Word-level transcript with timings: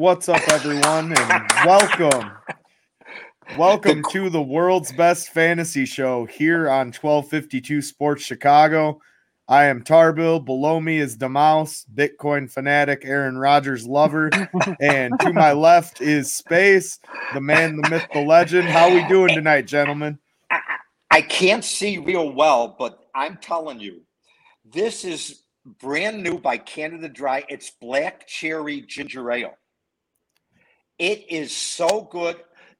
What's 0.00 0.30
up, 0.30 0.40
everyone, 0.48 1.12
and 1.14 1.52
welcome. 1.66 2.32
Welcome 3.58 4.02
to 4.12 4.30
the 4.30 4.40
world's 4.40 4.92
best 4.92 5.28
fantasy 5.28 5.84
show 5.84 6.24
here 6.24 6.70
on 6.70 6.86
1252 6.86 7.82
Sports 7.82 8.24
Chicago. 8.24 8.98
I 9.46 9.66
am 9.66 9.84
Tarbill. 9.84 10.42
Below 10.42 10.80
me 10.80 11.00
is 11.00 11.18
DaMouse, 11.18 11.84
Bitcoin 11.94 12.50
fanatic, 12.50 13.02
Aaron 13.04 13.36
Rodgers 13.36 13.86
lover, 13.86 14.30
and 14.80 15.20
to 15.20 15.34
my 15.34 15.52
left 15.52 16.00
is 16.00 16.34
Space, 16.34 16.98
the 17.34 17.42
man, 17.42 17.76
the 17.76 17.90
myth, 17.90 18.06
the 18.14 18.24
legend. 18.24 18.70
How 18.70 18.90
we 18.90 19.06
doing 19.06 19.34
tonight, 19.34 19.66
gentlemen? 19.66 20.18
I, 20.50 20.60
I 21.10 21.20
can't 21.20 21.62
see 21.62 21.98
real 21.98 22.32
well, 22.32 22.74
but 22.78 23.06
I'm 23.14 23.36
telling 23.36 23.80
you, 23.80 24.00
this 24.64 25.04
is 25.04 25.42
brand 25.78 26.22
new 26.22 26.38
by 26.38 26.56
Canada 26.56 27.10
Dry. 27.10 27.44
It's 27.50 27.68
black 27.68 28.26
cherry 28.26 28.80
ginger 28.80 29.30
ale. 29.30 29.58
It 31.00 31.30
is 31.30 31.50
so 31.56 32.02
good. 32.10 32.36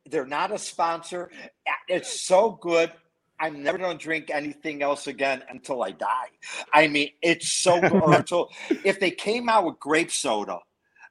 They're 0.07 0.27
not 0.27 0.53
a 0.53 0.59
sponsor. 0.59 1.31
It's 1.89 2.21
so 2.21 2.53
good. 2.61 2.93
I'm 3.41 3.63
never 3.63 3.79
going 3.79 3.97
to 3.97 4.03
drink 4.05 4.31
anything 4.31 4.83
else 4.83 5.07
again 5.07 5.43
until 5.49 5.83
I 5.83 5.93
die. 5.93 6.29
I 6.75 6.89
mean, 6.89 7.09
it's 7.23 7.51
so 7.51 7.81
good. 7.89 8.03
until, 8.05 8.51
if 8.85 9.01
they 9.01 9.11
came 9.11 9.49
out 9.49 9.65
with 9.65 9.81
grape 9.81 10.11
soda, 10.11 10.59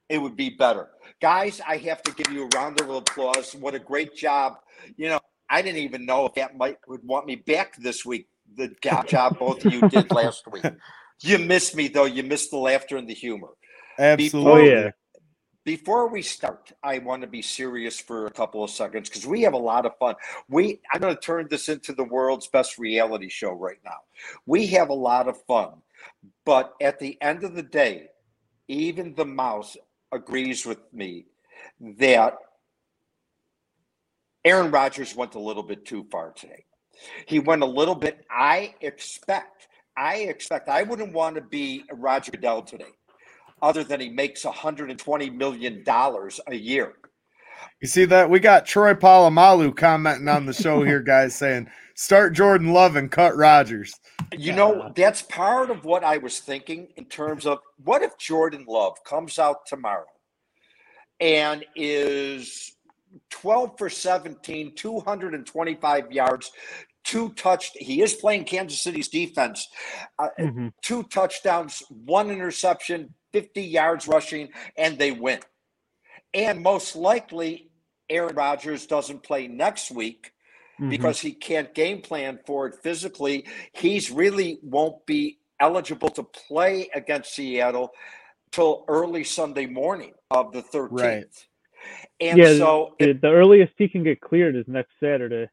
it 0.08 0.20
would 0.20 0.36
be 0.36 0.52
better. 0.52 0.90
Guys, 1.20 1.60
I 1.68 1.78
have 1.78 2.04
to 2.04 2.14
give 2.14 2.32
you 2.32 2.44
a 2.44 2.48
round 2.56 2.80
of 2.80 2.90
applause. 2.92 3.56
What 3.56 3.74
a 3.74 3.80
great 3.80 4.16
job. 4.16 4.58
You 4.96 5.10
know, 5.10 5.20
I 5.50 5.64
didn't 5.64 5.82
even 5.82 6.06
know 6.06 6.28
if 6.28 6.36
that 6.36 6.56
might 6.56 6.78
would 6.88 7.04
want 7.04 7.26
me 7.26 7.36
back 7.38 7.76
this 7.78 8.06
week. 8.06 8.28
The 8.56 8.74
job 9.08 9.40
both 9.40 9.66
of 9.66 9.74
you 9.74 9.90
did 9.90 10.12
last 10.12 10.46
week. 10.52 10.64
You 11.22 11.38
missed 11.38 11.76
me 11.76 11.90
though. 11.90 12.06
You 12.06 12.24
missed 12.24 12.50
the 12.50 12.58
laughter 12.58 12.96
and 12.96 13.06
the 13.06 13.14
humor. 13.14 13.50
Absolutely. 13.98 14.40
Before, 14.40 14.60
Oh, 14.60 14.64
yeah. 14.64 14.92
Before 15.70 16.08
we 16.08 16.24
start, 16.24 16.72
I 16.82 16.98
want 16.98 17.22
to 17.22 17.28
be 17.28 17.44
serious 17.44 18.00
for 18.00 18.26
a 18.26 18.32
couple 18.32 18.64
of 18.64 18.72
seconds 18.72 19.08
because 19.08 19.28
we 19.28 19.44
have 19.44 19.54
a 19.54 19.58
lot 19.72 19.86
of 19.86 19.96
fun. 20.00 20.16
We 20.48 20.82
I'm 20.92 21.00
going 21.00 21.14
to 21.14 21.22
turn 21.22 21.46
this 21.48 21.70
into 21.70 21.94
the 21.94 22.06
world's 22.06 22.48
best 22.48 22.80
reality 22.80 23.30
show 23.30 23.52
right 23.52 23.78
now. 23.86 24.00
We 24.48 24.66
have 24.78 24.90
a 24.90 24.96
lot 24.96 25.28
of 25.28 25.40
fun, 25.44 25.74
but 26.44 26.74
at 26.82 26.98
the 26.98 27.22
end 27.22 27.44
of 27.44 27.54
the 27.54 27.62
day, 27.62 28.08
even 28.68 29.14
the 29.14 29.26
mouse 29.28 29.78
agrees 30.12 30.66
with 30.66 30.80
me 30.92 31.28
that 32.00 32.40
Aaron 34.44 34.72
Rodgers 34.72 35.16
went 35.16 35.36
a 35.36 35.40
little 35.40 35.62
bit 35.62 35.86
too 35.86 36.08
far 36.12 36.32
today. 36.32 36.66
He 37.28 37.38
went 37.38 37.62
a 37.62 37.68
little 37.68 37.94
bit. 37.94 38.26
I 38.32 38.74
expect. 38.82 39.68
I 39.96 40.16
expect. 40.34 40.68
I 40.68 40.82
wouldn't 40.82 41.14
want 41.14 41.36
to 41.36 41.42
be 41.42 41.84
Roger 41.94 42.32
Goodell 42.32 42.64
today 42.64 42.94
other 43.62 43.84
than 43.84 44.00
he 44.00 44.10
makes 44.10 44.46
120 44.46 45.30
million 45.30 45.84
dollars 45.84 46.40
a 46.48 46.56
year. 46.56 46.94
You 47.82 47.88
see 47.88 48.06
that? 48.06 48.30
We 48.30 48.40
got 48.40 48.66
Troy 48.66 48.94
Polamalu 48.94 49.76
commenting 49.76 50.28
on 50.28 50.46
the 50.46 50.54
show 50.54 50.84
here, 50.84 51.00
guys, 51.14 51.36
saying 51.36 51.70
start 51.96 52.34
Jordan 52.34 52.74
Love 52.74 52.96
and 52.96 53.12
cut 53.12 53.36
Rodgers. 53.36 53.94
You 54.38 54.54
know, 54.54 54.92
that's 54.96 55.22
part 55.22 55.70
of 55.70 55.86
what 55.86 56.04
I 56.04 56.18
was 56.18 56.40
thinking 56.40 56.90
in 56.98 57.06
terms 57.06 57.46
of 57.46 57.60
what 57.84 58.02
if 58.02 58.18
Jordan 58.18 58.66
Love 58.68 59.04
comes 59.04 59.40
out 59.40 59.66
tomorrow 59.66 60.06
and 61.20 61.66
is 61.76 62.76
12 63.32 63.78
for 63.78 63.90
17, 63.90 64.76
225 64.76 66.12
yards, 66.12 66.52
two 67.04 67.30
touched. 67.34 67.78
He 67.78 68.02
is 68.02 68.14
playing 68.14 68.46
Kansas 68.46 68.82
City's 68.82 69.08
defense. 69.08 69.68
Uh, 70.18 70.30
Mhm. 70.38 70.74
two 70.82 71.04
touchdowns, 71.04 71.82
one 71.90 72.30
interception, 72.30 73.14
50 73.34 73.62
yards 73.62 74.08
rushing, 74.08 74.50
and 74.78 74.98
they 74.98 75.12
win. 75.12 75.40
And 76.34 76.62
most 76.62 76.96
likely, 76.96 77.72
Aaron 78.10 78.36
Rodgers 78.36 78.86
doesn't 78.88 79.24
play 79.24 79.48
next 79.48 79.92
week 79.92 80.34
Mhm. 80.80 80.90
because 80.90 81.20
he 81.20 81.34
can't 81.34 81.74
game 81.74 82.02
plan 82.02 82.40
for 82.46 82.68
it 82.68 82.76
physically. 82.76 83.46
He's 83.74 84.10
really 84.12 84.60
won't 84.64 85.06
be 85.06 85.40
eligible 85.60 86.10
to 86.10 86.24
play 86.24 86.90
against 86.94 87.34
Seattle 87.34 87.94
till 88.52 88.86
early 88.88 89.24
Sunday 89.24 89.66
morning 89.66 90.14
of 90.32 90.54
the 90.54 90.62
13th. 90.62 90.92
Right. 90.92 91.48
And 92.20 92.38
yeah, 92.38 92.58
so 92.58 92.96
the, 93.00 93.14
the 93.14 93.30
earliest 93.30 93.74
he 93.78 93.88
can 93.88 94.04
get 94.04 94.22
cleared 94.22 94.56
is 94.56 94.66
next 94.68 94.92
Saturday. 95.00 95.50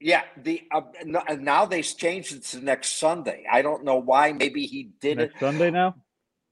Yeah, 0.00 0.22
the 0.36 0.62
uh, 0.70 0.82
uh, 1.28 1.34
now 1.34 1.66
they 1.66 1.82
changed 1.82 2.32
it 2.34 2.44
to 2.44 2.64
next 2.64 2.98
Sunday. 2.98 3.44
I 3.50 3.62
don't 3.62 3.84
know 3.84 3.96
why. 3.96 4.32
Maybe 4.32 4.64
he 4.66 4.90
did 5.00 5.18
it. 5.18 5.32
Sunday 5.40 5.70
now. 5.70 5.96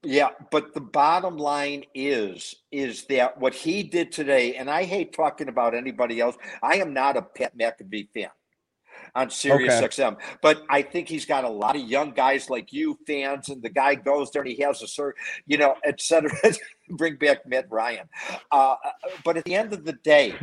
Yeah, 0.03 0.29
but 0.51 0.73
the 0.73 0.81
bottom 0.81 1.37
line 1.37 1.83
is 1.95 2.55
is 2.71 3.05
that 3.05 3.39
what 3.39 3.53
he 3.53 3.81
did 3.83 4.11
today, 4.11 4.55
and 4.55 4.69
I 4.69 4.83
hate 4.83 5.11
talking 5.13 5.47
about 5.47 5.73
anybody 5.73 6.19
else. 6.19 6.37
I 6.61 6.75
am 6.75 6.93
not 6.93 7.17
a 7.17 7.21
Pat 7.23 7.57
McAfee 7.57 8.09
fan 8.13 8.29
on 9.15 9.31
Sirius 9.31 9.81
Okay. 9.81 9.87
XM, 9.87 10.17
but 10.41 10.61
I 10.69 10.83
think 10.83 11.09
he's 11.09 11.25
got 11.25 11.45
a 11.45 11.49
lot 11.49 11.75
of 11.75 11.81
young 11.81 12.11
guys 12.11 12.49
like 12.49 12.71
you 12.71 12.97
fans, 13.07 13.49
and 13.49 13.61
the 13.61 13.69
guy 13.69 13.95
goes 13.95 14.29
there 14.31 14.43
and 14.43 14.51
he 14.51 14.61
has 14.61 14.83
a 14.83 14.85
cert, 14.85 15.13
you 15.47 15.57
know, 15.57 15.75
et 15.83 15.99
cetera. 15.99 16.31
Bring 16.89 17.15
back 17.15 17.47
Matt 17.47 17.65
Ryan. 17.69 18.07
Uh, 18.51 18.75
but 19.25 19.37
at 19.37 19.45
the 19.45 19.55
end 19.55 19.73
of 19.73 19.83
the 19.83 19.93
day, 19.93 20.35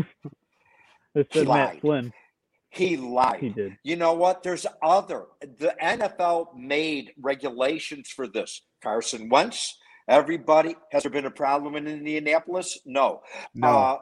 it's 1.15 1.37
Matt. 1.37 1.81
Flynn. 1.81 2.13
He 2.75 2.97
lied. 2.97 3.41
He 3.41 3.49
did. 3.51 3.77
You 3.83 3.97
know 3.97 4.15
what? 4.15 4.43
There's 4.43 4.67
other. 4.83 5.27
The 5.41 5.75
NFL 5.81 6.57
made 6.57 7.13
regulations 7.21 8.09
for 8.09 8.27
this. 8.27 8.63
Carson 8.83 9.29
Wentz. 9.29 9.79
Everybody 10.09 10.77
has 10.91 11.05
there 11.05 11.11
been 11.11 11.25
a 11.25 11.31
problem 11.31 11.77
in 11.77 11.87
Indianapolis? 11.87 12.79
No. 12.85 13.23
No. 13.55 13.69
Uh, 13.69 13.99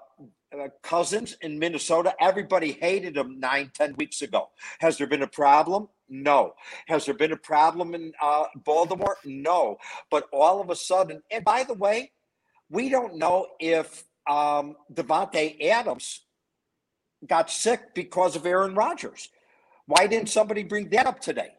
uh, 0.59 0.69
Cousins 0.83 1.37
in 1.43 1.59
Minnesota. 1.59 2.15
Everybody 2.21 2.73
hated 2.73 3.17
him 3.17 3.39
nine, 3.39 3.71
ten 3.75 3.95
weeks 3.97 4.23
ago. 4.23 4.51
Has 4.81 4.99
there 4.99 5.07
been 5.07 5.23
a 5.23 5.29
problem? 5.29 5.89
No. 6.09 6.55
Has 6.89 7.07
there 7.07 7.15
been 7.15 7.33
a 7.33 7.37
problem 7.37 7.95
in 7.95 8.13
uh, 8.21 8.45
Baltimore? 8.65 9.17
No. 9.25 9.79
But 10.11 10.29
all 10.33 10.61
of 10.61 10.71
a 10.71 10.77
sudden, 10.77 11.23
and 11.31 11.45
by 11.45 11.65
the 11.65 11.75
way, 11.75 12.11
we 12.69 12.89
don't 12.89 13.17
know 13.17 13.47
if 13.61 14.05
um, 14.27 14.77
Davante 14.93 15.63
Adams 15.69 16.23
got 17.27 17.51
sick 17.51 17.95
because 17.95 18.37
of 18.37 18.47
Aaron 18.47 18.75
Rodgers. 18.75 19.29
Why 19.87 20.07
didn't 20.07 20.29
somebody 20.29 20.63
bring 20.63 20.89
that 20.91 21.07
up 21.07 21.21
today? 21.21 21.51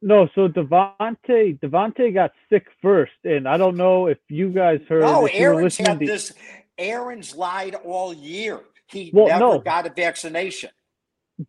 No, 0.00 0.28
so 0.34 0.48
Davante 0.48 1.58
Davante 1.58 2.14
got 2.14 2.32
sick 2.48 2.66
first, 2.80 3.12
and 3.24 3.48
I 3.48 3.56
don't 3.56 3.76
know 3.76 4.06
if 4.06 4.18
you 4.28 4.50
guys 4.50 4.80
heard. 4.88 5.02
No, 5.02 5.26
if 5.26 5.32
Aaron's 5.34 5.76
had 5.76 5.98
to- 6.00 6.06
this. 6.06 6.32
Aaron's 6.78 7.34
lied 7.34 7.74
all 7.74 8.14
year. 8.14 8.60
He 8.86 9.10
Well, 9.12 9.26
never 9.26 9.40
no. 9.40 9.58
got 9.58 9.86
a 9.86 9.90
vaccination. 9.90 10.70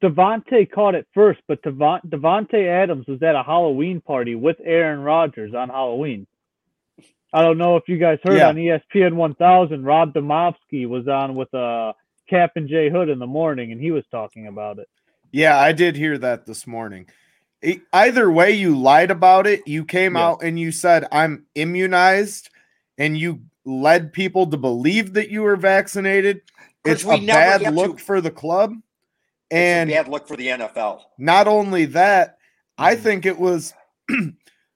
Davante 0.02 0.70
caught 0.72 0.96
it 0.96 1.08
first, 1.14 1.40
but 1.48 1.62
Davante 1.64 2.68
Adams 2.68 3.08
was 3.08 3.22
at 3.24 3.36
a 3.36 3.44
Halloween 3.44 4.02
party 4.02 4.36
with 4.36 4.58
Aaron 4.64 5.00
Rodgers 5.02 5.54
on 5.54 5.70
Halloween. 5.70 6.28
I 7.32 7.44
don't 7.44 7.58
know 7.60 7.76
if 7.78 7.84
you 7.88 7.98
guys 7.98 8.20
heard 8.24 8.38
Yeah. 8.38 8.50
on 8.50 8.56
ESPN 8.58 9.16
1000, 9.16 9.84
Rob 9.86 10.14
Demovsky 10.14 10.88
was 10.88 11.08
on 11.08 11.36
with 11.36 11.54
uh, 11.54 11.94
Kap 12.30 12.52
and 12.56 12.68
Jay 12.70 12.90
Hood 12.90 13.10
in 13.10 13.20
the 13.20 13.28
morning, 13.28 13.72
and 13.72 13.82
he 13.82 13.92
was 13.92 14.04
talking 14.12 14.48
about 14.48 14.80
it. 14.80 14.88
Yeah, 15.32 15.58
I 15.58 15.72
did 15.72 15.96
hear 15.96 16.18
that 16.20 16.46
this 16.46 16.66
morning. 16.68 17.08
Either 17.94 18.32
way, 18.32 18.52
you 18.52 18.78
lied 18.78 19.12
about 19.12 19.46
it. 19.48 19.68
You 19.68 19.84
came 19.86 20.16
Yeah. 20.16 20.28
out 20.28 20.44
and 20.44 20.60
you 20.60 20.72
said, 20.72 21.06
I'm 21.12 21.46
immunized, 21.56 22.50
and 22.98 23.18
you 23.18 23.42
led 23.66 24.14
people 24.14 24.48
to 24.48 24.58
believe 24.58 25.14
that 25.14 25.30
you 25.30 25.42
were 25.42 25.56
vaccinated. 25.58 26.42
It's 26.86 27.04
we 27.04 27.16
a 27.16 27.28
bad 27.28 27.74
look 27.74 27.98
to- 27.98 28.04
for 28.04 28.22
the 28.22 28.32
club. 28.32 28.74
It's 29.52 29.58
And 29.58 29.90
a 29.90 29.94
bad 29.96 30.08
look 30.08 30.28
for 30.28 30.38
the 30.38 30.48
NFL. 30.48 31.02
not 31.18 31.48
only 31.48 31.86
that, 31.86 32.38
I 32.78 32.94
Mm-hmm. 32.94 33.00
Mhm. 33.00 33.04
think 33.04 33.26
it 33.26 33.40
was. 33.40 33.74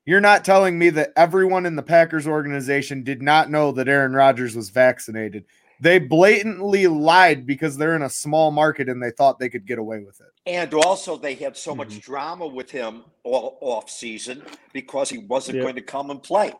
You're 0.05 0.19
not 0.19 0.43
telling 0.43 0.77
me 0.77 0.89
that 0.89 1.13
everyone 1.15 1.65
in 1.65 1.77
the 1.77 1.81
Packers 1.83 2.27
organization 2.27 3.03
did 3.03 3.21
not 3.21 3.49
know 3.49 3.71
that 3.71 3.87
Aaron 3.87 4.11
Rodgers 4.13 4.53
was 4.53 4.69
vaccinated. 4.69 5.45
They 5.79 5.99
blatantly 5.99 6.87
lied 6.87 7.45
because 7.45 7.77
they're 7.77 7.95
in 7.95 8.03
a 8.03 8.09
small 8.09 8.51
market 8.51 8.89
and 8.89 9.01
they 9.01 9.11
thought 9.11 9.39
they 9.39 9.49
could 9.49 9.65
get 9.65 9.79
away 9.79 9.99
with 9.99 10.21
it. 10.21 10.27
And 10.45 10.73
also, 10.73 11.17
they 11.17 11.35
had 11.35 11.57
so 11.57 11.73
much 11.75 11.89
Mhm. 11.89 12.01
drama 12.01 12.47
with 12.47 12.71
him 12.71 13.03
all 13.23 13.57
off 13.61 13.89
season 13.89 14.43
because 14.73 15.09
he 15.09 15.17
wasn't 15.19 15.55
Yep. 15.57 15.63
going 15.63 15.75
to 15.75 15.81
come 15.81 16.09
and 16.09 16.21
play. 16.21 16.53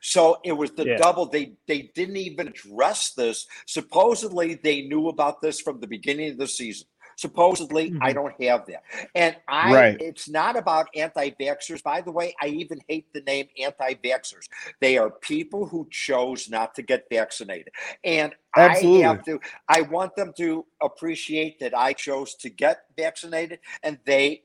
So 0.00 0.38
it 0.44 0.52
was 0.52 0.70
the 0.72 0.84
Yeah. 0.86 0.96
double. 0.96 1.26
They 1.26 1.54
they 1.66 1.90
didn't 1.94 2.16
even 2.16 2.48
address 2.48 3.12
this. 3.14 3.46
Supposedly, 3.66 4.54
they 4.54 4.82
knew 4.82 5.08
about 5.08 5.40
this 5.40 5.60
from 5.60 5.80
the 5.80 5.88
beginning 5.88 6.30
of 6.30 6.38
the 6.38 6.46
season. 6.46 6.86
Supposedly, 7.16 7.94
I 8.00 8.12
Mhm. 8.12 8.14
don't 8.14 8.34
have 8.42 8.66
that. 8.66 8.82
And 9.14 9.36
I 9.48 9.72
Right. 9.72 9.98
it's 9.98 10.28
not 10.28 10.56
about 10.56 10.88
anti-vaxxers. 10.94 11.82
By 11.82 12.00
the 12.00 12.12
way, 12.12 12.34
I 12.42 12.48
even 12.48 12.80
hate 12.88 13.12
the 13.12 13.22
name 13.22 13.48
anti-vaxxers. 13.60 14.48
They 14.80 14.98
are 14.98 15.10
people 15.10 15.66
who 15.66 15.88
chose 15.90 16.48
not 16.50 16.74
to 16.76 16.82
get 16.82 17.06
vaccinated. 17.10 17.72
And 18.04 18.34
Absolutely. 18.56 19.02
I 19.02 19.08
have 19.08 19.24
to 19.24 19.40
I 19.68 19.82
want 19.82 20.16
them 20.16 20.32
to 20.38 20.66
appreciate 20.82 21.60
that 21.60 21.76
I 21.76 21.92
chose 21.92 22.34
to 22.36 22.50
get 22.50 22.84
vaccinated 22.96 23.60
and 23.82 23.98
they 24.06 24.42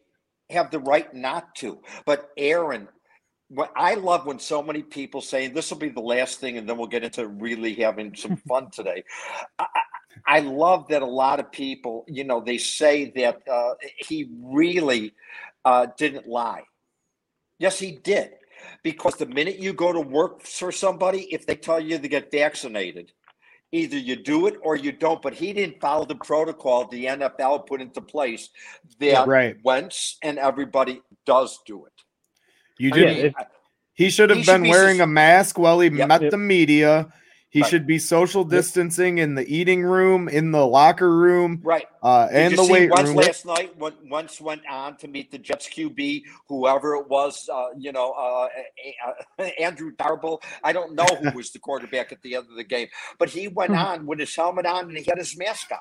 have 0.49 0.71
the 0.71 0.79
right 0.79 1.13
not 1.13 1.55
to. 1.55 1.81
But 2.05 2.31
Aaron 2.37 2.87
what 3.49 3.71
I 3.75 3.95
love 3.95 4.25
when 4.25 4.39
so 4.39 4.61
many 4.61 4.83
people 4.83 5.21
say 5.21 5.47
this 5.47 5.71
will 5.71 5.77
be 5.77 5.89
the 5.89 6.01
last 6.01 6.39
thing, 6.39 6.57
and 6.57 6.67
then 6.67 6.77
we'll 6.77 6.87
get 6.87 7.03
into 7.03 7.27
really 7.27 7.75
having 7.75 8.15
some 8.15 8.35
fun 8.47 8.69
today. 8.71 9.03
I, 9.59 9.65
I 10.25 10.39
love 10.39 10.87
that 10.89 11.01
a 11.01 11.05
lot 11.05 11.39
of 11.39 11.51
people, 11.51 12.05
you 12.07 12.23
know, 12.23 12.39
they 12.41 12.57
say 12.57 13.11
that 13.15 13.41
uh, 13.47 13.73
he 13.97 14.29
really 14.41 15.13
uh, 15.65 15.87
didn't 15.97 16.27
lie. 16.27 16.63
Yes, 17.59 17.79
he 17.79 17.91
did. 17.91 18.31
Because 18.83 19.15
the 19.15 19.25
minute 19.25 19.59
you 19.59 19.73
go 19.73 19.91
to 19.93 19.99
work 20.01 20.41
for 20.41 20.71
somebody, 20.71 21.21
if 21.33 21.45
they 21.45 21.55
tell 21.55 21.79
you 21.79 21.97
to 21.99 22.07
get 22.07 22.31
vaccinated, 22.31 23.11
either 23.71 23.97
you 23.97 24.15
do 24.15 24.47
it 24.47 24.55
or 24.61 24.75
you 24.75 24.91
don't. 24.91 25.21
But 25.21 25.33
he 25.33 25.53
didn't 25.53 25.79
follow 25.79 26.05
the 26.05 26.15
protocol 26.15 26.87
the 26.87 27.05
NFL 27.05 27.67
put 27.67 27.81
into 27.81 28.01
place 28.01 28.49
that 28.99 29.27
Right. 29.27 29.55
Wentz 29.63 30.17
and 30.23 30.39
everybody 30.39 31.01
does 31.25 31.59
do 31.65 31.85
it. 31.85 31.93
You 32.79 32.91
didn't. 32.91 33.23
mean, 33.23 33.33
he 33.93 34.09
should 34.09 34.29
have 34.29 34.37
he 34.39 34.43
should 34.43 34.51
been 34.53 34.63
be 34.63 34.69
wearing 34.69 34.97
sus- 34.97 35.03
a 35.03 35.07
mask 35.07 35.57
while 35.59 35.79
he 35.79 35.89
Yep. 35.89 36.07
met 36.07 36.21
Yep. 36.23 36.31
the 36.31 36.37
media. 36.37 37.11
He 37.57 37.63
Right. 37.63 37.69
should 37.71 37.87
be 37.87 37.97
social 37.97 38.43
distancing 38.43 39.17
in 39.17 39.33
the 39.33 39.43
eating 39.51 39.81
room, 39.81 40.29
in 40.29 40.51
the 40.51 40.63
locker 40.63 41.11
room, 41.17 41.59
right. 41.63 41.87
uh, 42.03 42.27
and 42.31 42.55
the 42.55 42.63
weight 42.71 42.91
Wentz 42.91 43.07
room. 43.09 43.17
last 43.17 43.47
night 43.47 43.75
Wentz 43.79 44.39
went 44.39 44.61
on 44.69 44.95
to 44.97 45.07
meet 45.07 45.31
the 45.31 45.39
Jets 45.39 45.67
QB, 45.67 46.21
whoever 46.47 46.93
it 46.97 47.07
was, 47.09 47.49
uh, 47.51 47.69
you 47.75 47.91
know, 47.91 48.11
uh, 48.11 48.47
uh, 49.39 49.43
Andrew 49.59 49.91
Darble. 49.95 50.39
I 50.63 50.71
don't 50.71 50.93
know 50.93 51.05
who 51.05 51.31
was 51.35 51.49
the 51.51 51.57
quarterback 51.57 52.11
at 52.11 52.21
the 52.21 52.35
end 52.35 52.45
of 52.47 52.57
the 52.57 52.63
game, 52.63 52.89
but 53.17 53.29
he 53.29 53.47
went 53.47 53.71
Hmm. 53.71 53.77
on 53.77 54.05
with 54.05 54.19
his 54.19 54.35
helmet 54.35 54.67
on 54.67 54.89
and 54.89 54.95
he 54.95 55.03
had 55.03 55.17
his 55.17 55.35
mask 55.35 55.71
on. 55.71 55.79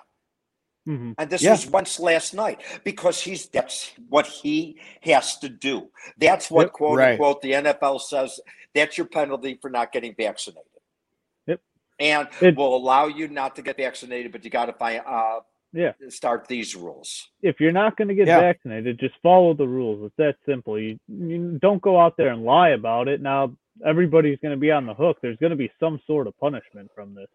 Mhm. 0.89 1.15
And 1.19 1.29
this 1.29 1.43
Yeah. 1.43 1.51
was 1.51 1.67
Wentz 1.67 2.01
last 2.01 2.33
night 2.33 2.63
because 2.85 3.21
he's 3.21 3.49
that's 3.51 3.93
what 4.09 4.27
he 4.27 4.81
has 5.03 5.37
to 5.41 5.51
do. 5.51 5.91
That's 6.17 6.51
what 6.51 6.69
Yep. 6.69 6.73
quote 6.73 6.99
Right. 7.01 7.11
unquote 7.13 7.43
the 7.43 7.53
NFL 7.55 7.99
says. 7.99 8.41
That's 8.75 8.97
your 8.97 9.09
penalty 9.09 9.59
for 9.61 9.69
not 9.69 9.93
getting 9.93 10.15
vaccinated. 10.15 10.65
Yep. 11.99 12.33
And 12.41 12.49
It- 12.49 12.57
will 12.57 12.77
allow 12.77 13.07
you 13.07 13.29
not 13.29 13.57
to 13.57 13.63
get 13.63 13.77
vaccinated, 13.77 14.33
but 14.33 14.45
you 14.45 14.51
got 14.51 14.67
to 14.67 14.73
find 14.75 15.03
uh 15.07 15.41
Yeah. 15.73 15.93
start 16.09 16.47
these 16.49 16.75
rules. 16.77 17.29
if 17.43 17.61
you're 17.61 17.73
not 17.73 17.97
going 17.97 18.09
to 18.09 18.15
get 18.15 18.27
Yeah. 18.27 18.41
vaccinated, 18.41 18.99
just 18.99 19.15
follow 19.23 19.53
the 19.55 19.67
rules. 19.69 20.05
It's 20.07 20.17
that 20.17 20.37
simple. 20.47 20.79
You, 20.79 20.99
you 21.09 21.59
don't 21.61 21.83
go 21.83 21.99
out 22.01 22.17
there 22.17 22.29
and 22.29 22.45
lie 22.45 22.71
about 22.71 23.09
it. 23.09 23.21
Now 23.21 23.57
everybody's 23.85 24.39
going 24.41 24.53
to 24.55 24.61
be 24.61 24.71
on 24.71 24.87
the 24.87 24.95
hook. 24.95 25.19
There's 25.21 25.37
going 25.39 25.51
to 25.51 25.57
be 25.57 25.71
some 25.81 26.01
sort 26.07 26.27
of 26.27 26.39
punishment 26.39 26.91
from 26.95 27.15
this. 27.15 27.29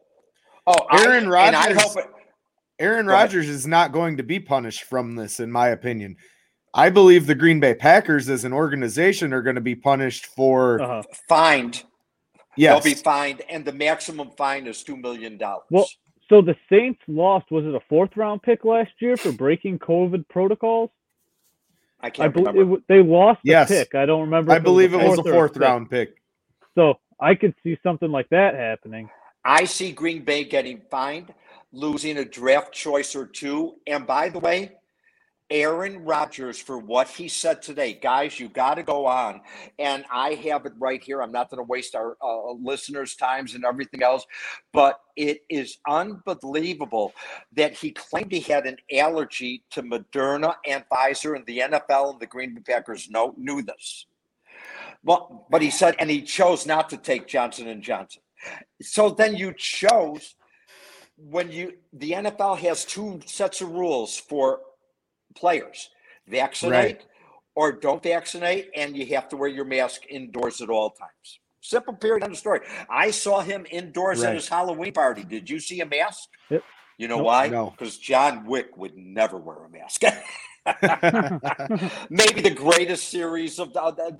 Oh, 0.67 0.75
Aaron 0.91 1.25
I, 1.25 1.27
I 1.27 1.51
Rodgers- 1.67 1.83
hope 1.83 1.97
it, 2.03 2.11
Aaron 2.79 3.05
Rodgers 3.05 3.47
is 3.47 3.67
not 3.67 3.91
going 3.91 4.17
to 4.17 4.23
be 4.23 4.39
punished 4.39 4.83
from 4.85 5.15
this, 5.15 5.39
in 5.39 5.51
my 5.51 5.67
opinion. 5.69 6.15
I 6.73 6.89
believe 6.89 7.27
the 7.27 7.35
Green 7.35 7.59
Bay 7.59 7.75
Packers 7.75 8.27
as 8.29 8.43
an 8.43 8.53
organization 8.53 9.33
are 9.33 9.41
going 9.43 9.55
to 9.55 9.61
be 9.61 9.75
punished 9.75 10.25
for 10.27 10.81
Uh-huh. 10.81 11.03
fined. 11.27 11.83
Yes, 12.57 12.69
They'll 12.69 12.81
be 12.81 12.95
fined, 12.95 13.41
and 13.49 13.65
the 13.65 13.73
maximum 13.73 14.31
fine 14.37 14.67
is 14.67 14.83
two 14.83 14.97
million 14.97 15.37
dollars. 15.37 15.65
Well, 15.69 15.91
So 16.29 16.41
the 16.41 16.55
Saints 16.71 17.01
lost. 17.07 17.51
Was 17.51 17.65
it 17.65 17.75
a 17.75 17.81
fourth 17.89 18.11
round 18.17 18.43
pick 18.43 18.65
last 18.65 18.91
year 18.99 19.17
for 19.17 19.31
breaking 19.33 19.79
COVID 19.79 20.27
protocols? 20.29 20.91
I 22.01 22.09
I 22.19 22.27
can't 22.27 22.29
believe 22.29 22.53
remember. 22.53 22.69
they 22.89 23.03
lost 23.03 23.41
the 23.47 23.55
Yes. 23.55 23.67
pick. 23.67 23.95
I 23.95 24.05
don't 24.05 24.21
remember. 24.21 24.53
I 24.53 24.59
believe 24.59 24.93
it 24.93 24.97
was 25.01 25.17
a 25.17 25.23
fourth 25.23 25.57
fifth. 25.57 25.57
round 25.57 25.89
pick. 25.89 26.15
So 26.75 26.95
I 27.19 27.35
could 27.35 27.55
see 27.63 27.77
something 27.83 28.11
like 28.11 28.29
that 28.29 28.55
happening. 28.55 29.11
I 29.45 29.65
see 29.65 29.91
Green 29.91 30.23
Bay 30.23 30.43
getting 30.45 30.81
fined, 30.91 31.33
losing 31.71 32.17
a 32.17 32.25
draft 32.25 32.73
choice 32.73 33.15
or 33.15 33.25
two. 33.27 33.75
And 33.87 34.07
by 34.07 34.29
the 34.29 34.39
way, 34.39 34.73
Aaron 35.51 36.05
Rodgers, 36.05 36.57
for 36.57 36.77
what 36.77 37.09
he 37.09 37.27
said 37.27 37.61
today, 37.61 37.93
guys, 37.93 38.39
you 38.39 38.47
got 38.47 38.75
to 38.75 38.83
go 38.83 39.05
on. 39.05 39.41
And 39.77 40.05
I 40.11 40.33
have 40.45 40.65
it 40.65 40.71
right 40.79 41.03
here. 41.03 41.21
I'm 41.21 41.31
not 41.31 41.49
going 41.49 41.57
to 41.57 41.67
waste 41.67 41.93
our 41.93 42.17
uh, 42.23 42.53
listeners' 42.53 43.15
times 43.15 43.53
and 43.53 43.65
everything 43.65 44.01
else, 44.01 44.25
but 44.71 45.01
it 45.17 45.41
is 45.49 45.77
unbelievable 45.87 47.13
that 47.53 47.73
he 47.73 47.91
claimed 47.91 48.31
he 48.31 48.39
had 48.39 48.65
an 48.65 48.77
allergy 48.93 49.63
to 49.71 49.83
Moderna 49.83 50.55
and 50.65 50.85
Pfizer, 50.89 51.35
and 51.35 51.45
the 51.45 51.59
NFL 51.59 52.13
and 52.13 52.19
the 52.21 52.27
Green 52.27 52.55
Bay 52.55 52.61
Packers 52.73 53.09
know, 53.09 53.35
knew 53.37 53.61
this. 53.61 54.05
Well, 55.03 55.47
but 55.51 55.61
he 55.61 55.69
said, 55.69 55.95
and 55.99 56.09
he 56.09 56.21
chose 56.21 56.65
not 56.65 56.89
to 56.91 56.97
take 56.97 57.27
Johnson 57.27 57.67
and 57.67 57.83
Johnson. 57.83 58.21
So 58.81 59.09
then 59.09 59.35
you 59.35 59.53
chose 59.57 60.35
when 61.17 61.51
you 61.51 61.73
the 61.93 62.11
NFL 62.11 62.57
has 62.59 62.85
two 62.85 63.19
sets 63.25 63.61
of 63.61 63.69
rules 63.69 64.17
for 64.17 64.59
players: 65.35 65.89
vaccinate 66.27 66.97
Right. 66.97 67.05
or 67.55 67.71
don't 67.71 68.03
vaccinate, 68.03 68.69
and 68.75 68.95
you 68.95 69.05
have 69.07 69.29
to 69.29 69.37
wear 69.37 69.49
your 69.49 69.65
mask 69.65 70.03
indoors 70.09 70.61
at 70.61 70.69
all 70.69 70.91
times. 70.91 71.39
Simple 71.61 71.93
period. 71.93 72.23
End 72.23 72.33
of 72.33 72.39
story. 72.39 72.61
I 72.89 73.11
saw 73.11 73.41
him 73.41 73.65
indoors 73.69 74.23
at 74.23 74.33
his 74.33 74.47
Halloween 74.47 74.93
party. 74.93 75.23
Did 75.23 75.49
you 75.49 75.59
see 75.59 75.79
a 75.81 75.85
mask? 75.85 76.29
Yep. 76.49 76.63
You 76.97 77.07
know 77.07 77.17
Nope. 77.17 77.25
why? 77.25 77.47
No. 77.47 77.69
Because 77.69 77.97
John 77.97 78.45
Wick 78.45 78.75
would 78.77 78.97
never 78.97 79.37
wear 79.37 79.63
a 79.65 79.69
mask. 79.69 80.01
Maybe 82.09 82.41
the 82.41 82.53
greatest 82.55 83.09
series 83.09 83.59
of 83.59 83.73
the, 83.73 83.91
the 83.91 84.17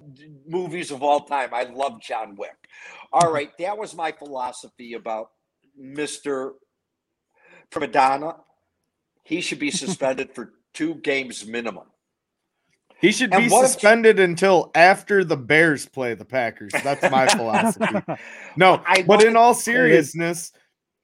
movies 0.47 0.89
of 0.89 1.03
all 1.03 1.21
time. 1.21 1.53
I 1.53 1.63
love 1.63 2.01
John 2.01 2.35
Wick. 2.35 2.55
All 3.11 3.23
mm-hmm. 3.23 3.33
right, 3.33 3.49
that 3.59 3.77
was 3.77 3.95
my 3.95 4.11
philosophy 4.11 4.93
about 4.93 5.29
Mr. 5.79 6.53
Primadonna. 7.69 8.39
He 9.23 9.41
should 9.41 9.59
be 9.59 9.71
suspended 9.71 10.33
for 10.33 10.53
two 10.73 10.95
games 10.95 11.45
minimum. 11.45 11.85
He 12.99 13.11
should 13.11 13.33
And 13.33 13.45
be 13.45 13.49
what 13.49 13.65
if- 13.65 13.71
suspended 13.71 14.19
until 14.19 14.71
after 14.75 15.23
the 15.23 15.37
Bears 15.37 15.87
play 15.87 16.13
the 16.13 16.25
Packers. 16.25 16.71
That's 16.83 17.09
my 17.11 17.27
philosophy. 17.35 17.99
No, 18.55 18.81
I 18.85 19.01
but 19.03 19.23
in 19.23 19.35
all 19.35 19.53
seriousness, 19.53 20.51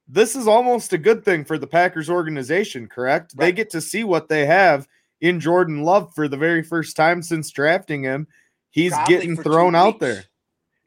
this 0.08 0.36
is 0.36 0.48
almost 0.48 0.94
a 0.94 0.98
good 0.98 1.26
thing 1.26 1.44
for 1.44 1.58
the 1.58 1.68
Packers 1.68 2.10
organization, 2.10 2.88
correct? 2.88 3.36
They 3.36 3.52
get 3.52 3.70
to 3.72 3.82
see 3.82 4.04
what 4.04 4.30
they 4.30 4.46
have 4.46 4.88
in 5.22 5.40
Jordan 5.40 5.82
Love 5.84 6.14
for 6.14 6.28
the 6.28 6.38
very 6.38 6.62
first 6.64 6.96
time 6.96 7.24
since 7.24 7.50
drafting 7.50 8.04
him. 8.04 8.28
He's 8.70 8.94
Probably 8.94 9.16
getting 9.16 9.36
thrown 9.38 9.74
out 9.76 10.00
there 10.00 10.26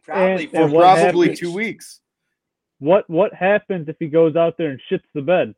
Probably 0.05 0.45
And- 0.45 0.51
for 0.53 0.57
for 0.57 0.63
and 0.63 0.73
probably 0.75 1.27
happens- 1.29 1.41
two 1.41 1.53
weeks. 1.53 2.01
what 2.79 3.11
what 3.11 3.35
happens 3.35 3.89
if 3.89 3.97
he 3.99 4.07
goes 4.07 4.37
out 4.37 4.57
there 4.57 4.71
and 4.71 4.81
shits 4.91 5.03
the 5.13 5.23
bed? 5.23 5.55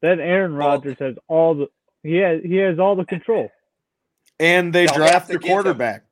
Then 0.00 0.18
Aaron 0.18 0.56
Well- 0.56 0.68
Rodgers 0.68 0.96
has 1.00 1.16
all 1.28 1.54
the 1.54 1.66
he 2.02 2.16
has 2.16 2.40
he 2.42 2.56
has 2.56 2.78
all 2.78 2.96
the 2.96 3.04
control. 3.04 3.50
And 4.40 4.72
they 4.72 4.86
They'll 4.86 4.94
draft 4.96 5.28
the 5.28 5.34
give 5.38 5.42
him- 5.42 5.48
quarterback. 5.48 6.04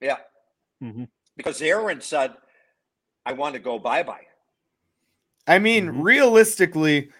Yeah, 0.00 0.16
hmm 0.80 1.04
because 1.36 1.60
Aaron 1.62 2.00
said, 2.00 2.34
"I 3.24 3.32
want 3.32 3.54
to 3.54 3.60
go 3.60 3.78
bye 3.78 4.02
bye." 4.02 4.26
I 5.46 5.58
mean, 5.58 5.86
Mhm. 5.88 6.02
realistically, 6.02 7.10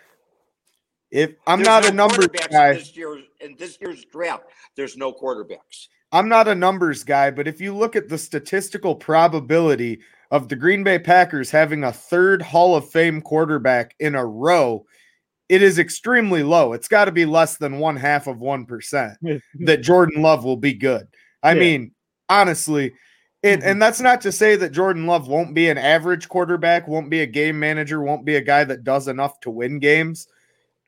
if 1.11 1.35
I'm 1.46 1.62
not 1.62 1.85
a 1.87 1.92
numbers 1.92 2.26
guy, 2.28 2.70
in 2.70 2.76
this 2.78 2.96
year's 2.96 3.25
in 3.40 3.56
this 3.56 3.78
year's 3.80 4.04
draft. 4.06 4.44
There's 4.75 4.96
no 4.96 5.12
quarterbacks. 5.12 5.88
I'm 6.12 6.28
not 6.28 6.49
a 6.49 6.54
numbers 6.54 7.02
guy, 7.04 7.30
but 7.30 7.49
if 7.49 7.61
you 7.61 7.75
look 7.75 7.96
at 7.96 8.08
the 8.08 8.18
statistical 8.18 8.94
probability 8.94 10.00
of 10.30 10.49
the 10.49 10.56
Green 10.56 10.82
Bay 10.85 10.99
Packers 10.99 11.50
having 11.50 11.85
a 11.85 11.92
third 11.92 12.42
Hall 12.42 12.75
of 12.76 12.90
Fame 12.90 13.20
quarterback 13.20 13.94
in 14.00 14.14
a 14.14 14.25
row, 14.25 14.87
it 15.48 15.62
is 15.62 15.78
extremely 15.78 16.42
low. 16.42 16.72
It's 16.72 16.88
got 16.88 17.04
to 17.06 17.12
be 17.12 17.24
less 17.26 17.56
than 17.56 17.78
one 17.78 17.96
half 17.96 18.26
of 18.26 18.38
1% 18.38 19.16
that 19.60 19.80
Jordan 19.82 20.22
Love 20.22 20.44
will 20.44 20.56
be 20.56 20.72
good. 20.74 21.06
I 21.42 21.52
Yeah. 21.54 21.60
mean, 21.60 21.92
honestly, 22.28 22.94
it, 23.42 23.60
Mhm. 23.60 23.66
and 23.66 23.82
that's 23.82 24.00
not 24.00 24.20
to 24.22 24.32
say 24.32 24.56
that 24.56 24.72
Jordan 24.72 25.06
Love 25.06 25.28
won't 25.28 25.54
be 25.54 25.68
an 25.68 25.78
average 25.78 26.28
quarterback, 26.28 26.88
won't 26.88 27.10
be 27.10 27.20
a 27.20 27.26
game 27.26 27.58
manager, 27.60 28.02
won't 28.02 28.24
be 28.24 28.36
a 28.36 28.40
guy 28.40 28.64
that 28.64 28.82
does 28.82 29.06
enough 29.06 29.38
to 29.40 29.50
win 29.50 29.78
games, 29.78 30.26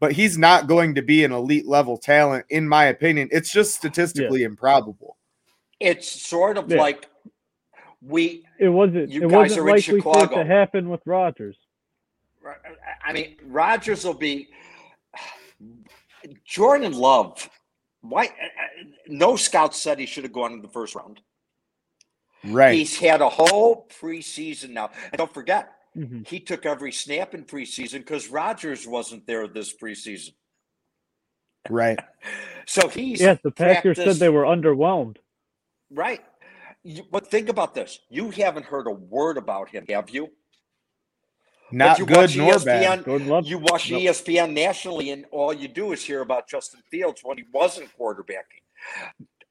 but 0.00 0.12
he's 0.12 0.36
not 0.38 0.66
going 0.66 0.94
to 0.96 1.02
be 1.02 1.22
an 1.24 1.30
elite 1.32 1.66
level 1.66 1.96
talent, 1.96 2.44
in 2.50 2.66
my 2.68 2.86
opinion. 2.86 3.28
It's 3.30 3.52
just 3.52 3.74
statistically 3.74 4.42
improbable. 4.42 5.16
It's 5.78 6.08
sort 6.10 6.56
of 6.58 6.68
Yeah. 6.70 6.78
like 6.78 7.08
we. 8.02 8.44
It 8.58 8.68
wasn't 8.70 9.10
You 9.10 9.20
it 9.26 9.30
guys 9.30 9.50
wasn't 9.50 9.60
are 9.60 9.64
likely 9.70 10.00
for 10.00 10.16
it 10.16 10.20
Chicago. 10.22 10.34
to 10.42 10.44
happen 10.44 10.88
with 10.88 11.00
Rodgers. 11.06 11.56
I 13.04 13.12
mean, 13.12 13.36
Rodgers 13.44 14.04
will 14.04 14.14
be. 14.14 14.48
Jordan 16.44 16.92
Love. 16.92 17.48
Why? 18.00 18.28
No 19.06 19.36
scout 19.36 19.74
said 19.74 19.98
he 19.98 20.06
should 20.06 20.24
have 20.24 20.32
gone 20.32 20.52
in 20.52 20.62
the 20.62 20.68
first 20.68 20.94
round. 20.94 21.20
Right. 22.44 22.74
He's 22.74 22.98
had 22.98 23.20
a 23.20 23.28
whole 23.28 23.88
preseason 24.00 24.70
now. 24.70 24.90
And 25.04 25.18
don't 25.18 25.32
forget, 25.34 25.72
Mhm. 25.96 26.26
he 26.26 26.38
took 26.38 26.64
every 26.66 26.92
snap 26.92 27.34
in 27.34 27.44
preseason 27.44 27.98
because 27.98 28.28
Rodgers 28.28 28.86
wasn't 28.86 29.26
there 29.26 29.48
this 29.48 29.74
preseason. 29.76 30.34
right. 31.68 31.98
So 32.66 32.86
he's 32.88 33.20
Yes, 33.22 33.38
the 33.42 33.50
Packers 33.50 33.96
said 33.96 34.16
they 34.16 34.28
were 34.28 34.42
underwhelmed. 34.44 35.16
right. 35.90 36.22
You, 36.84 37.02
but 37.10 37.26
think 37.30 37.48
about 37.48 37.74
this: 37.74 37.98
you 38.10 38.30
haven't 38.30 38.66
heard 38.66 38.86
a 38.86 38.90
word 38.90 39.38
about 39.38 39.70
him, 39.70 39.86
have 39.88 40.10
you? 40.10 40.28
Not 41.70 41.98
you 41.98 42.06
good 42.06 42.16
watch 42.16 42.36
nor 42.36 42.52
ESPN 42.54 42.64
bad. 42.64 43.04
Jordan 43.04 43.28
Love. 43.28 43.46
You 43.46 43.58
watch 43.58 43.90
Nope. 43.90 44.02
ESPN 44.02 44.52
nationally, 44.52 45.10
and 45.10 45.26
all 45.30 45.52
you 45.52 45.68
do 45.68 45.92
is 45.92 46.02
hear 46.04 46.22
about 46.22 46.48
Justin 46.48 46.80
Fields 46.90 47.20
when 47.22 47.36
he 47.38 47.44
wasn't 47.52 47.90
quarterbacking. 47.98 48.62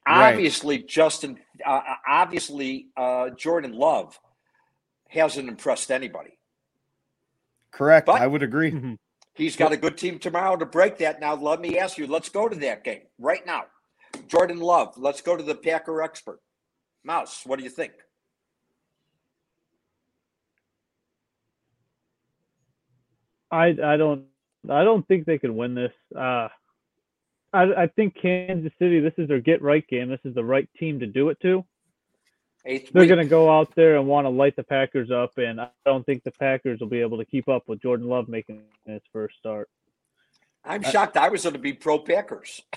Right. 0.08 0.32
Obviously, 0.34 0.80
Justin, 0.80 1.40
uh, 1.66 1.82
obviously, 2.08 2.88
uh, 2.96 3.30
Jordan 3.32 3.74
Love 3.74 4.20
hasn't 5.10 5.48
impressed 5.48 5.92
anybody. 5.92 6.38
Correct. 7.72 8.06
But- 8.08 8.22
I 8.22 8.28
would 8.28 8.42
agree. 8.44 8.72
Mhm. 8.72 8.98
He's 9.36 9.56
got 9.56 9.72
a 9.72 9.78
good 9.78 9.98
team 9.98 10.18
tomorrow 10.18 10.56
to 10.56 10.66
break 10.66 10.98
that. 10.98 11.20
Now, 11.20 11.36
let 11.36 11.62
me 11.62 11.78
ask 11.78 11.98
you, 12.00 12.08
let's 12.08 12.30
go 12.30 12.50
to 12.50 12.56
that 12.56 12.84
game 12.84 13.04
right 13.20 13.46
now. 13.46 13.66
Jordan 14.28 14.60
Love, 14.60 14.98
let's 14.98 15.22
go 15.22 15.38
to 15.38 15.44
the 15.44 15.54
Packer 15.54 16.02
expert. 16.02 16.40
Mouse, 17.04 17.46
what 17.46 17.60
do 17.60 17.64
you 17.64 17.70
think? 17.70 17.94
I 23.52 23.76
I 23.84 23.98
don't 23.98 24.26
I 24.70 24.84
don't 24.84 25.08
think 25.08 25.26
they 25.26 25.38
can 25.38 25.56
win 25.56 25.76
this. 25.76 25.94
Uh, 26.16 26.50
I 27.54 27.64
I 27.84 27.88
think 27.96 28.16
Kansas 28.22 28.72
City. 28.80 29.00
This 29.00 29.14
is 29.18 29.28
their 29.28 29.40
get 29.40 29.62
right 29.62 29.88
game. 29.88 30.10
This 30.10 30.20
is 30.24 30.36
the 30.36 30.44
right 30.44 30.70
team 30.80 31.00
to 31.00 31.08
do 31.08 31.30
it 31.30 31.40
to. 31.42 31.66
Eighth 32.66 32.92
They're 32.92 33.06
going 33.06 33.20
to 33.20 33.26
go 33.26 33.50
out 33.50 33.74
there 33.76 33.96
and 33.96 34.08
want 34.08 34.26
to 34.26 34.30
light 34.30 34.58
the 34.58 34.64
Packers 34.64 35.10
up, 35.10 35.38
and 35.38 35.62
I 35.62 35.70
don't 35.86 36.06
think 36.06 36.24
the 36.24 36.32
Packers 36.32 36.82
will 36.82 36.90
be 36.90 37.00
able 37.00 37.18
to 37.18 37.24
keep 37.24 37.48
up 37.48 37.64
with 37.68 37.82
Jordan 37.82 38.10
Love 38.10 38.28
making 38.28 38.62
his 38.86 39.02
first 39.14 39.38
start. 39.38 39.70
I'm 40.66 40.84
shocked. 40.84 41.16
I 41.16 41.30
was 41.30 41.44
going 41.44 41.54
to 41.54 41.60
be 41.60 41.74
pro 41.74 42.00
Packers. 42.00 42.62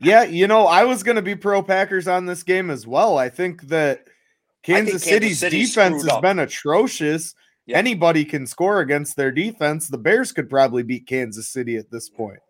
Yeah, 0.00 0.22
you 0.22 0.46
know, 0.46 0.68
I 0.68 0.84
was 0.84 1.02
going 1.02 1.16
to 1.16 1.22
be 1.22 1.34
pro 1.34 1.60
Packers 1.60 2.06
on 2.06 2.24
this 2.24 2.44
game 2.44 2.70
as 2.70 2.86
well. 2.86 3.18
I 3.18 3.28
think 3.28 3.62
that 3.62 4.06
Kansas, 4.62 4.92
Kansas 4.92 5.02
City's 5.02 5.38
City 5.40 5.64
defense 5.64 6.02
has 6.04 6.12
up. 6.12 6.22
been 6.22 6.38
atrocious. 6.38 7.34
Anybody 7.68 8.24
can 8.24 8.46
score 8.46 8.80
against 8.80 9.16
their 9.16 9.30
defense. 9.30 9.88
The 9.88 9.98
Bears 9.98 10.32
could 10.32 10.50
probably 10.50 10.82
beat 10.82 11.06
Kansas 11.06 11.48
City 11.48 11.76
at 11.76 11.90
this 11.90 12.08
point. 12.08 12.40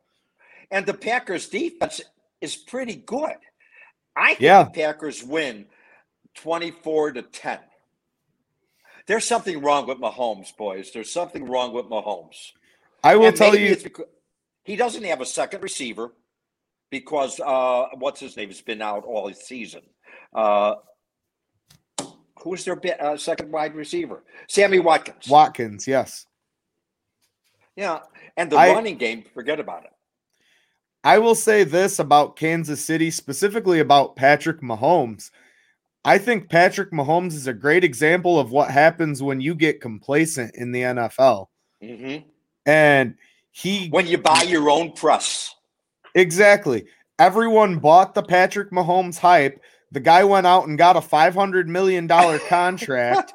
And 0.71 0.87
the 0.87 0.95
Packers 0.95 1.49
defense 1.49 2.01
is 2.41 2.57
pretty 2.57 2.97
good. 2.97 3.37
I 4.17 4.29
think 4.29 4.41
Yeah. 4.41 4.65
the 4.65 4.71
Packers 4.71 5.23
win 5.23 5.67
24 6.37 7.13
to 7.13 7.23
10. 7.23 7.59
There's 9.07 9.27
something 9.27 9.61
wrong 9.61 9.87
with 9.87 9.99
Mahomes, 9.99 10.57
boys. 10.57 10.93
There's 10.93 11.11
something 11.13 11.45
wrong 11.45 11.73
with 11.73 11.87
Mahomes. 11.87 12.53
I 13.05 13.17
will 13.17 13.27
And 13.27 13.37
tell 13.37 13.55
you, 13.57 13.77
he 14.65 14.77
doesn't 14.77 15.03
have 15.05 15.21
a 15.21 15.27
second 15.27 15.63
receiver 15.63 16.15
because 16.91 17.41
uh, 17.41 17.87
what's 17.99 18.21
his 18.21 18.37
name 18.37 18.49
has 18.49 18.61
been 18.61 18.81
out 18.81 19.05
all 19.05 19.33
season. 19.35 19.83
Uh, 20.33 20.77
who's 22.43 22.65
their 22.65 22.81
uh, 23.01 23.17
second 23.17 23.51
wide 23.53 23.75
receiver? 23.75 24.23
Sammy 24.49 24.79
Watkins. 24.79 25.29
Watkins, 25.29 25.87
yes. 25.87 26.27
Yeah, 27.77 28.01
and 28.37 28.51
the 28.51 28.57
I- 28.57 28.73
running 28.73 28.97
game, 28.99 29.25
forget 29.35 29.61
about 29.61 29.85
it. 29.85 29.91
I 31.05 31.19
will 31.19 31.35
say 31.35 31.65
this 31.65 31.99
about 31.99 32.37
Kansas 32.37 32.85
City, 32.85 33.11
specifically 33.11 33.81
about 33.81 34.15
Patrick 34.15 34.61
Mahomes. 34.61 35.31
I 36.05 36.19
think 36.19 36.49
Patrick 36.49 36.93
Mahomes 36.93 37.33
is 37.35 37.49
a 37.49 37.53
great 37.53 37.83
example 37.83 38.39
of 38.39 38.53
what 38.53 38.71
happens 38.71 39.21
when 39.23 39.41
you 39.41 39.55
get 39.57 39.81
complacent 39.81 40.55
in 40.55 40.71
the 40.71 40.83
NFL. 40.83 41.49
hmm 41.83 42.17
And 42.67 43.17
he 43.51 43.89
When 43.89 44.07
you 44.07 44.19
buy 44.19 44.43
your 44.43 44.71
own 44.71 44.93
press. 44.93 45.55
Exactly. 46.15 46.85
Everyone 47.19 47.79
bought 47.79 48.15
the 48.15 48.23
Patrick 48.23 48.71
Mahomes 48.71 49.19
hype. 49.19 49.61
The 49.93 50.01
guy 50.01 50.25
went 50.25 50.47
out 50.47 50.67
and 50.67 50.77
got 50.77 50.97
a 50.97 51.01
$500 51.01 51.67
million 51.67 52.09
contract. 52.49 53.33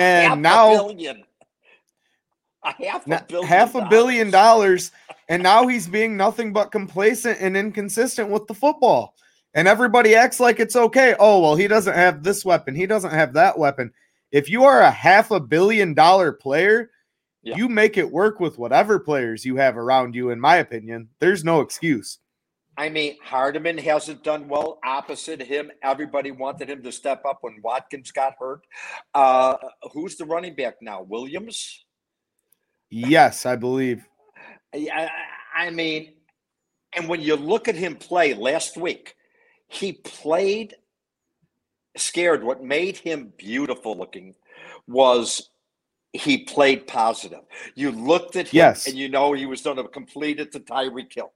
And 0.00 0.28
half 0.30 0.38
now- 0.38 0.74
a 0.74 0.88
billion. 0.88 1.24
A 2.64 2.72
half 2.84 3.06
a 3.06 3.24
billion. 3.28 3.46
half 3.48 3.74
a 3.76 3.86
billion 3.88 4.30
dollars. 4.30 4.90
And 5.28 5.42
now 5.42 5.66
he's 5.66 5.86
being 5.88 6.16
nothing 6.16 6.52
but 6.52 6.72
complacent 6.72 7.38
and 7.40 7.56
inconsistent 7.56 8.28
with 8.30 8.46
the 8.46 8.54
football. 8.54 9.14
And 9.54 9.66
everybody 9.68 10.14
acts 10.14 10.40
like 10.40 10.58
it's 10.60 10.76
okay. 10.76 11.14
Oh, 11.18 11.40
well, 11.40 11.56
he 11.56 11.68
doesn't 11.68 11.94
have 11.94 12.22
this 12.22 12.44
weapon. 12.44 12.74
He 12.74 12.86
doesn't 12.86 13.12
have 13.12 13.32
that 13.34 13.58
weapon. 13.58 13.92
If 14.32 14.48
you 14.50 14.64
are 14.64 14.80
a 14.82 14.90
half 14.90 15.30
a 15.30 15.40
billion 15.40 15.94
dollar 15.94 16.32
player, 16.32 16.90
Yeah. 17.42 17.56
you 17.56 17.68
make 17.68 17.96
it 17.96 18.10
work 18.10 18.40
with 18.40 18.58
whatever 18.58 18.98
players 18.98 19.44
you 19.44 19.56
have 19.56 19.76
around 19.76 20.14
you, 20.14 20.30
in 20.30 20.40
my 20.40 20.56
opinion. 20.56 21.08
There's 21.20 21.44
no 21.44 21.60
excuse. 21.60 22.18
I 22.78 22.88
mean, 22.90 23.16
Hardman 23.22 23.78
hasn't 23.78 24.22
done 24.22 24.48
well 24.48 24.78
opposite 24.84 25.40
him. 25.40 25.70
Everybody 25.82 26.30
wanted 26.30 26.68
him 26.68 26.82
to 26.82 26.92
step 26.92 27.24
up 27.24 27.38
when 27.40 27.60
Watkins 27.62 28.10
got 28.12 28.34
hurt. 28.38 28.66
Uh, 29.14 29.56
who's 29.92 30.16
the 30.16 30.26
running 30.26 30.54
back 30.54 30.74
now? 30.82 31.02
Williams? 31.02 31.84
Yes, 32.90 33.46
I 33.46 33.56
believe. 33.56 34.04
I, 34.74 35.10
I- 35.56 35.70
mean, 35.70 36.12
and 36.94 37.08
when 37.08 37.20
you 37.20 37.34
look 37.36 37.66
at 37.68 37.74
him 37.74 37.96
play 37.96 38.34
last 38.34 38.76
week, 38.76 39.16
he 39.68 39.92
played 39.92 40.74
scared. 41.96 42.44
What 42.44 42.62
made 42.62 42.96
him 42.98 43.32
beautiful 43.38 43.96
looking 43.96 44.34
was 44.86 45.50
he 46.12 46.44
played 46.44 46.86
positive. 46.86 47.40
You 47.74 47.90
looked 47.90 48.36
at 48.36 48.48
him 48.48 48.56
Yes. 48.56 48.86
and 48.86 48.96
you 48.96 49.08
know 49.08 49.32
he 49.32 49.46
was 49.46 49.62
going 49.62 49.76
to 49.78 49.84
complete 49.88 50.40
it 50.40 50.52
to 50.52 50.60
Tyreek 50.60 51.12
Hill. 51.12 51.32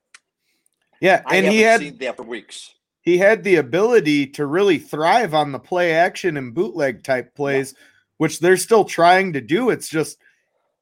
Yeah, 1.00 1.22
I 1.26 1.36
and 1.36 1.46
he 1.46 1.60
had 1.60 1.80
seen 1.80 1.98
that 1.98 2.16
for 2.16 2.22
weeks. 2.24 2.74
he 3.00 3.18
had 3.18 3.42
the 3.42 3.56
ability 3.56 4.26
to 4.28 4.46
really 4.46 4.78
thrive 4.78 5.32
on 5.34 5.52
the 5.52 5.58
play 5.58 5.92
action 5.94 6.36
and 6.36 6.54
bootleg 6.54 7.02
type 7.02 7.34
plays, 7.34 7.74
which 8.18 8.40
they're 8.40 8.56
still 8.56 8.84
trying 8.84 9.32
to 9.32 9.40
do. 9.40 9.70
It's 9.70 9.88
just 9.88 10.18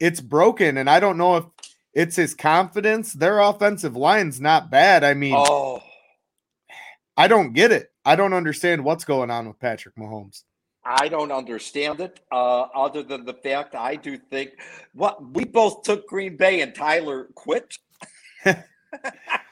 it's 0.01 0.21
broken, 0.21 0.77
and 0.77 0.91
I 0.91 1.01
don't 1.01 1.19
know 1.19 1.37
if 1.37 1.45
it's 1.95 2.17
his 2.17 2.35
confidence. 2.35 3.13
Their 3.13 3.39
offensive 3.41 3.97
line's 3.97 4.41
not 4.41 4.71
bad. 4.71 5.05
I 5.05 5.15
mean, 5.15 5.35
Oh, 5.37 5.83
I 7.17 7.29
don't 7.29 7.53
get 7.53 7.73
it. 7.73 7.93
I 8.05 8.17
don't 8.17 8.33
understand 8.33 8.85
what's 8.85 9.05
going 9.05 9.31
on 9.31 9.47
with 9.49 9.59
Patrick 9.59 9.95
Mahomes. 9.97 10.43
I 10.85 11.09
don't 11.09 11.33
understand 11.33 12.01
it. 12.01 12.21
Uh, 12.33 12.63
other 12.75 13.03
than 13.03 13.25
the 13.25 13.35
fact 13.35 13.75
I 13.75 13.97
do 13.97 14.17
think 14.17 14.53
what 14.95 15.35
we 15.35 15.45
both 15.45 15.83
took 15.83 16.07
Green 16.09 16.37
Bay 16.37 16.63
and 16.63 16.75
Tyler 16.75 17.29
quit. 17.35 17.77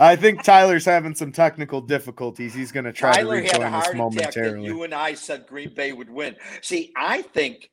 I 0.00 0.14
think 0.16 0.42
Tyler's 0.44 0.84
having 0.84 1.14
some 1.14 1.32
technical 1.32 1.80
difficulties. 1.80 2.54
He's 2.54 2.70
going 2.70 2.84
to 2.84 2.92
try 2.92 3.14
Tyler 3.14 3.36
to 3.40 3.42
rejoin 3.42 3.72
heart 3.72 3.96
momentarily. 3.96 4.64
you 4.66 4.84
and 4.84 4.94
I 4.94 5.14
said 5.14 5.46
Green 5.46 5.74
Bay 5.74 5.92
would 5.92 6.08
win. 6.10 6.36
See, 6.62 6.92
I 6.96 7.22
think 7.22 7.70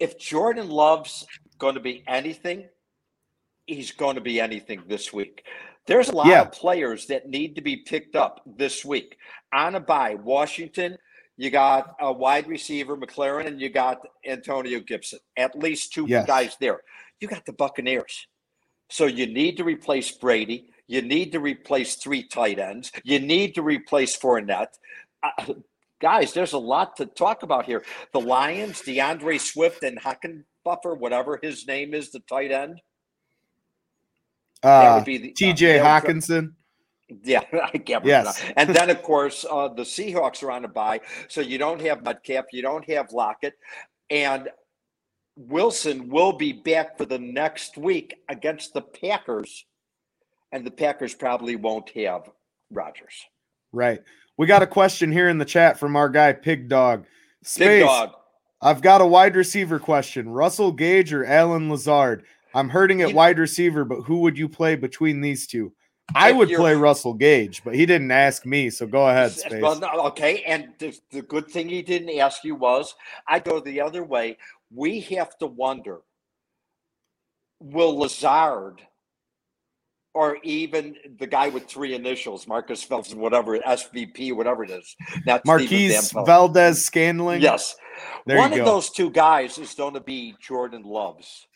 if 0.00 0.18
Jordan 0.18 0.68
Love's 0.68 1.26
going 1.58 1.74
to 1.74 1.80
be 1.80 2.02
anything, 2.08 2.68
he's 3.66 3.92
going 3.92 4.16
to 4.16 4.20
be 4.20 4.40
anything 4.40 4.82
this 4.88 5.12
week. 5.12 5.44
There's 5.86 6.08
a 6.08 6.14
lot 6.14 6.26
Yeah. 6.26 6.42
of 6.42 6.52
players 6.52 7.06
that 7.06 7.28
need 7.28 7.54
to 7.54 7.60
be 7.60 7.76
picked 7.76 8.16
up 8.16 8.42
this 8.46 8.84
week. 8.84 9.16
On 9.52 9.74
a 9.76 9.80
bye, 9.80 10.14
Washington, 10.16 10.96
you 11.36 11.50
got 11.50 11.94
a 12.00 12.12
wide 12.12 12.48
receiver, 12.48 12.96
McLaurin, 12.96 13.46
and 13.46 13.60
you 13.60 13.68
got 13.70 14.00
Antonio 14.26 14.80
Gibson. 14.80 15.20
At 15.36 15.56
least 15.56 15.92
two 15.92 16.06
Yes. 16.08 16.26
guys 16.26 16.56
there. 16.60 16.80
You 17.20 17.28
got 17.28 17.46
the 17.46 17.52
Buccaneers. 17.52 18.26
So 18.88 19.06
you 19.06 19.26
need 19.26 19.56
to 19.58 19.64
replace 19.64 20.10
Brady. 20.10 20.69
You 20.90 21.02
need 21.02 21.30
to 21.32 21.38
replace 21.38 21.94
three 21.94 22.24
tight 22.24 22.58
ends. 22.58 22.90
You 23.04 23.20
need 23.20 23.54
to 23.54 23.62
replace 23.62 24.18
Fournette. 24.18 24.76
Uh, 25.22 25.54
guys, 26.00 26.32
there's 26.32 26.52
a 26.52 26.58
lot 26.58 26.96
to 26.96 27.06
talk 27.06 27.44
about 27.44 27.64
here. 27.64 27.84
The 28.12 28.20
Lions, 28.20 28.80
D'Andre 28.80 29.38
Swift 29.38 29.84
and 29.84 30.00
Hockenbuffer, 30.00 30.98
whatever 30.98 31.38
his 31.40 31.64
name 31.64 31.94
is, 31.94 32.10
the 32.10 32.18
tight 32.28 32.50
end. 32.50 32.80
Uh, 34.64 34.94
would 34.96 35.04
be 35.04 35.18
the 35.18 35.32
TJ 35.32 35.80
uh, 35.80 35.84
Hockenson. 35.84 36.54
Yeah, 37.22 37.42
I 37.72 37.78
can't 37.78 38.04
Yes. 38.04 38.44
And 38.56 38.70
then, 38.70 38.90
of 38.90 39.00
course, 39.02 39.46
uh, 39.48 39.68
the 39.68 39.84
Seahawks 39.84 40.42
are 40.42 40.50
on 40.50 40.64
a 40.64 40.68
bye, 40.68 41.00
so 41.28 41.40
you 41.40 41.56
don't 41.56 41.80
have 41.82 42.02
Metcalf, 42.02 42.46
you 42.52 42.62
don't 42.62 42.88
have 42.90 43.12
Lockett, 43.12 43.54
and 44.10 44.48
Wilson 45.36 46.08
will 46.08 46.32
be 46.32 46.52
back 46.52 46.98
for 46.98 47.04
the 47.04 47.18
next 47.18 47.76
week 47.76 48.16
against 48.28 48.74
the 48.74 48.82
Packers, 48.82 49.66
and 50.52 50.66
the 50.66 50.70
Packers 50.70 51.14
probably 51.14 51.56
won't 51.56 51.90
have 51.90 52.28
Rodgers. 52.70 53.14
Right. 53.72 54.00
We 54.36 54.46
got 54.46 54.62
a 54.62 54.66
question 54.66 55.12
here 55.12 55.28
in 55.28 55.38
the 55.38 55.44
chat 55.44 55.78
from 55.78 55.96
our 55.96 56.08
guy 56.08 56.32
Pig 56.32 56.68
Dog. 56.68 57.06
Space. 57.42 57.84
dog. 57.84 58.12
I've 58.62 58.82
got 58.82 59.00
a 59.00 59.06
wide 59.06 59.36
receiver 59.36 59.78
question. 59.78 60.28
Russell 60.28 60.72
Gage 60.72 61.12
or 61.12 61.24
Allen 61.24 61.70
Lazard? 61.70 62.24
I'm 62.54 62.68
hurting 62.68 63.00
at 63.00 63.10
You- 63.10 63.16
wide 63.16 63.38
receiver, 63.38 63.84
but 63.84 64.02
who 64.02 64.18
would 64.18 64.36
you 64.36 64.48
play 64.48 64.76
between 64.76 65.20
these 65.20 65.46
two? 65.46 65.72
I 66.14 66.32
would 66.32 66.48
play 66.48 66.74
Russell 66.74 67.14
Gage, 67.14 67.62
but 67.64 67.74
he 67.74 67.86
didn't 67.86 68.10
ask 68.10 68.44
me, 68.44 68.68
so 68.70 68.84
go 68.84 69.08
ahead, 69.08 69.30
Space. 69.30 69.62
Well, 69.62 69.78
no, 69.78 69.88
okay, 70.06 70.42
and 70.42 70.70
the, 70.78 70.98
the 71.12 71.22
good 71.22 71.46
thing 71.46 71.68
he 71.68 71.82
didn't 71.82 72.18
ask 72.18 72.42
you 72.42 72.56
was 72.56 72.96
I 73.28 73.38
go 73.38 73.60
the 73.60 73.80
other 73.80 74.02
way. 74.02 74.36
We 74.74 75.00
have 75.02 75.38
to 75.38 75.46
wonder 75.46 76.00
will 77.60 77.96
Lazard 77.96 78.82
or 80.14 80.38
even 80.42 80.96
the 81.18 81.26
guy 81.26 81.48
with 81.48 81.66
three 81.66 81.94
initials, 81.94 82.46
Marcus 82.48 82.82
Phelps, 82.82 83.12
and 83.12 83.20
whatever, 83.20 83.58
SVP, 83.58 84.34
whatever 84.34 84.64
it 84.64 84.70
is, 84.70 84.96
not 85.24 85.44
Marquise 85.46 86.10
Valdez 86.12 86.88
Scanling. 86.88 87.40
Yes. 87.40 87.76
There 88.26 88.38
One 88.38 88.52
of 88.52 88.58
go. 88.58 88.64
those 88.64 88.90
two 88.90 89.10
guys 89.10 89.58
is 89.58 89.74
going 89.74 89.94
to 89.94 90.00
be 90.00 90.34
Jordan 90.40 90.82
Love's. 90.82 91.46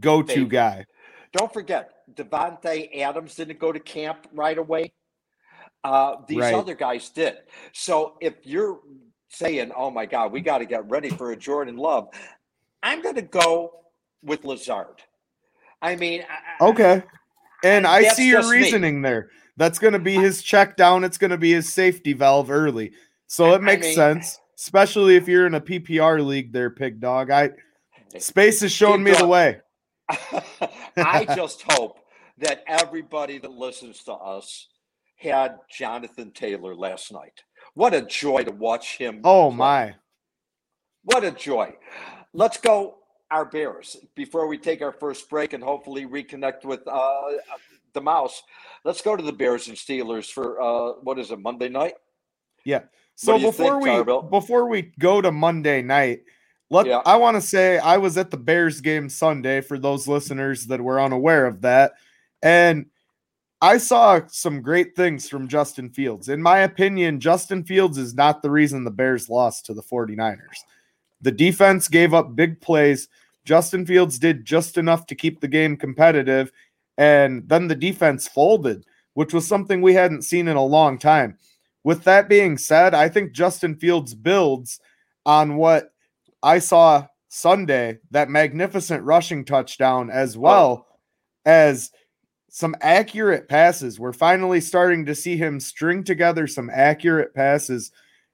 Go 0.00 0.20
to 0.22 0.28
favorite. 0.28 0.48
guy. 0.50 0.84
Don't 1.32 1.52
forget, 1.52 1.90
Davante 2.14 3.00
Adams 3.00 3.34
didn't 3.34 3.58
go 3.58 3.72
to 3.72 3.80
camp 3.80 4.26
right 4.32 4.58
away. 4.58 4.92
Uh, 5.84 6.16
these 6.26 6.38
Right. 6.38 6.54
other 6.54 6.74
guys 6.74 7.08
did. 7.10 7.38
So 7.72 8.16
if 8.20 8.34
you're 8.44 8.80
saying, 9.30 9.72
"Oh 9.74 9.90
my 9.90 10.06
God, 10.06 10.32
we 10.32 10.40
got 10.40 10.58
to 10.58 10.66
get 10.66 10.88
ready 10.90 11.08
for 11.08 11.30
a 11.32 11.36
Jordan 11.36 11.76
Love," 11.76 12.08
I'm 12.82 13.00
going 13.00 13.14
to 13.14 13.22
go 13.22 13.84
with 14.22 14.44
Lazard. 14.44 15.02
I 15.80 15.96
mean, 15.96 16.24
Okay. 16.60 17.02
And 17.64 17.86
I 17.86 18.02
That's 18.02 18.16
see 18.16 18.28
your 18.28 18.40
just 18.40 18.50
me. 18.52 18.58
reasoning 18.58 19.02
there. 19.02 19.30
That's 19.56 19.78
going 19.78 19.92
to 19.92 19.98
be 19.98 20.14
his 20.14 20.42
check 20.42 20.76
down. 20.76 21.02
It's 21.04 21.18
going 21.18 21.32
to 21.32 21.38
be 21.38 21.52
his 21.52 21.72
safety 21.72 22.12
valve 22.12 22.50
early. 22.50 22.92
So 23.26 23.54
it 23.54 23.62
makes 23.62 23.86
I 23.86 23.88
mean- 23.88 23.94
sense, 23.96 24.38
especially 24.56 25.16
if 25.16 25.26
you're 25.28 25.46
in 25.46 25.54
a 25.54 25.60
PPR 25.60 26.24
league 26.24 26.52
there, 26.52 26.70
Pig 26.70 27.00
Dog. 27.00 27.30
I 27.30 27.50
Space 28.18 28.62
is 28.62 28.72
showing 28.72 29.04
Pig 29.04 29.14
me 29.14 29.18
the 29.18 29.26
way. 29.26 29.60
I 30.96 31.26
just 31.36 31.62
hope 31.72 31.98
that 32.38 32.62
everybody 32.66 33.38
that 33.38 33.50
listens 33.50 34.02
to 34.04 34.12
us 34.12 34.68
had 35.16 35.56
Jonathan 35.70 36.30
Taylor 36.30 36.74
last 36.74 37.12
night. 37.12 37.42
What 37.74 37.92
a 37.92 38.02
joy 38.02 38.44
to 38.44 38.52
watch 38.52 38.96
him. 38.96 39.20
Oh 39.24 39.48
play. 39.48 39.56
my. 39.56 39.94
What 41.04 41.24
a 41.24 41.30
joy. 41.32 41.74
Let's 42.32 42.58
go 42.58 42.96
our 43.30 43.44
Bears 43.44 43.96
before 44.14 44.46
we 44.46 44.58
take 44.58 44.82
our 44.82 44.92
first 44.92 45.28
break 45.28 45.52
and 45.52 45.62
hopefully 45.62 46.06
reconnect 46.06 46.64
with 46.64 46.86
uh, 46.86 47.20
the 47.92 48.00
mouse. 48.00 48.42
Let's 48.84 49.02
go 49.02 49.16
to 49.16 49.22
the 49.22 49.32
Bears 49.32 49.68
and 49.68 49.76
Steelers 49.76 50.30
for 50.30 50.60
uh, 50.60 50.92
what 51.02 51.18
is 51.18 51.30
it, 51.30 51.40
Monday 51.40 51.68
night? 51.68 51.94
Yeah. 52.64 52.82
So 53.14 53.38
before 53.38 53.82
think, 53.82 54.06
we 54.06 54.20
before 54.30 54.68
we 54.68 54.92
go 54.98 55.20
to 55.20 55.32
Monday 55.32 55.82
night, 55.82 56.22
let 56.70 56.86
Yeah. 56.86 57.02
I 57.04 57.16
want 57.16 57.36
to 57.36 57.40
say 57.40 57.78
I 57.78 57.96
was 57.96 58.16
at 58.16 58.30
the 58.30 58.36
Bears 58.36 58.80
game 58.80 59.08
Sunday 59.08 59.60
for 59.60 59.78
those 59.78 60.06
listeners 60.06 60.66
that 60.66 60.80
were 60.80 61.00
unaware 61.00 61.46
of 61.46 61.62
that. 61.62 61.94
And 62.42 62.86
I 63.60 63.78
saw 63.78 64.20
some 64.28 64.62
great 64.62 64.94
things 64.94 65.28
from 65.28 65.48
Justin 65.48 65.90
Fields. 65.90 66.28
In 66.28 66.40
my 66.40 66.58
opinion, 66.58 67.18
Justin 67.18 67.64
Fields 67.64 67.98
is 67.98 68.14
not 68.14 68.40
the 68.40 68.50
reason 68.50 68.84
the 68.84 68.90
Bears 68.92 69.28
lost 69.28 69.66
to 69.66 69.74
the 69.74 69.82
49ers. 69.82 70.62
The 71.20 71.32
defense 71.32 71.88
gave 71.88 72.14
up 72.14 72.36
big 72.36 72.60
plays. 72.60 73.08
Justin 73.44 73.86
Fields 73.86 74.18
did 74.18 74.44
just 74.44 74.76
enough 74.78 75.06
to 75.06 75.14
keep 75.14 75.40
the 75.40 75.48
game 75.48 75.76
competitive. 75.76 76.52
And 76.96 77.48
then 77.48 77.68
the 77.68 77.74
defense 77.74 78.28
folded, 78.28 78.84
which 79.14 79.32
was 79.32 79.46
something 79.46 79.80
we 79.80 79.94
hadn't 79.94 80.22
seen 80.22 80.48
in 80.48 80.56
a 80.56 80.64
long 80.64 80.98
time. 80.98 81.38
With 81.84 82.04
that 82.04 82.28
being 82.28 82.58
said, 82.58 82.94
I 82.94 83.08
think 83.08 83.32
Justin 83.32 83.76
Fields 83.76 84.14
builds 84.14 84.80
on 85.24 85.56
what 85.56 85.92
I 86.42 86.58
saw 86.58 87.06
Sunday, 87.28 87.98
that 88.10 88.30
magnificent 88.30 89.04
rushing 89.04 89.44
touchdown, 89.44 90.10
as 90.10 90.36
oh. 90.36 90.40
well 90.40 90.86
as 91.44 91.90
some 92.50 92.74
accurate 92.80 93.48
passes. 93.48 94.00
We're 94.00 94.12
finally 94.12 94.60
starting 94.60 95.06
to 95.06 95.14
see 95.14 95.36
him 95.36 95.60
string 95.60 96.02
together 96.02 96.46
some 96.46 96.70
accurate 96.70 97.34
passes. 97.34 97.92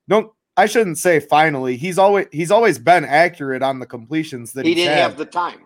Don't 0.09 0.33
I 0.57 0.67
shouldn't 0.67 0.99
say 0.99 1.19
finally. 1.21 1.77
He's 1.77 1.99
always 1.99 2.27
he's 2.33 2.51
always 2.51 2.79
been 2.79 3.05
accurate 3.05 3.63
on 3.63 3.79
the 3.81 3.87
completions 3.87 4.53
that 4.53 4.65
He 4.65 4.75
didn't 4.75 4.97
had. 4.97 5.03
have 5.03 5.17
the 5.17 5.25
time. 5.25 5.61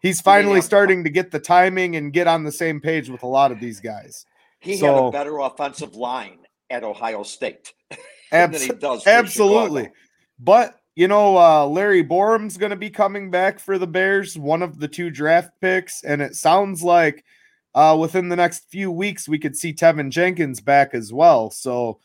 he's 0.00 0.20
finally 0.20 0.56
have- 0.56 0.64
starting 0.64 1.04
to 1.04 1.10
get 1.10 1.30
the 1.30 1.38
timing 1.40 1.96
and 1.96 2.12
get 2.12 2.26
on 2.26 2.44
the 2.44 2.52
same 2.52 2.80
page 2.80 3.08
with 3.08 3.22
a 3.22 3.26
lot 3.26 3.50
of 3.52 3.60
these 3.60 3.80
guys. 3.80 4.26
He 4.60 4.76
had 4.78 4.94
a 4.94 5.10
better 5.10 5.38
offensive 5.38 5.94
line 5.94 6.38
at 6.70 6.82
Ohio 6.84 7.22
State 7.22 7.72
Abs- 8.32 8.58
than 8.66 8.74
he 8.76 8.80
does. 8.80 9.02
for 9.04 9.08
Absolutely. 9.08 9.82
Chicago. 9.84 9.96
But 10.38 10.80
you 10.96 11.08
know, 11.08 11.36
uh, 11.36 11.66
Larry 11.66 12.02
Borom's 12.02 12.56
going 12.56 12.70
to 12.70 12.76
be 12.76 12.88
coming 12.90 13.30
back 13.30 13.58
for 13.60 13.76
the 13.78 13.86
Bears, 13.86 14.36
one 14.38 14.62
of 14.62 14.78
the 14.78 14.88
two 14.88 15.10
draft 15.10 15.50
picks, 15.60 16.02
and 16.02 16.22
it 16.22 16.34
sounds 16.34 16.82
like 16.82 17.22
uh, 17.74 17.96
within 18.00 18.30
the 18.30 18.36
next 18.36 18.70
few 18.70 18.90
weeks 18.90 19.28
we 19.28 19.38
could 19.38 19.54
see 19.56 19.74
Teven 19.74 20.08
Jenkins 20.10 20.60
back 20.60 20.94
as 20.94 21.12
well. 21.12 21.50
So, 21.50 22.00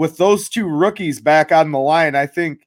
with 0.00 0.16
those 0.16 0.48
two 0.48 0.66
rookies 0.66 1.20
back 1.20 1.52
on 1.52 1.70
the 1.70 1.78
line, 1.78 2.14
I 2.14 2.24
think 2.24 2.66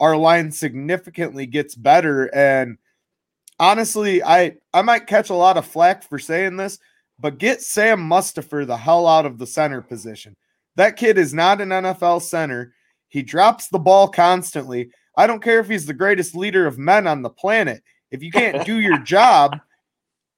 our 0.00 0.14
line 0.18 0.52
significantly 0.52 1.46
gets 1.46 1.74
better. 1.74 2.26
And 2.34 2.76
honestly, 3.58 4.22
I 4.22 4.56
I 4.74 4.82
might 4.82 5.06
catch 5.06 5.30
a 5.30 5.34
lot 5.34 5.56
of 5.56 5.64
flack 5.64 6.06
for 6.06 6.18
saying 6.18 6.58
this, 6.58 6.78
but 7.18 7.38
get 7.38 7.62
Sam 7.62 8.06
Mustipher 8.06 8.66
the 8.66 8.76
hell 8.76 9.06
out 9.06 9.24
of 9.24 9.38
the 9.38 9.46
center 9.46 9.80
position. 9.80 10.36
That 10.76 10.98
kid 10.98 11.16
is 11.16 11.32
not 11.32 11.62
an 11.62 11.70
NFL 11.70 12.20
center. 12.20 12.74
He 13.08 13.22
drops 13.22 13.68
the 13.68 13.78
ball 13.78 14.06
constantly. 14.06 14.90
I 15.16 15.26
don't 15.26 15.42
care 15.42 15.60
if 15.60 15.68
he's 15.68 15.86
the 15.86 15.94
greatest 15.94 16.36
leader 16.36 16.66
of 16.66 16.76
men 16.76 17.06
on 17.06 17.22
the 17.22 17.30
planet. 17.30 17.82
If 18.10 18.22
you 18.22 18.30
can't 18.30 18.66
do 18.66 18.78
your 18.78 18.98
job, 19.04 19.58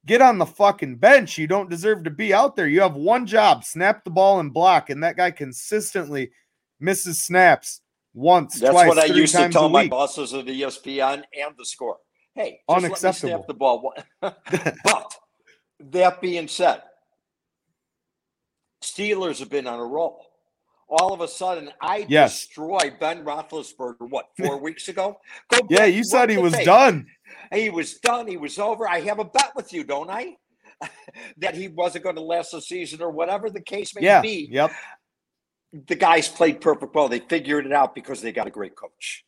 get 0.06 0.22
on 0.22 0.38
the 0.38 0.46
fucking 0.46 0.96
bench. 0.96 1.38
You 1.38 1.46
don't 1.46 1.70
deserve 1.70 2.04
to 2.04 2.10
be 2.10 2.32
out 2.32 2.56
there. 2.56 2.68
You 2.68 2.80
have 2.80 2.94
one 2.94 3.26
job 3.26 3.64
snap 3.64 4.04
the 4.04 4.10
ball 4.10 4.40
and 4.40 4.52
block. 4.52 4.90
And 4.90 5.02
that 5.02 5.16
guy 5.16 5.30
consistently 5.30 6.30
misses 6.78 7.20
snaps 7.22 7.80
once, 8.12 8.58
That's 8.58 8.72
twice, 8.72 8.88
what 8.88 8.98
I 8.98 9.04
used 9.06 9.36
to 9.36 9.48
tell 9.50 9.68
my 9.68 9.86
bosses 9.88 10.34
at 10.34 10.48
E 10.48 10.62
ESPN 10.62 11.22
and 11.38 11.54
the 11.56 11.64
score. 11.64 11.98
Hey, 12.34 12.60
just 12.68 12.84
Unacceptable. 12.84 13.02
Let 13.02 13.14
me 13.14 13.44
snap 13.44 13.46
the 13.46 13.54
ball. 13.54 13.94
but 14.84 15.14
that 15.80 16.20
being 16.20 16.48
said, 16.48 16.82
Steelers 18.82 19.38
have 19.38 19.50
been 19.50 19.66
on 19.66 19.78
a 19.78 19.84
roll. 19.84 20.26
All 20.88 21.12
of 21.12 21.20
a 21.20 21.28
sudden, 21.28 21.70
I 21.80 22.06
Yes. 22.08 22.40
destroyed 22.40 22.98
Ben 22.98 23.24
Roethlisberger. 23.24 24.08
What 24.10 24.30
four 24.36 24.56
weeks 24.62 24.88
ago? 24.88 25.20
Go 25.48 25.58
Yeah, 25.70 25.80
back, 25.86 25.94
you 25.94 26.02
said 26.02 26.30
he 26.30 26.38
was 26.38 26.52
tape. 26.52 26.64
done. 26.64 27.06
He 27.52 27.70
was 27.70 27.94
done. 27.98 28.26
He 28.26 28.36
was 28.36 28.58
over. 28.58 28.88
I 28.88 29.00
have 29.00 29.18
a 29.18 29.24
bet 29.24 29.52
with 29.56 29.72
you, 29.72 29.84
don't 29.84 30.10
I? 30.10 30.36
that 31.38 31.54
he 31.54 31.68
wasn't 31.68 32.04
going 32.04 32.16
to 32.16 32.22
last 32.22 32.52
the 32.52 32.60
season 32.60 33.02
or 33.02 33.10
whatever 33.10 33.50
the 33.50 33.60
case 33.60 33.94
may 33.94 34.02
Yeah. 34.02 34.20
be. 34.22 34.48
Yep. 34.50 34.70
The 35.86 35.94
guys 35.94 36.28
played 36.28 36.60
perfect 36.60 36.94
well. 36.94 37.08
They 37.08 37.20
figured 37.20 37.66
it 37.66 37.72
out 37.72 37.94
because 37.94 38.20
they 38.22 38.32
got 38.32 38.46
a 38.46 38.50
great 38.50 38.74
coach. 38.74 39.24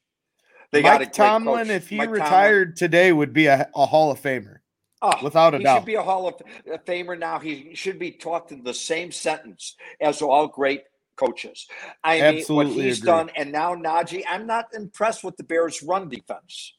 They 0.72 0.80
got 0.82 1.02
a 1.02 1.04
Mike 1.04 1.12
Tomlin, 1.12 1.70
if 1.70 1.88
he 1.90 1.96
Mike 1.98 2.06
Tomlin- 2.08 2.22
retired 2.22 2.76
today, 2.76 3.12
would 3.12 3.32
be 3.34 3.46
a, 3.46 3.68
a 3.74 3.86
Hall 3.86 4.10
of 4.10 4.20
Famer. 4.20 4.56
Oh, 5.02 5.12
without 5.22 5.52
a 5.54 5.58
he 5.58 5.64
doubt. 5.64 5.78
should 5.80 5.86
be 5.86 5.96
a 5.96 6.02
Hall 6.02 6.28
of 6.28 6.40
Famer 6.86 7.18
now. 7.18 7.38
He 7.40 7.74
should 7.74 7.98
be 7.98 8.10
talked 8.12 8.52
in 8.52 8.62
the 8.62 8.72
same 8.72 9.12
sentence 9.12 9.76
as 10.00 10.22
all 10.22 10.46
great 10.48 10.82
coaches. 11.16 11.66
I 12.02 12.32
mean, 12.32 12.44
what 12.46 12.68
he's 12.68 12.98
agree. 13.00 13.06
done, 13.06 13.30
and 13.36 13.52
now 13.52 13.74
Najee, 13.74 14.22
I'm 14.28 14.46
not 14.46 14.66
impressed 14.74 15.22
with 15.24 15.36
the 15.36 15.44
Bears' 15.44 15.82
run 15.82 16.08
defense. 16.08 16.74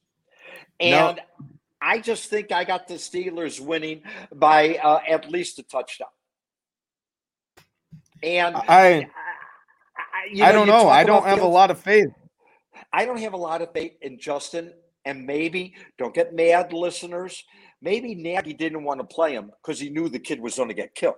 No. 0.91 1.09
And 1.09 1.21
I 1.81 1.99
just 1.99 2.29
think 2.29 2.51
I 2.51 2.63
got 2.63 2.87
the 2.87 2.95
Steelers 2.95 3.59
winning 3.59 4.03
by 4.33 4.75
uh, 4.75 4.99
at 5.07 5.29
least 5.29 5.59
a 5.59 5.63
touchdown. 5.63 6.07
And 8.21 8.55
I 8.55 9.09
I, 10.13 10.29
you 10.31 10.43
I 10.43 10.51
don't 10.51 10.67
know. 10.67 10.87
I 10.87 11.03
don't 11.03 11.25
have 11.25 11.41
a 11.41 11.47
lot 11.47 11.71
of 11.71 11.79
faith. 11.79 12.09
I 12.91 13.05
don't 13.05 13.19
have 13.19 13.33
a 13.33 13.37
lot 13.37 13.61
of 13.61 13.73
faith 13.73 13.93
in 14.01 14.19
Justin, 14.19 14.71
and 15.03 15.25
maybe 15.25 15.75
don't 15.97 16.13
get 16.13 16.33
mad, 16.33 16.71
listeners. 16.71 17.43
Maybe 17.81 18.15
Nagy 18.15 18.53
didn't 18.53 18.83
want 18.83 19.01
to 19.01 19.05
play 19.05 19.33
him 19.33 19.51
because 19.61 19.79
he 19.79 19.89
knew 19.89 20.07
the 20.07 20.19
kid 20.19 20.39
was 20.39 20.55
going 20.55 20.69
to 20.69 20.73
get 20.73 20.95
killed. 20.95 21.15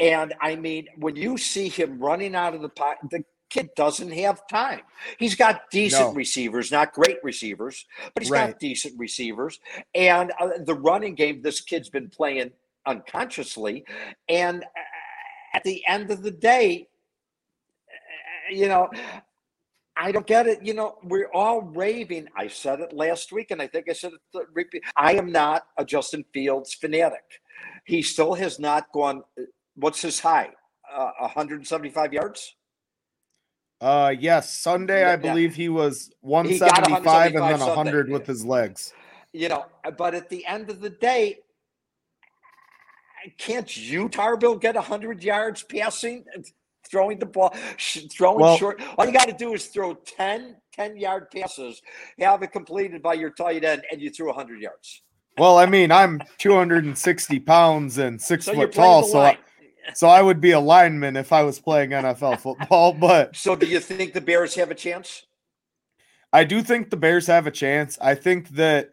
And 0.00 0.34
I 0.40 0.56
mean, 0.56 0.86
when 0.96 1.14
you 1.14 1.38
see 1.38 1.68
him 1.68 2.00
running 2.00 2.34
out 2.34 2.54
of 2.54 2.62
the 2.62 2.68
pot, 2.68 2.96
the 3.10 3.22
kid 3.52 3.70
doesn't 3.76 4.10
have 4.12 4.46
time. 4.48 4.80
He's 5.18 5.34
got 5.34 5.70
decent 5.70 6.08
No. 6.08 6.14
receivers, 6.14 6.72
not 6.72 6.92
great 6.94 7.18
receivers, 7.22 7.86
but 8.14 8.22
he's 8.22 8.30
Right. 8.30 8.50
got 8.52 8.58
decent 8.58 8.98
receivers. 8.98 9.60
And 9.94 10.32
uh, 10.40 10.58
the 10.64 10.74
running 10.74 11.14
game, 11.14 11.42
this 11.42 11.60
kid's 11.60 11.90
been 11.90 12.08
playing 12.08 12.52
unconsciously. 12.86 13.84
And 14.28 14.64
uh, 14.64 14.68
at 15.54 15.64
the 15.64 15.82
end 15.86 16.10
of 16.10 16.22
the 16.22 16.30
day, 16.30 16.88
uh, 17.88 18.54
you 18.54 18.68
know, 18.68 18.90
I 19.96 20.10
don't 20.12 20.26
get 20.26 20.46
it. 20.46 20.64
You 20.64 20.72
know, 20.72 20.96
we're 21.04 21.30
all 21.34 21.60
raving. 21.60 22.26
I 22.34 22.48
said 22.48 22.80
it 22.80 22.94
last 22.94 23.30
week, 23.32 23.50
and 23.50 23.60
I 23.60 23.66
think 23.66 23.90
I 23.90 23.92
said 23.92 24.12
it. 24.34 24.46
repeat- 24.54 24.82
I 24.96 25.12
am 25.14 25.30
not 25.30 25.66
a 25.76 25.84
Justin 25.84 26.24
Fields 26.32 26.72
fanatic. 26.72 27.24
He 27.84 28.00
still 28.00 28.32
has 28.34 28.58
not 28.58 28.90
gone. 28.92 29.22
What's 29.74 30.00
his 30.00 30.20
high? 30.20 30.50
Uh, 30.90 31.10
175 31.20 32.12
yards. 32.14 32.56
Uh, 33.82 34.14
yes, 34.16 34.54
Sunday 34.54 35.04
I 35.04 35.16
believe 35.16 35.56
he 35.56 35.68
was 35.68 36.08
got 36.22 36.28
175 36.28 37.34
and 37.34 37.34
then 37.34 37.58
175 37.58 37.58
Sunday. 37.58 37.76
100 37.76 38.10
with 38.10 38.26
his 38.28 38.44
legs. 38.44 38.92
You 39.32 39.48
know, 39.48 39.66
but 39.98 40.14
at 40.14 40.28
the 40.28 40.46
end 40.46 40.70
of 40.70 40.80
the 40.80 40.90
day, 40.90 41.38
can't 43.38 43.76
you, 43.76 44.08
Tarbill, 44.08 44.60
get 44.60 44.76
100 44.76 45.24
yards 45.24 45.64
passing, 45.64 46.24
throwing 46.88 47.18
the 47.18 47.26
ball, 47.26 47.52
throwing 48.12 48.38
Well- 48.38 48.56
short? 48.56 48.80
All 48.96 49.04
you 49.04 49.12
got 49.12 49.26
to 49.26 49.34
do 49.34 49.52
is 49.54 49.66
throw 49.66 49.94
10 49.94 50.56
10 50.72 50.96
yard 50.96 51.30
passes, 51.30 51.82
have 52.18 52.42
it 52.42 52.52
completed 52.52 53.02
by 53.02 53.14
your 53.14 53.30
tight 53.30 53.64
end, 53.64 53.82
and 53.90 54.00
you 54.00 54.10
threw 54.10 54.28
100 54.28 54.60
yards. 54.60 55.02
Well, 55.38 55.58
I 55.58 55.66
mean, 55.66 55.90
I'm 55.90 56.22
260 56.38 57.40
pounds 57.40 57.98
and 57.98 58.20
six 58.20 58.44
So 58.44 58.54
foot 58.54 58.72
tall, 58.72 59.02
so 59.02 59.20
I. 59.20 59.38
so 59.94 60.08
I 60.08 60.22
would 60.22 60.40
be 60.40 60.52
a 60.52 60.60
lineman 60.60 61.16
if 61.16 61.32
I 61.32 61.42
was 61.42 61.58
playing 61.58 61.90
NFL 61.90 62.40
football. 62.40 62.92
But 63.00 63.36
So 63.36 63.56
do 63.56 63.66
you 63.66 63.80
think 63.80 64.12
the 64.12 64.20
Bears 64.20 64.54
have 64.54 64.70
a 64.70 64.74
chance? 64.74 65.26
I 66.32 66.44
do 66.44 66.62
think 66.62 66.90
the 66.90 66.96
Bears 66.96 67.26
have 67.26 67.46
a 67.46 67.50
chance. 67.50 67.98
I 68.00 68.14
think 68.14 68.50
that 68.50 68.90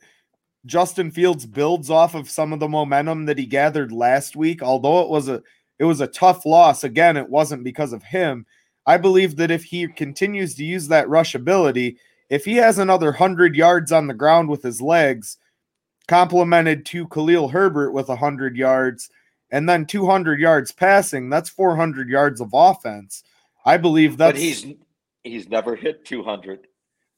Justin 0.65 1.10
Fields 1.10 1.45
builds 1.45 1.89
off 1.89 2.15
of 2.15 2.30
some 2.30 2.52
of 2.52 2.60
the 2.60 2.67
momentum 2.67 3.25
that 3.25 3.38
he 3.38 3.45
gathered 3.45 3.91
last 3.91 4.36
week, 4.36 4.62
although 4.62 5.02
it 5.02 5.10
was 5.10 5.30
a 5.30 5.41
it 5.78 5.86
was 5.86 6.02
a 6.02 6.08
tough 6.08 6.45
loss. 6.45 6.84
Again, 6.84 7.15
it 7.15 7.30
wasn't 7.30 7.63
because 7.63 7.93
of 7.93 8.04
him. 8.04 8.45
I 8.86 8.97
believe 8.97 9.38
that 9.38 9.52
if 9.52 9.63
he 9.63 9.88
continues 9.88 10.56
to 10.56 10.65
use 10.65 10.88
that 10.89 11.08
rush 11.08 11.36
ability, 11.36 11.97
if 12.30 12.43
he 12.43 12.56
has 12.56 12.78
another 12.78 13.08
100 13.08 13.56
yards 13.56 13.91
on 13.91 14.08
the 14.08 14.13
ground 14.13 14.49
with 14.49 14.62
his 14.62 14.82
legs, 14.82 15.38
complemented 16.08 16.86
to 16.88 17.08
Khalil 17.08 17.49
Herbert 17.49 17.91
with 17.91 18.10
100 18.10 18.58
yards, 18.58 19.10
and 19.51 19.67
then 19.67 19.85
200 19.85 20.39
yards 20.39 20.71
passing, 20.71 21.29
that's 21.29 21.49
400 21.49 22.09
yards 22.09 22.41
of 22.41 22.51
offense. 22.53 23.23
I 23.65 23.77
believe 23.77 24.17
that's. 24.17 24.33
But 24.33 24.41
he's 24.41 24.65
he's 25.23 25.49
never 25.49 25.75
hit 25.75 26.05
200. 26.05 26.67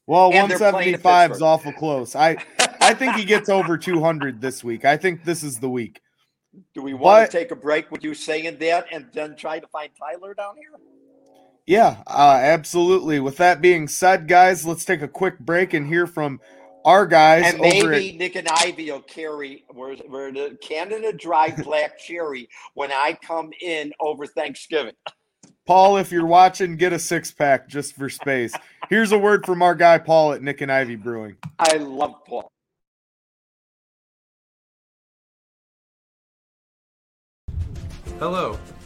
Well, 0.08 0.26
And 0.26 0.50
175 0.50 1.32
is 1.32 1.42
awful 1.42 1.72
close. 1.72 2.16
I 2.16 2.38
I 2.82 2.94
think 2.94 3.16
he 3.16 3.24
gets 3.24 3.48
over 3.50 3.78
200 3.78 4.42
this 4.42 4.64
week. 4.64 4.84
I 4.84 4.98
think 4.98 5.24
this 5.24 5.44
is 5.44 5.60
the 5.60 5.70
week. 5.70 6.02
Do 6.74 6.82
we 6.82 6.94
want 6.94 7.04
But- 7.04 7.32
to 7.32 7.38
take 7.38 7.52
a 7.52 7.56
break 7.56 7.92
with 7.92 8.04
you 8.04 8.14
saying 8.14 8.58
that 8.60 8.88
and 8.92 9.08
then 9.14 9.36
try 9.36 9.60
to 9.60 9.68
find 9.68 9.90
Tyler 9.98 10.34
down 10.34 10.56
here? 10.58 10.72
Yeah, 11.68 12.04
uh, 12.08 12.40
absolutely. 12.42 13.20
With 13.20 13.38
that 13.38 13.62
being 13.62 13.88
said, 13.88 14.28
guys, 14.28 14.66
let's 14.66 14.84
take 14.84 15.02
a 15.02 15.08
quick 15.08 15.40
break 15.40 15.74
and 15.74 15.88
hear 15.88 16.08
from 16.08 16.42
our 16.86 17.06
guys 17.06 17.54
And 17.54 17.62
over 17.62 17.94
at 17.94 18.00
maybe 18.00 18.18
Nik 18.18 18.36
and 18.36 18.48
Ivy 18.48 18.92
will 18.92 19.02
carry 19.02 19.64
we're, 19.74 19.96
we're 20.08 20.32
the 20.32 20.58
Canada 20.62 21.14
Dry 21.14 21.52
Black 21.64 22.00
Cherry 22.00 22.50
when 22.74 22.92
I 22.92 23.18
come 23.22 23.52
in 23.62 23.94
over 24.00 24.26
Thanksgiving. 24.26 24.94
Paul. 25.68 25.98
If 25.98 26.12
you're 26.12 26.26
watching, 26.26 26.76
get 26.76 26.92
a 26.92 27.00
six 27.00 27.32
pack 27.32 27.70
just 27.70 27.96
for 27.96 28.10
space. 28.10 28.54
Here's 28.90 29.12
a 29.12 29.18
word 29.18 29.46
from 29.46 29.62
our 29.62 29.76
guy 29.76 30.00
Paul 30.00 30.34
at 30.34 30.42
Nik 30.42 30.62
and 30.62 30.72
Ivy 30.72 30.96
Brewing. 30.96 31.38
I 31.60 31.78
love 31.78 32.16
Paul. 32.28 32.52
Hello, 38.20 38.60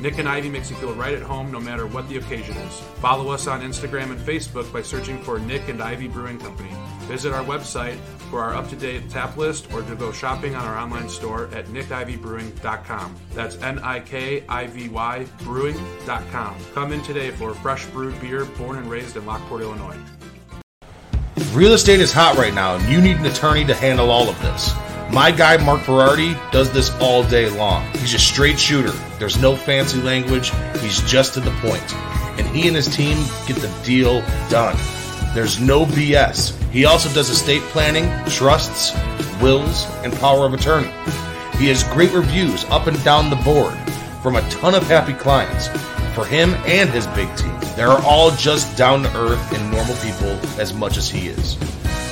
Nik 0.00 0.18
and 0.18 0.28
Ivy 0.28 0.48
makes 0.48 0.70
you 0.70 0.76
feel 0.76 0.94
right 0.94 1.14
at 1.14 1.22
home 1.22 1.50
no 1.50 1.60
matter 1.60 1.86
what 1.86 2.08
the 2.08 2.18
occasion 2.18 2.56
is. 2.56 2.80
Follow 3.00 3.30
us 3.30 3.46
on 3.46 3.60
Instagram 3.62 4.10
and 4.10 4.18
Facebook 4.18 4.72
by 4.72 4.82
searching 4.82 5.20
for 5.22 5.38
Nik 5.38 5.68
and 5.68 5.82
Ivy 5.82 6.08
Brewing 6.08 6.38
Company. 6.38 6.70
Visit 7.02 7.32
our 7.32 7.44
website 7.44 7.98
for 8.30 8.40
our 8.42 8.54
up 8.54 8.68
to 8.70 8.76
date 8.76 9.08
tap 9.10 9.36
list 9.36 9.72
or 9.72 9.82
to 9.82 9.94
go 9.96 10.12
shopping 10.12 10.54
on 10.54 10.64
our 10.64 10.76
online 10.78 11.08
store 11.08 11.48
at 11.52 11.66
nikivybrewing.com. 11.66 13.16
That's 13.32 13.56
N 13.62 13.78
I 13.80 14.00
K 14.00 14.44
I 14.48 14.66
V 14.66 14.88
Y 14.88 15.26
brewing.com. 15.42 16.56
Come 16.74 16.92
in 16.92 17.02
today 17.02 17.30
for 17.30 17.54
fresh 17.54 17.86
brewed 17.86 18.20
beer 18.20 18.44
born 18.44 18.76
and 18.78 18.90
raised 18.90 19.16
in 19.16 19.26
Lockport, 19.26 19.62
Illinois. 19.62 19.98
Real 21.52 21.72
estate 21.72 22.00
is 22.00 22.12
hot 22.12 22.36
right 22.36 22.54
now, 22.54 22.76
and 22.76 22.92
you 22.92 23.00
need 23.00 23.16
an 23.16 23.26
attorney 23.26 23.64
to 23.64 23.74
handle 23.74 24.10
all 24.10 24.28
of 24.28 24.40
this. 24.42 24.74
My 25.12 25.30
guy, 25.30 25.56
Mark 25.58 25.82
Berardi, 25.82 26.34
does 26.50 26.72
this 26.72 26.90
all 27.00 27.22
day 27.22 27.48
long. 27.48 27.86
He's 27.92 28.14
a 28.14 28.18
straight 28.18 28.58
shooter. 28.58 28.92
There's 29.18 29.40
no 29.40 29.56
fancy 29.56 30.00
language. 30.02 30.50
He's 30.80 31.00
just 31.02 31.34
to 31.34 31.40
the 31.40 31.52
point. 31.62 31.94
And 32.38 32.46
he 32.48 32.66
and 32.66 32.76
his 32.76 32.94
team 32.94 33.16
get 33.46 33.56
the 33.56 33.72
deal 33.84 34.20
done. 34.50 34.76
There's 35.32 35.60
no 35.60 35.86
BS. 35.86 36.58
He 36.70 36.84
also 36.84 37.08
does 37.14 37.30
estate 37.30 37.62
planning, 37.62 38.10
trusts, 38.30 38.92
wills, 39.40 39.86
and 40.02 40.12
power 40.14 40.44
of 40.44 40.54
attorney. 40.54 40.92
He 41.58 41.68
has 41.68 41.84
great 41.84 42.12
reviews 42.12 42.64
up 42.64 42.86
and 42.86 43.02
down 43.04 43.30
the 43.30 43.36
board 43.36 43.74
from 44.22 44.36
a 44.36 44.48
ton 44.50 44.74
of 44.74 44.82
happy 44.82 45.14
clients 45.14 45.68
for 46.14 46.24
him 46.24 46.54
and 46.66 46.90
his 46.90 47.06
big 47.08 47.34
team. 47.36 47.56
They're 47.76 47.90
all 47.90 48.30
just 48.32 48.76
down 48.76 49.02
to 49.04 49.16
earth 49.16 49.52
and 49.52 49.70
normal 49.70 49.94
people 49.96 50.32
as 50.60 50.74
much 50.74 50.96
as 50.96 51.08
he 51.08 51.28
is. 51.28 51.56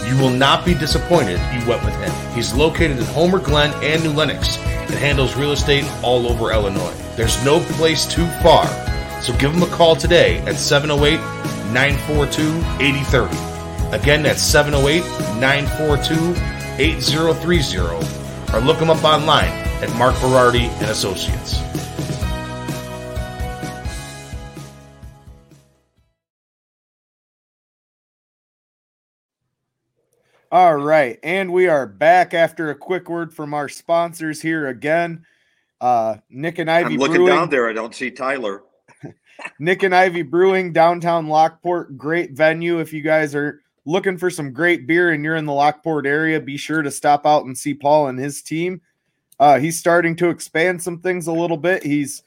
You 0.07 0.17
will 0.19 0.31
not 0.31 0.65
be 0.65 0.75
disappointed 0.75 1.41
you 1.53 1.67
went 1.69 1.85
with 1.85 1.95
him. 1.97 2.35
He's 2.35 2.55
located 2.55 2.99
in 2.99 3.05
Homer 3.05 3.39
Glen 3.39 3.73
and 3.83 4.03
New 4.03 4.13
Lenox 4.13 4.59
and 4.59 4.95
handles 4.95 5.37
real 5.37 5.53
estate 5.53 5.85
all 6.03 6.27
over 6.27 6.53
Illinois. 6.53 6.95
There's 7.17 7.43
no 7.45 7.61
place 7.61 8.07
too 8.07 8.27
far, 8.43 8.67
so 9.23 9.37
give 9.39 9.55
him 9.55 9.63
a 9.63 9.69
call 9.69 9.97
today 9.97 10.39
at 10.41 10.57
708 10.57 11.17
942 11.73 12.59
8030. 12.83 13.97
Again, 13.97 14.23
that's 14.23 14.43
708 14.43 15.03
942 15.41 16.35
8030 16.79 18.05
or 18.55 18.61
look 18.61 18.79
him 18.79 18.91
up 18.91 19.03
online 19.05 19.51
at 19.83 19.93
Mark 19.97 20.15
Berardi 20.17 20.69
and 20.81 20.91
Associates. 20.91 21.61
All 30.53 30.77
right, 30.77 31.19
and 31.23 31.53
we 31.53 31.67
are 31.69 31.87
back 31.87 32.35
after 32.35 32.71
a 32.71 32.75
quick 32.75 33.09
word 33.09 33.35
from 33.35 33.55
our 33.55 33.69
sponsors 33.69 34.41
here 34.41 34.69
again. 34.69 35.25
Uh, 35.81 36.17
Nik 36.31 36.59
and 36.59 36.71
Ivy 36.71 36.85
Brewing. 36.85 36.95
I'm 36.95 37.01
looking 37.01 37.17
Brewing. 37.17 37.35
down 37.35 37.51
there. 37.51 37.69
I 37.69 37.73
don't 37.73 37.95
see 37.95 38.11
Tyler. 38.11 38.63
Nik 39.59 39.83
and 39.83 39.95
Ivy 39.95 40.23
Brewing, 40.23 40.73
downtown 40.73 41.29
Lockport. 41.29 41.99
Great 41.99 42.33
venue. 42.33 42.79
If 42.79 42.93
you 42.93 43.03
guys 43.03 43.35
are 43.35 43.63
looking 43.85 44.17
for 44.17 44.31
some 44.31 44.53
great 44.53 44.87
beer 44.87 45.11
and 45.11 45.25
you're 45.25 45.37
in 45.37 45.47
the 45.47 45.53
Lockport 45.53 46.07
area, 46.07 46.41
be 46.41 46.57
sure 46.57 46.83
to 46.83 46.91
stop 46.91 47.27
out 47.27 47.47
and 47.47 47.57
see 47.57 47.75
Paul 47.75 48.09
and 48.09 48.19
his 48.19 48.41
team. 48.41 48.81
Uh, 49.41 49.59
he's 49.59 49.79
starting 49.79 50.15
to 50.17 50.29
expand 50.29 50.81
some 50.81 51.01
things 51.01 51.27
a 51.27 51.33
little 51.33 51.57
bit. 51.57 51.83
He's 51.83 52.23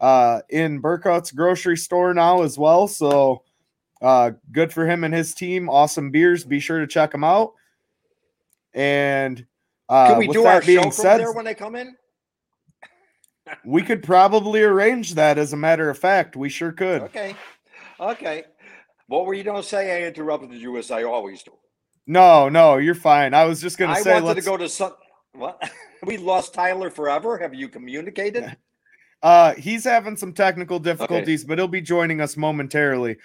uh, 0.00 0.42
in 0.50 0.80
Berkot's 0.80 1.32
grocery 1.32 1.76
store 1.76 2.12
now 2.12 2.42
as 2.42 2.58
well. 2.58 2.86
So 2.86 3.42
uh, 4.02 4.32
good 4.52 4.72
for 4.72 4.86
him 4.86 5.04
and 5.04 5.14
his 5.14 5.34
team. 5.34 5.70
Awesome 5.70 6.10
beers. 6.10 6.44
Be 6.44 6.60
sure 6.60 6.80
to 6.80 6.86
check 6.86 7.12
them 7.12 7.24
out. 7.24 7.54
And 8.74 9.46
uh, 9.88 10.08
Can 10.08 10.18
we 10.18 10.28
do 10.28 10.44
our 10.44 10.62
show 10.62 10.82
from 10.82 10.92
said, 10.92 11.18
there 11.18 11.32
when 11.32 11.44
they 11.44 11.54
come 11.54 11.74
in? 11.74 11.96
we 13.64 13.82
could 13.82 14.02
probably 14.02 14.62
arrange 14.62 15.14
that. 15.14 15.38
As 15.38 15.52
a 15.52 15.56
matter 15.56 15.90
of 15.90 15.98
fact, 15.98 16.36
we 16.36 16.48
sure 16.48 16.72
could. 16.72 17.02
Okay. 17.02 17.34
Okay. 17.98 18.44
What 19.08 19.26
were 19.26 19.34
you 19.34 19.42
going 19.42 19.60
to 19.60 19.68
say? 19.68 20.02
I 20.04 20.06
interrupted 20.06 20.52
you 20.52 20.76
as 20.76 20.90
I 20.90 21.02
always 21.02 21.42
do. 21.42 21.52
No, 22.06 22.48
no, 22.48 22.78
you're 22.78 22.94
fine. 22.94 23.34
I 23.34 23.44
was 23.44 23.60
just 23.60 23.78
gonna 23.78 23.94
say. 23.96 24.10
I 24.10 24.14
wanted 24.14 24.26
to 24.26 24.34
let's 24.34 24.46
go 24.46 24.56
to 24.56 24.68
some. 24.68 24.94
What? 25.32 25.62
we 26.06 26.16
lost 26.16 26.52
Tyler 26.52 26.90
forever. 26.90 27.38
Have 27.38 27.54
you 27.54 27.68
communicated? 27.68 28.56
Uh, 29.22 29.52
he's 29.56 29.84
having 29.84 30.16
some 30.16 30.32
technical 30.32 30.78
difficulties, 30.78 31.44
but 31.44 31.58
he'll 31.58 31.68
be 31.68 31.82
joining 31.82 32.22
us 32.22 32.38
momentarily. 32.38 33.18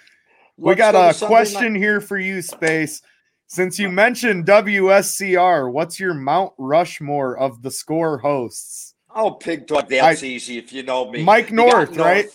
we 0.58 0.74
Let's 0.74 0.78
got 0.78 0.92
go 0.92 1.08
a 1.08 1.26
question 1.26 1.72
night- 1.72 1.78
here 1.78 2.02
for 2.02 2.18
you, 2.18 2.42
Space. 2.42 3.00
Since 3.48 3.78
you 3.78 3.88
mentioned 3.88 4.44
WSCR, 4.46 5.70
what's 5.70 6.00
your 6.00 6.14
Mount 6.14 6.52
Rushmore 6.58 7.38
of 7.38 7.62
the 7.62 7.70
score 7.70 8.18
hosts? 8.18 8.94
Oh, 9.14 9.30
pig 9.30 9.66
dog. 9.66 9.88
That's 9.88 10.24
easy 10.24 10.58
if 10.58 10.72
you 10.72 10.82
know 10.82 11.10
me. 11.10 11.22
Mike 11.22 11.46
got 11.46 11.54
North, 11.54 11.96
right? 11.96 12.26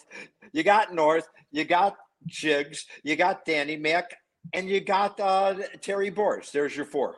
You 0.54 0.64
got 0.64 0.94
North. 0.94 1.28
You 1.52 1.66
got 1.66 1.98
Jigs. 2.26 2.86
You 3.04 3.16
got 3.18 3.46
Danny 3.46 3.76
Mac, 3.76 4.16
and 4.54 4.70
you 4.70 4.80
got 4.80 5.20
uh, 5.20 5.56
Terry 5.82 6.10
Boers. 6.10 6.52
There's 6.52 6.76
your 6.76 6.86
four. 6.86 7.18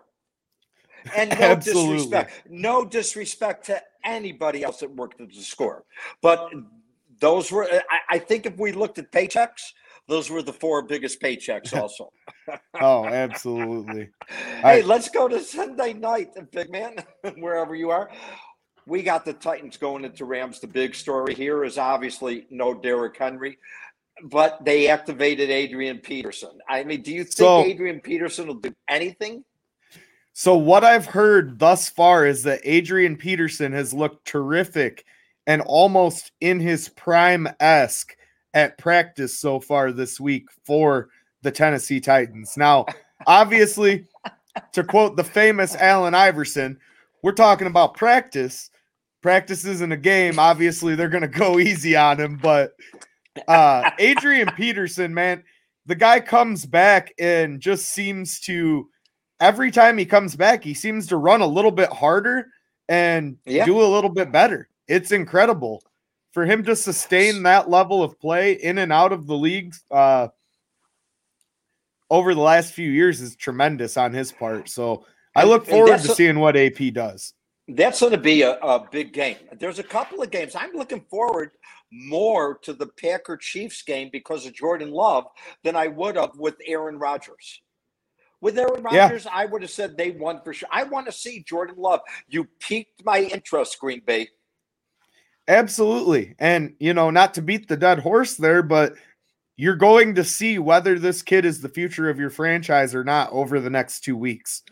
And 1.16 1.30
no 1.40 1.56
disrespect, 1.64 2.44
no 2.50 2.86
disrespect 2.86 3.66
to 3.68 3.82
anybody 4.04 4.64
else 4.64 4.80
that 4.80 4.94
worked 4.96 5.22
at 5.22 5.30
the 5.30 5.42
score, 5.42 5.84
but 6.22 6.52
those 7.20 7.52
were. 7.52 7.66
I, 7.66 8.00
I 8.10 8.20
think 8.20 8.46
if 8.46 8.58
we 8.58 8.72
looked 8.72 8.98
at 8.98 9.12
paychecks, 9.12 9.74
those 10.08 10.30
were 10.30 10.42
the 10.42 10.54
four 10.54 10.82
biggest 10.82 11.22
paychecks. 11.22 11.74
Also, 11.80 12.12
Oh, 12.80 13.06
absolutely. 13.06 14.10
hey, 14.62 14.82
let's 14.84 15.10
go 15.10 15.28
to 15.28 15.40
Sunday 15.40 15.94
night, 15.94 16.30
big 16.52 16.70
man, 16.72 16.96
wherever 17.38 17.76
you 17.76 17.90
are. 17.90 18.10
We 18.86 19.02
got 19.02 19.24
the 19.24 19.34
Titans 19.34 19.78
going 19.78 20.04
into 20.04 20.26
Rams. 20.26 20.60
The 20.60 20.68
big 20.68 20.94
story 20.94 21.34
here 21.34 21.64
is 21.64 21.78
obviously 21.78 22.48
no 22.50 22.74
Derrick 22.74 23.18
Henry, 23.18 23.58
but 24.26 24.64
they 24.66 24.90
activated 24.90 25.50
Adrian 25.50 26.00
Peterson. 26.00 26.60
I 26.68 26.84
mean, 26.84 27.02
do 27.02 27.14
you 27.14 27.24
think 27.24 27.36
So- 27.38 27.64
Adrian 27.64 28.02
Peterson 28.02 28.48
will 28.48 28.56
do 28.56 28.74
anything? 28.90 29.46
So 30.36 30.56
what 30.58 30.84
I've 30.84 31.06
heard 31.06 31.60
thus 31.60 31.90
far 31.90 32.26
is 32.26 32.42
that 32.44 32.60
Adrian 32.64 33.16
Peterson 33.18 33.72
has 33.72 33.94
looked 33.94 34.26
terrific 34.26 35.06
and 35.46 35.62
almost 35.62 36.32
in 36.42 36.60
his 36.60 36.90
prime 36.90 37.48
esque 37.60 38.18
at 38.54 38.78
practice 38.78 39.40
so 39.40 39.60
far 39.60 39.92
this 39.92 40.20
week 40.20 40.46
for 40.66 41.10
the 41.42 41.52
Tennessee 41.52 42.00
Titans. 42.00 42.56
Now, 42.58 42.86
obviously, 43.28 44.06
to 44.74 44.84
quote 44.84 45.16
the 45.18 45.24
famous 45.24 45.76
Allen 45.76 46.14
Iverson, 46.14 46.78
we're 47.22 47.32
talking 47.32 47.68
about 47.68 47.96
practice, 47.96 48.70
practices 49.22 49.82
in 49.82 49.92
a 49.92 49.98
game, 49.98 50.38
obviously 50.40 50.96
they're 50.96 51.10
going 51.10 51.22
to 51.22 51.28
go 51.28 51.60
easy 51.60 51.96
on 51.96 52.20
him. 52.20 52.38
But 52.42 52.74
uh, 53.48 53.90
Adrian 54.00 54.50
Peterson, 54.56 55.14
man, 55.14 55.44
the 55.86 55.96
guy 55.96 56.20
comes 56.20 56.66
back 56.66 57.14
and 57.20 57.60
just 57.60 57.86
seems 57.90 58.40
to, 58.42 58.88
every 59.40 59.72
time 59.72 59.98
he 59.98 60.06
comes 60.06 60.36
back, 60.36 60.64
he 60.64 60.74
seems 60.74 61.08
to 61.08 61.18
run 61.18 61.42
a 61.42 61.48
little 61.48 61.72
bit 61.72 61.90
harder 61.92 62.48
and 62.90 63.38
Yeah. 63.46 63.66
do 63.66 63.82
a 63.82 63.88
little 63.88 64.10
bit 64.10 64.32
better. 64.32 64.70
It's 64.88 65.12
incredible 65.12 65.84
for 66.34 66.46
him 66.46 66.64
to 66.66 66.76
sustain 66.76 67.44
that 67.44 67.70
level 67.70 68.04
of 68.04 68.20
play 68.20 68.54
in 68.54 68.80
and 68.80 68.92
out 68.92 69.14
of 69.14 69.28
the 69.28 69.36
league 69.36 69.74
uh, 69.92 70.28
over 72.10 72.34
the 72.34 72.42
last 72.42 72.74
few 72.74 72.90
years 72.90 73.22
is 73.22 73.36
tremendous 73.36 73.98
on 73.98 74.14
his 74.14 74.32
part. 74.32 74.68
So 74.68 75.06
I 75.36 75.44
look 75.46 75.66
forward 75.66 76.00
to 76.00 76.12
a- 76.12 76.16
seeing 76.16 76.40
what 76.40 76.58
AP 76.58 76.94
does. 76.94 77.34
That's 77.70 78.02
going 78.02 78.12
to 78.12 78.18
be 78.18 78.42
a, 78.42 78.58
a 78.58 78.86
big 78.92 79.14
game. 79.14 79.38
There's 79.58 79.80
a 79.80 79.84
couple 79.84 80.22
of 80.22 80.30
games. 80.30 80.54
I'm 80.54 80.74
looking 80.74 81.06
forward 81.10 81.52
more 81.92 82.58
to 82.64 82.74
the 82.74 82.88
Packer 82.88 83.38
Chiefs 83.38 83.84
game 83.84 84.10
because 84.12 84.46
of 84.46 84.54
Jordan 84.54 84.92
Love 84.92 85.28
than 85.64 85.76
I 85.78 85.88
would 85.88 86.18
have 86.18 86.32
with 86.36 86.56
Aaron 86.68 87.00
Rodgers. 87.00 87.62
With 88.42 88.58
Aaron 88.60 88.84
Yeah. 88.92 89.04
Rodgers, 89.04 89.26
I 89.32 89.46
would 89.46 89.62
have 89.62 89.72
said 89.72 89.96
they 89.96 90.12
won 90.12 90.42
for 90.44 90.54
sure. 90.54 90.68
I 90.74 90.84
want 90.84 91.06
to 91.06 91.14
see 91.14 91.42
Jordan 91.48 91.76
Love. 91.78 92.02
You 92.28 92.46
piqued 92.60 93.06
my 93.06 93.20
interest, 93.22 93.80
Green 93.80 94.02
Bay. 94.06 94.28
Absolutely. 95.48 96.36
And, 96.40 96.76
you 96.80 96.94
know, 96.94 97.10
not 97.10 97.34
to 97.36 97.42
beat 97.42 97.68
the 97.68 97.78
dead 97.78 98.00
horse 98.00 98.36
there, 98.36 98.64
but 98.64 98.94
you're 99.58 99.76
going 99.76 100.16
to 100.16 100.24
see 100.24 100.58
whether 100.58 100.98
this 100.98 101.22
kid 101.22 101.46
is 101.46 101.62
the 101.62 101.70
future 101.70 102.10
of 102.10 102.20
your 102.20 102.30
franchise 102.30 102.96
or 102.96 103.04
not 103.04 103.32
over 103.32 103.60
the 103.60 103.70
next 103.70 104.02
two 104.02 104.18
weeks. 104.18 104.64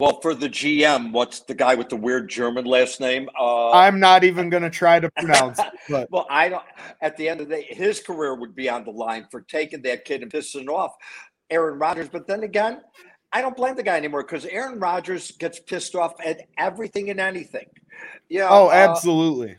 Well, 0.00 0.20
for 0.20 0.34
the 0.34 0.48
GM, 0.48 1.12
what's 1.12 1.40
the 1.40 1.54
guy 1.54 1.76
with 1.76 1.88
the 1.88 1.96
weird 1.96 2.28
German 2.28 2.64
last 2.64 3.00
name? 3.00 3.28
Uh, 3.38 3.70
I'm 3.70 4.00
not 4.00 4.24
even 4.24 4.50
going 4.50 4.64
to 4.64 4.70
try 4.70 4.98
to 4.98 5.08
pronounce 5.16 5.58
it, 5.60 5.72
but 5.88 6.10
Well, 6.10 6.26
I 6.28 6.48
don't. 6.48 6.64
At 7.00 7.16
the 7.16 7.28
end 7.28 7.40
of 7.40 7.48
the 7.48 7.56
day, 7.56 7.66
his 7.68 8.00
career 8.00 8.34
would 8.34 8.56
be 8.56 8.68
on 8.68 8.84
the 8.84 8.90
line 8.90 9.26
for 9.30 9.42
taking 9.42 9.82
that 9.82 10.04
kid 10.04 10.22
and 10.22 10.32
pissing 10.32 10.68
off 10.68 10.96
Aaron 11.48 11.78
Rodgers. 11.78 12.08
But 12.08 12.26
then 12.26 12.42
again, 12.42 12.80
I 13.32 13.40
don't 13.40 13.56
blame 13.56 13.76
the 13.76 13.84
guy 13.84 13.96
anymore 13.96 14.22
because 14.24 14.44
Aaron 14.46 14.80
Rodgers 14.80 15.30
gets 15.32 15.60
pissed 15.60 15.94
off 15.94 16.14
at 16.24 16.40
everything 16.58 17.10
and 17.10 17.20
anything. 17.20 17.66
Yeah. 18.28 18.48
oh, 18.50 18.68
uh, 18.68 18.72
absolutely. 18.72 19.48
did 19.48 19.58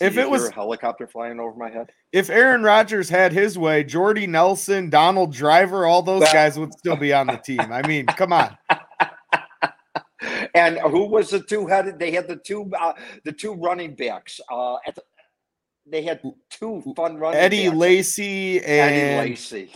if 0.00 0.16
it 0.16 0.28
was- 0.28 0.48
a 0.48 0.52
helicopter 0.52 1.06
flying 1.06 1.40
over 1.40 1.56
my 1.56 1.70
head, 1.70 1.90
If 2.12 2.28
Aaron 2.30 2.62
Rodgers 2.62 3.08
had 3.08 3.32
his 3.32 3.58
way, 3.58 3.84
Jordy 3.84 4.26
Nelson, 4.26 4.90
Donald 4.90 5.32
Driver, 5.32 5.86
all 5.86 6.02
those 6.02 6.24
guys 6.32 6.58
would 6.58 6.72
still 6.74 6.96
be 6.96 7.12
on 7.12 7.26
the 7.26 7.36
team. 7.36 7.60
I 7.60 7.86
mean, 7.86 8.06
come 8.06 8.32
on. 8.32 8.56
and 10.54 10.78
who 10.78 11.06
was 11.06 11.30
the 11.30 11.40
two 11.40 11.66
headed? 11.66 11.98
They 11.98 12.10
had 12.10 12.28
the 12.28 12.36
two, 12.36 12.70
uh, 12.78 12.92
the 13.24 13.32
two 13.32 13.54
running 13.54 13.94
backs. 13.94 14.40
Uh, 14.50 14.76
at 14.86 14.94
the, 14.94 15.02
they 15.86 16.02
had 16.02 16.20
two 16.50 16.82
fun 16.94 17.16
running. 17.16 17.40
Eddie 17.40 17.68
backs. 17.68 17.76
Lacy 17.78 18.60
Eddie 18.60 19.00
and 19.00 19.30
Lacy. 19.30 19.72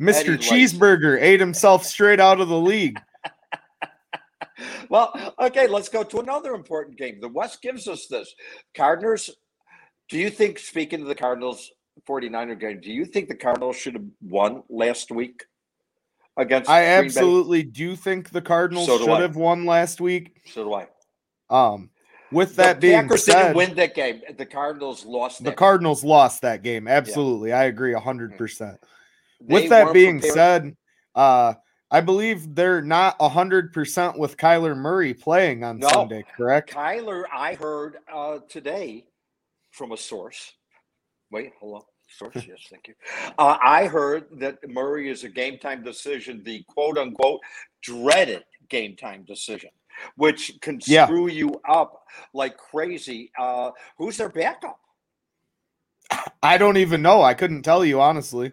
Mr. 0.00 0.20
Eddie 0.20 0.30
Lacy. 0.30 0.50
Cheeseburger 0.78 1.20
ate 1.20 1.40
himself 1.40 1.84
straight 1.84 2.20
out 2.20 2.40
of 2.40 2.48
the 2.48 2.58
league. 2.58 2.98
Well, 4.88 5.34
okay, 5.40 5.66
let's 5.66 5.88
go 5.88 6.02
to 6.02 6.20
another 6.20 6.54
important 6.54 6.98
game. 6.98 7.18
The 7.20 7.28
West 7.28 7.62
gives 7.62 7.88
us 7.88 8.06
this. 8.08 8.34
Cardinals, 8.76 9.30
do 10.08 10.18
you 10.18 10.30
think, 10.30 10.58
speaking 10.58 11.00
of 11.02 11.06
the 11.08 11.14
Cardinals 11.14 11.70
49er 12.08 12.58
game, 12.58 12.80
do 12.80 12.90
you 12.90 13.04
think 13.04 13.28
the 13.28 13.34
Cardinals 13.34 13.76
should 13.76 13.94
have 13.94 14.04
won 14.20 14.62
last 14.68 15.10
week 15.10 15.44
against 16.36 16.68
I 16.68 16.80
Green 16.80 16.88
Bay? 17.00 17.06
absolutely 17.06 17.62
do 17.62 17.96
think 17.96 18.30
the 18.30 18.42
Cardinals 18.42 18.86
So 18.86 18.98
should 18.98 19.08
I. 19.10 19.20
have 19.22 19.36
won 19.36 19.64
last 19.64 20.00
week. 20.00 20.40
So 20.52 20.64
do 20.64 20.74
I. 20.74 20.86
Um, 21.50 21.90
with 22.30 22.56
The 22.56 22.62
that 22.62 22.80
being 22.80 23.02
Packers 23.02 23.24
said, 23.24 23.42
didn't 23.42 23.56
win 23.56 23.74
that 23.76 23.94
game. 23.94 24.22
The 24.36 24.46
Cardinals 24.46 25.04
lost 25.04 25.44
the. 25.44 25.52
Cardinals 25.52 26.02
lost 26.02 26.42
that 26.42 26.62
game. 26.62 26.88
Absolutely. 26.88 27.52
I 27.52 27.64
agree 27.64 27.92
100%. 27.92 28.78
With 29.40 29.68
that 29.70 29.92
being 29.92 30.20
prepared- 30.20 30.34
said, 30.34 30.76
uh, 31.14 31.54
I 31.92 32.00
believe 32.00 32.54
they're 32.54 32.80
not 32.80 33.18
100% 33.18 34.16
with 34.18 34.38
Kyler 34.38 34.74
Murray 34.74 35.12
playing 35.12 35.62
on 35.62 35.78
No. 35.78 35.88
Sunday, 35.88 36.24
correct? 36.34 36.72
Kyler, 36.72 37.24
I 37.30 37.52
heard 37.54 37.98
uh, 38.12 38.38
today 38.48 39.04
from 39.72 39.92
a 39.92 39.96
source. 39.98 40.54
Wait, 41.30 41.52
hold 41.60 41.74
on. 41.76 41.82
Source, 42.08 42.34
yes, 42.48 42.66
thank 42.70 42.88
you. 42.88 42.94
Uh, 43.38 43.58
I 43.62 43.86
heard 43.86 44.24
that 44.38 44.58
Murray 44.66 45.10
is 45.10 45.24
a 45.24 45.28
game 45.28 45.58
time 45.58 45.84
decision, 45.84 46.42
the 46.44 46.64
quote 46.66 46.96
unquote 46.96 47.40
dreaded 47.82 48.42
game 48.70 48.96
time 48.96 49.24
decision, 49.24 49.70
which 50.16 50.58
can 50.62 50.80
Yeah. 50.86 51.04
screw 51.04 51.28
you 51.28 51.60
up 51.68 52.04
like 52.32 52.56
crazy. 52.56 53.30
Uh, 53.38 53.70
who's 53.98 54.16
their 54.16 54.30
backup? 54.30 54.78
I 56.42 56.56
don't 56.56 56.78
even 56.78 57.02
know. 57.02 57.22
I 57.22 57.34
couldn't 57.34 57.62
tell 57.62 57.84
you, 57.84 58.00
honestly. 58.00 58.52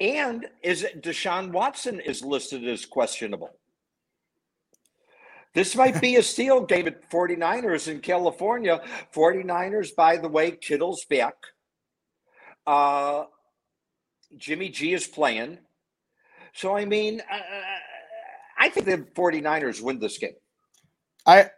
And 0.00 0.46
is 0.62 0.82
it 0.82 1.02
Deshaun 1.02 1.52
Watson 1.52 2.00
is 2.00 2.22
listed 2.22 2.66
as 2.68 2.84
questionable? 2.84 3.50
This 5.54 5.74
might 5.74 6.00
be 6.00 6.16
a 6.16 6.22
steal 6.34 6.66
David. 6.66 6.94
at 6.94 7.10
49ers 7.10 7.88
in 7.88 8.00
California. 8.00 8.82
49ers, 9.14 9.94
by 9.96 10.16
the 10.18 10.28
way, 10.28 10.50
Kittle's 10.50 11.04
back. 11.06 11.34
Uh, 12.66 13.24
Jimmy 14.36 14.68
G 14.68 14.92
is 14.92 15.06
playing. 15.06 15.58
So, 16.52 16.76
I 16.76 16.84
mean, 16.84 17.20
uh, 17.30 17.38
I 18.58 18.68
think 18.68 18.86
the 18.86 18.98
49ers 18.98 19.80
win 19.80 19.98
this 19.98 20.18
game. 20.18 20.34
I 21.26 21.50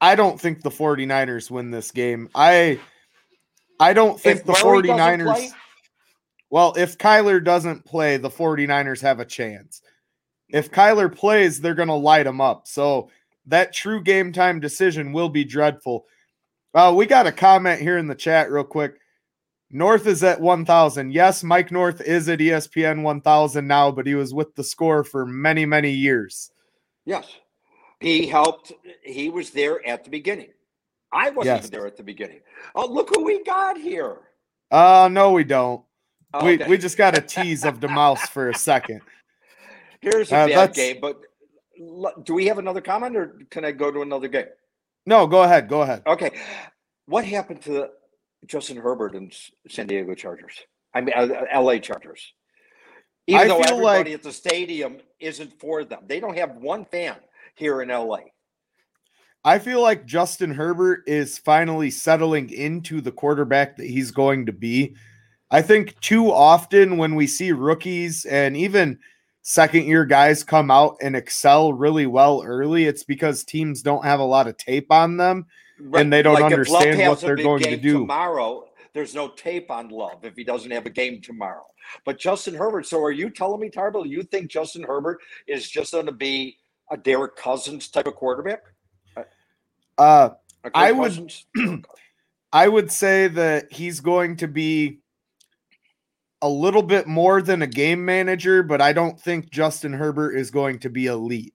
I 0.00 0.14
don't 0.16 0.40
think 0.40 0.62
the 0.62 0.70
49ers 0.70 1.50
win 1.50 1.70
this 1.70 1.90
game. 1.90 2.28
I 2.34 2.80
I 3.78 3.92
don't 3.92 4.20
think 4.20 4.40
If 4.40 4.44
the 4.46 4.52
Murray 4.64 4.82
doesn't 4.88 5.20
49ers 5.20 5.34
play- 5.34 5.50
Well, 6.52 6.74
if 6.76 6.98
Kyler 6.98 7.42
doesn't 7.42 7.86
play, 7.86 8.18
the 8.18 8.28
49ers 8.28 9.00
have 9.00 9.20
a 9.20 9.24
chance. 9.24 9.80
If 10.50 10.70
Kyler 10.70 11.10
plays, 11.10 11.58
they're 11.58 11.74
going 11.74 11.88
to 11.88 11.94
light 11.94 12.26
him 12.26 12.42
up. 12.42 12.68
So 12.68 13.08
that 13.46 13.72
true 13.72 14.02
game 14.02 14.34
time 14.34 14.60
decision 14.60 15.14
will 15.14 15.30
be 15.30 15.44
dreadful. 15.44 16.04
Uh, 16.74 16.92
we 16.94 17.06
got 17.06 17.26
a 17.26 17.32
comment 17.32 17.80
here 17.80 17.96
in 17.96 18.06
the 18.06 18.14
chat, 18.14 18.50
real 18.50 18.64
quick. 18.64 18.98
North 19.70 20.06
is 20.06 20.22
at 20.22 20.42
1,000. 20.42 21.10
Yes, 21.10 21.42
Mike 21.42 21.72
North 21.72 22.02
is 22.02 22.28
at 22.28 22.40
ESPN 22.40 23.02
1,000 23.02 23.66
now, 23.66 23.90
but 23.90 24.06
he 24.06 24.14
was 24.14 24.34
with 24.34 24.54
the 24.54 24.62
score 24.62 25.04
for 25.04 25.24
many, 25.24 25.64
many 25.64 25.90
years. 25.90 26.50
Yes. 27.06 27.34
He 28.00 28.26
helped. 28.26 28.72
He 29.02 29.30
was 29.30 29.48
there 29.48 29.80
at 29.88 30.04
the 30.04 30.10
beginning. 30.10 30.50
I 31.14 31.30
wasn't 31.30 31.62
Yes. 31.62 31.70
there 31.70 31.86
at 31.86 31.96
the 31.96 32.02
beginning. 32.02 32.40
Oh, 32.74 32.86
look 32.92 33.08
who 33.08 33.24
we 33.24 33.42
got 33.42 33.78
here. 33.78 34.18
Uh, 34.70 35.08
no, 35.10 35.32
we 35.32 35.44
don't. 35.44 35.82
Oh, 36.34 36.44
We, 36.44 36.54
okay. 36.54 36.68
we 36.68 36.78
just 36.78 36.96
got 36.96 37.16
a 37.16 37.20
tease 37.26 37.64
of 37.64 37.80
the 37.80 37.88
mouse 37.88 38.28
for 38.28 38.48
a 38.48 38.54
second. 38.54 39.00
Here's 40.00 40.32
a 40.32 40.36
uh, 40.36 40.46
bad 40.48 40.74
game, 40.74 40.98
but 41.00 41.20
do 42.24 42.34
we 42.34 42.46
have 42.46 42.58
another 42.58 42.80
comment 42.80 43.16
or 43.16 43.38
can 43.50 43.64
I 43.64 43.72
go 43.72 43.90
to 43.90 44.02
another 44.02 44.28
game? 44.28 44.46
No, 45.06 45.26
go 45.26 45.42
ahead. 45.42 45.68
Go 45.68 45.82
ahead. 45.82 46.02
Okay. 46.06 46.30
What 47.06 47.24
happened 47.24 47.62
to 47.62 47.88
Justin 48.46 48.76
Herbert 48.76 49.14
and 49.14 49.32
San 49.68 49.86
Diego 49.86 50.14
Chargers? 50.14 50.54
I 50.94 51.00
mean, 51.00 51.14
uh, 51.16 51.44
LA 51.60 51.78
Chargers. 51.78 52.32
Even 53.26 53.42
I 53.42 53.48
though 53.48 53.62
feel 53.62 53.72
everybody 53.74 54.10
like- 54.10 54.18
at 54.18 54.22
the 54.22 54.32
stadium 54.32 54.98
isn't 55.20 55.58
for 55.60 55.84
them, 55.84 56.00
they 56.06 56.20
don't 56.20 56.36
have 56.36 56.56
one 56.56 56.84
fan 56.84 57.16
here 57.54 57.82
in 57.82 57.88
LA. 57.88 58.18
I 59.44 59.58
feel 59.58 59.80
like 59.82 60.06
Justin 60.06 60.52
Herbert 60.52 61.02
is 61.06 61.38
finally 61.38 61.90
settling 61.90 62.50
into 62.50 63.00
the 63.00 63.10
quarterback 63.10 63.76
that 63.76 63.86
he's 63.86 64.12
going 64.12 64.46
to 64.46 64.52
be. 64.52 64.94
I 65.52 65.60
think 65.60 66.00
too 66.00 66.32
often 66.32 66.96
when 66.96 67.14
we 67.14 67.26
see 67.26 67.52
rookies 67.52 68.24
and 68.24 68.56
even 68.56 68.98
second 69.42 69.84
year 69.84 70.06
guys 70.06 70.42
come 70.42 70.70
out 70.70 70.96
and 71.02 71.14
excel 71.14 71.74
really 71.74 72.06
well 72.06 72.42
early, 72.42 72.86
it's 72.86 73.04
because 73.04 73.44
teams 73.44 73.82
don't 73.82 74.04
have 74.04 74.18
a 74.18 74.24
lot 74.24 74.48
of 74.48 74.56
tape 74.56 74.90
on 74.90 75.18
them. 75.18 75.46
And 75.94 76.10
they 76.10 76.22
don't 76.22 76.40
Love 76.40 76.44
understand 76.52 77.06
what 77.06 77.20
they're 77.20 77.36
going 77.36 77.62
to 77.64 77.76
do. 77.76 77.98
Tomorrow, 77.98 78.64
there's 78.94 79.14
no 79.14 79.28
tape 79.28 79.70
on 79.70 79.88
Love 79.90 80.24
if 80.24 80.36
he 80.36 80.44
doesn't 80.44 80.70
have 80.70 80.86
a 80.86 80.90
game 80.90 81.20
tomorrow. 81.20 81.66
But 82.06 82.18
Justin 82.18 82.54
Herbert, 82.54 82.86
so 82.86 83.02
are 83.02 83.10
you 83.10 83.28
telling 83.28 83.60
me, 83.60 83.68
Tarbill, 83.68 84.08
you 84.08 84.22
think 84.22 84.50
Justin 84.50 84.84
Herbert 84.84 85.18
is 85.46 85.68
just 85.68 85.92
going 85.92 86.06
to 86.06 86.12
be 86.12 86.56
a 86.90 86.96
Derek 86.96 87.36
Cousins 87.36 87.88
type 87.88 88.06
of 88.06 88.14
quarterback? 88.14 88.62
Uh, 89.98 90.30
I 90.74 90.92
would- 90.92 91.32
I 92.54 92.68
would 92.68 92.92
say 92.92 93.28
that 93.28 93.72
he's 93.72 94.00
going 94.00 94.36
to 94.36 94.48
be 94.48 95.01
a 96.42 96.48
little 96.48 96.82
bit 96.82 97.06
more 97.06 97.40
than 97.40 97.62
a 97.62 97.66
game 97.66 98.04
manager, 98.04 98.62
but 98.62 98.82
I 98.82 98.92
don't 98.92 99.18
think 99.18 99.50
Justin 99.50 99.92
Herbert 99.92 100.32
is 100.36 100.50
going 100.50 100.80
to 100.80 100.90
be 100.90 101.06
elite. 101.06 101.54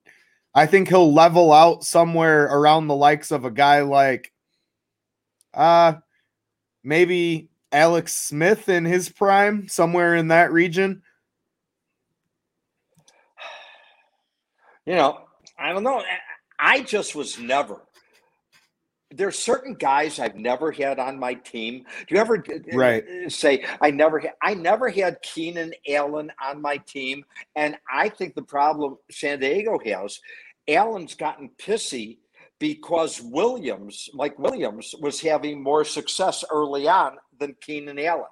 I 0.56 0.66
think 0.66 0.88
he'll 0.88 1.14
level 1.14 1.54
out 1.54 1.84
somewhere 1.84 2.46
around 2.46 2.88
the 2.88 2.96
likes 2.96 3.30
of 3.32 3.46
a 3.46 3.52
guy 3.52 3.82
like 3.82 4.32
uh 5.54 5.94
maybe 6.84 7.50
Alex 7.72 8.16
Smith 8.16 8.70
in 8.70 8.86
his 8.86 9.10
prime, 9.10 9.68
somewhere 9.68 10.16
in 10.16 10.30
that 10.30 10.52
region. 10.52 11.04
you 14.86 14.96
know, 14.96 15.20
I 15.60 15.74
don't 15.74 15.84
know. 15.84 16.02
I- 16.60 16.82
just 16.82 17.16
was 17.16 17.38
never 17.38 17.82
there's 19.12 19.38
certain 19.40 19.74
guys 19.74 20.20
I've 20.20 20.36
never 20.36 20.72
had 20.72 21.00
on 21.00 21.18
my 21.18 21.34
team. 21.34 21.86
Do 22.08 22.16
you 22.16 22.20
ever 22.20 22.38
uh, 22.38 22.78
Right. 22.78 23.04
say 23.32 23.66
I 23.82 23.92
never 23.92 24.20
had 24.20 24.34
I 24.42 24.54
never 24.54 24.90
had 24.90 25.22
Keenan 25.22 25.74
Allen 25.88 26.32
on 26.44 26.62
my 26.62 26.78
team, 26.78 27.24
and 27.56 27.78
I 27.92 28.10
think 28.10 28.36
the 28.36 28.42
problem 28.42 28.98
San 29.10 29.40
Diego 29.40 29.80
has, 29.86 30.20
Allen's 30.68 31.16
gotten 31.16 31.50
pissy 31.58 32.18
because 32.60 33.22
Williams, 33.22 34.10
Mike 34.14 34.38
Williams, 34.40 34.94
was 35.00 35.22
having 35.22 35.62
more 35.62 35.86
success 35.86 36.44
early 36.52 36.88
on 36.88 37.18
than 37.40 37.56
Keenan 37.62 38.00
Allen. 38.00 38.26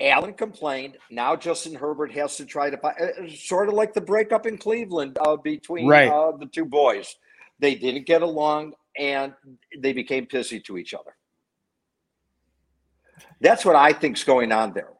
Allen 0.00 0.32
complained. 0.34 0.96
Now 1.10 1.36
Justin 1.36 1.74
Herbert 1.74 2.10
has 2.12 2.36
to 2.38 2.46
try 2.46 2.68
to 2.68 2.84
uh, 2.84 3.28
sort 3.36 3.68
of 3.68 3.74
like 3.74 3.92
the 3.94 4.00
breakup 4.00 4.44
in 4.44 4.58
Cleveland 4.58 5.16
uh, 5.20 5.36
between 5.36 5.86
Right. 5.86 6.08
uh, 6.10 6.32
the 6.36 6.46
two 6.46 6.64
boys. 6.64 7.14
They 7.60 7.76
didn't 7.76 8.06
get 8.06 8.22
along, 8.22 8.72
and 8.98 9.32
they 9.78 9.92
became 9.92 10.26
pissy 10.26 10.62
to 10.64 10.78
each 10.78 10.94
other. 10.94 11.16
That's 13.40 13.64
what 13.64 13.76
I 13.76 13.92
think's 13.92 14.24
going 14.24 14.52
on 14.52 14.72
there. 14.72 14.90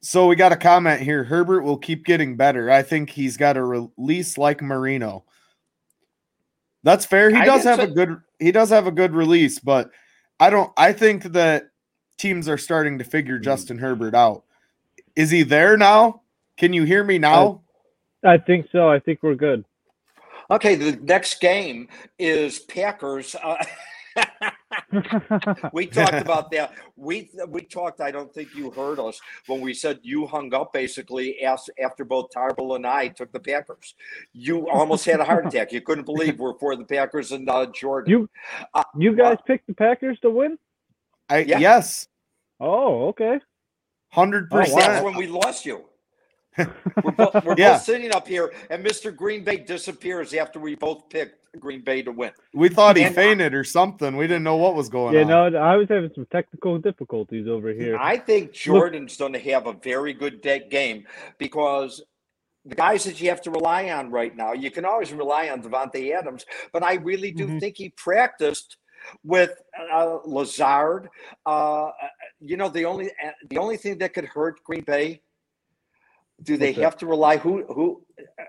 So 0.00 0.26
we 0.26 0.36
got 0.36 0.52
a 0.52 0.56
comment 0.56 1.00
here. 1.00 1.24
Herbert 1.24 1.62
will 1.62 1.78
keep 1.78 2.04
getting 2.04 2.36
better. 2.36 2.70
I 2.70 2.82
think 2.82 3.08
he's 3.08 3.36
got 3.36 3.56
a 3.56 3.64
release 3.64 4.36
like 4.36 4.60
Marino. 4.60 5.24
That's 6.82 7.06
fair. 7.06 7.30
He 7.30 7.36
I 7.36 7.46
does 7.46 7.62
didn't 7.62 7.80
have 7.80 7.88
a 7.88 7.92
good 7.92 8.20
he 8.38 8.52
does 8.52 8.68
have 8.68 8.86
a 8.86 8.92
good 8.92 9.14
release, 9.14 9.58
but 9.58 9.90
I 10.38 10.50
don't 10.50 10.70
I 10.76 10.92
think 10.92 11.24
that 11.32 11.70
teams 12.18 12.48
are 12.48 12.58
starting 12.58 12.98
to 12.98 13.04
figure 13.04 13.36
mm-hmm. 13.36 13.44
Justin 13.44 13.78
Herbert 13.78 14.14
out. 14.14 14.44
Is 15.16 15.30
he 15.30 15.42
there 15.42 15.78
now? 15.78 16.20
Can 16.58 16.74
you 16.74 16.84
hear 16.84 17.02
me 17.02 17.18
now? 17.18 17.62
I 18.22 18.38
think 18.38 18.68
so. 18.70 18.90
I 18.90 19.00
think 19.00 19.22
we're 19.22 19.34
good. 19.34 19.64
Okay, 20.54 20.76
the 20.76 20.92
next 21.02 21.40
game 21.40 21.88
is 22.16 22.60
Packers. 22.60 23.34
Uh, 23.42 23.56
we 25.72 25.84
talked 25.88 26.14
about 26.14 26.52
that. 26.52 26.74
We 26.94 27.28
we 27.48 27.62
talked. 27.62 28.00
I 28.00 28.12
don't 28.12 28.32
think 28.32 28.54
you 28.54 28.70
heard 28.70 29.00
us 29.00 29.20
when 29.48 29.60
we 29.60 29.74
said 29.74 29.98
you 30.04 30.28
hung 30.28 30.54
up 30.54 30.72
basically 30.72 31.40
as, 31.40 31.68
after 31.82 32.04
both 32.04 32.30
Tarbill 32.30 32.76
and 32.76 32.86
I 32.86 33.08
took 33.08 33.32
the 33.32 33.40
Packers. 33.40 33.96
You 34.32 34.68
almost 34.68 35.04
had 35.04 35.18
a 35.18 35.24
heart 35.24 35.44
attack. 35.44 35.72
You 35.72 35.80
couldn't 35.80 36.04
believe 36.04 36.38
we're 36.38 36.56
for 36.58 36.76
the 36.76 36.84
Packers 36.84 37.32
and 37.32 37.50
uh, 37.50 37.66
Jordan. 37.74 38.12
You 38.12 38.30
you 38.96 39.16
guys 39.16 39.38
picked 39.48 39.66
the 39.66 39.74
Packers 39.74 40.20
to 40.20 40.30
win? 40.30 40.56
I 41.28 41.38
Yeah. 41.38 41.58
yes, 41.58 42.06
Oh, 42.60 43.08
okay. 43.08 43.40
hundred 44.12 44.48
Oh, 44.52 44.58
wow. 44.58 44.62
That's 44.62 44.72
percent. 44.72 45.04
when 45.04 45.16
we 45.16 45.26
lost 45.26 45.66
you. 45.66 45.84
We're, 46.56 47.10
both, 47.12 47.44
we're 47.44 47.54
Yeah. 47.58 47.72
both 47.74 47.82
sitting 47.82 48.12
up 48.14 48.26
here, 48.28 48.52
and 48.70 48.84
Mr. 48.84 49.14
Green 49.14 49.44
Bay 49.44 49.56
disappears 49.56 50.32
after 50.34 50.58
we 50.60 50.74
both 50.74 51.08
picked 51.08 51.46
Green 51.58 51.82
Bay 51.82 52.02
to 52.02 52.12
win. 52.12 52.32
We 52.52 52.68
thought 52.68 52.96
he 52.96 53.04
And- 53.04 53.14
fainted 53.14 53.54
or 53.54 53.64
something. 53.64 54.16
We 54.16 54.26
didn't 54.26 54.44
know 54.44 54.56
what 54.56 54.74
was 54.74 54.88
going 54.88 55.14
Yeah, 55.14 55.22
on. 55.22 55.52
no, 55.52 55.58
I 55.58 55.76
was 55.76 55.88
having 55.88 56.10
some 56.14 56.26
technical 56.30 56.78
difficulties 56.78 57.48
over 57.48 57.72
here. 57.72 57.96
I 57.98 58.16
think 58.18 58.52
Jordan's 58.52 59.16
going 59.16 59.32
to 59.34 59.38
have 59.40 59.66
a 59.66 59.72
very 59.72 60.12
good 60.12 60.40
day 60.40 60.66
game 60.70 61.06
because 61.38 62.02
the 62.64 62.74
guys 62.74 63.04
that 63.04 63.20
you 63.20 63.28
have 63.28 63.42
to 63.42 63.50
rely 63.50 63.90
on 63.90 64.10
right 64.10 64.34
now, 64.34 64.52
you 64.52 64.70
can 64.70 64.84
always 64.84 65.12
rely 65.12 65.50
on 65.50 65.62
Davante 65.62 66.12
Adams, 66.16 66.44
but 66.72 66.82
I 66.82 66.94
really 66.94 67.30
do 67.30 67.46
Mhm. 67.46 67.60
think 67.60 67.76
he 67.76 67.90
practiced 67.90 68.78
with 69.22 69.50
uh, 69.92 70.16
Lazard. 70.24 71.08
Uh, 71.44 71.90
you 72.40 72.56
know, 72.56 72.70
the 72.70 72.86
only 72.86 73.10
uh, 73.22 73.30
the 73.50 73.58
only 73.58 73.76
thing 73.76 73.98
that 73.98 74.14
could 74.14 74.24
hurt 74.24 74.64
Green 74.64 74.80
Bay. 74.82 75.20
Do 76.44 76.56
they 76.56 76.72
What's 76.72 76.78
have 76.82 76.96
to 76.98 77.06
rely 77.06 77.36
who 77.38 77.64
who? 77.64 78.02
Uh, 78.18 78.42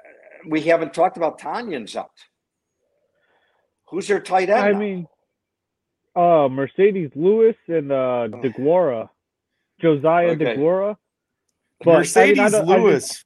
we 0.48 0.62
haven't 0.62 0.94
talked 0.94 1.18
about 1.18 1.40
Tonyan's 1.40 1.96
out. 1.96 2.12
Who's 3.90 4.08
their 4.08 4.20
tight 4.20 4.50
end? 4.50 4.60
I 4.60 4.72
now? 4.72 4.80
mean, 4.80 5.08
uh, 6.16 6.48
Marcedes 6.50 7.12
Lewis 7.16 7.56
and 7.68 7.92
uh, 7.92 8.28
DeGuara, 8.44 9.10
Josiah 9.82 10.28
Okay. 10.30 10.58
DeGuara. 10.58 10.98
But, 11.84 11.90
I 11.92 11.94
mean, 11.94 12.00
I 12.00 12.04
Marcedes 12.04 12.40
I 12.40 12.50
just- 12.50 12.66
Lewis, 12.68 13.26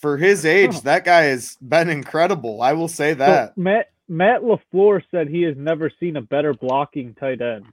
for 0.00 0.16
his 0.16 0.44
age, 0.46 0.74
Huh. 0.74 0.80
that 0.84 1.04
guy 1.04 1.22
has 1.24 1.56
been 1.60 1.88
incredible. 1.88 2.62
I 2.62 2.72
will 2.72 2.88
say 2.88 3.12
So 3.12 3.18
that. 3.18 3.56
Matt 3.58 3.90
Matt 4.08 4.42
Lafleur 4.42 5.02
said 5.10 5.28
he 5.28 5.42
has 5.42 5.56
never 5.56 5.90
seen 6.00 6.16
a 6.16 6.22
better 6.22 6.52
blocking 6.54 7.14
tight 7.14 7.40
end 7.40 7.66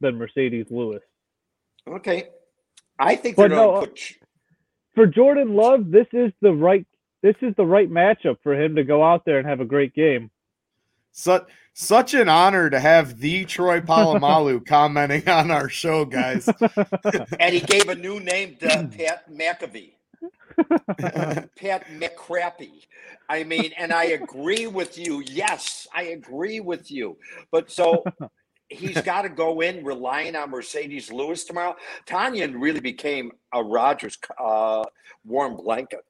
than 0.00 0.18
Marcedes 0.18 0.70
Lewis. 0.70 1.02
okay. 1.86 2.28
I 3.00 3.14
think 3.14 3.36
But 3.36 3.48
they're 3.48 3.56
no, 3.58 3.66
going 3.72 3.76
uh, 3.76 3.80
to 3.82 3.86
put. 3.90 4.27
For 4.98 5.06
Jordan 5.06 5.54
Love, 5.54 5.92
this 5.92 6.08
is 6.12 6.32
the 6.40 6.52
right 6.52 6.84
this 7.22 7.36
is 7.40 7.54
the 7.54 7.64
right 7.64 7.88
matchup 7.88 8.38
for 8.42 8.60
him 8.60 8.74
to 8.74 8.82
go 8.82 9.04
out 9.04 9.24
there 9.24 9.38
and 9.38 9.46
have 9.46 9.60
a 9.60 9.64
great 9.64 9.94
game. 9.94 10.28
Such 11.12 11.46
such 11.72 12.14
an 12.14 12.28
honor 12.28 12.68
to 12.68 12.80
have 12.80 13.20
the 13.20 13.44
Troy 13.44 13.80
Polamalu 13.92 14.66
commenting 14.66 15.28
on 15.28 15.52
our 15.52 15.68
show, 15.68 16.04
guys. 16.04 16.48
And 17.38 17.54
he 17.54 17.60
gave 17.60 17.88
a 17.88 17.94
new 17.94 18.18
name 18.18 18.56
to 18.56 18.90
Pat 18.90 19.30
McAfee. 19.30 19.92
Pat 21.54 21.86
McCrappy. 21.92 22.84
I 23.28 23.44
mean, 23.44 23.70
and 23.78 23.92
I 23.92 24.06
agree 24.06 24.66
with 24.66 24.98
you. 24.98 25.22
Yes, 25.28 25.86
I 25.94 26.06
agree 26.06 26.58
with 26.58 26.90
you. 26.90 27.18
But 27.52 27.70
so 27.70 28.02
he's 28.68 29.00
got 29.02 29.22
to 29.22 29.28
go 29.28 29.60
in 29.60 29.84
relying 29.84 30.36
on 30.36 30.50
Marcedes 30.52 31.10
Lewis 31.12 31.44
tomorrow. 31.44 31.74
Tonyan 32.06 32.54
really 32.60 32.80
became 32.80 33.32
a 33.52 33.62
Rodgers 33.62 34.18
uh, 34.38 34.84
warm 35.24 35.56
blanket. 35.56 36.00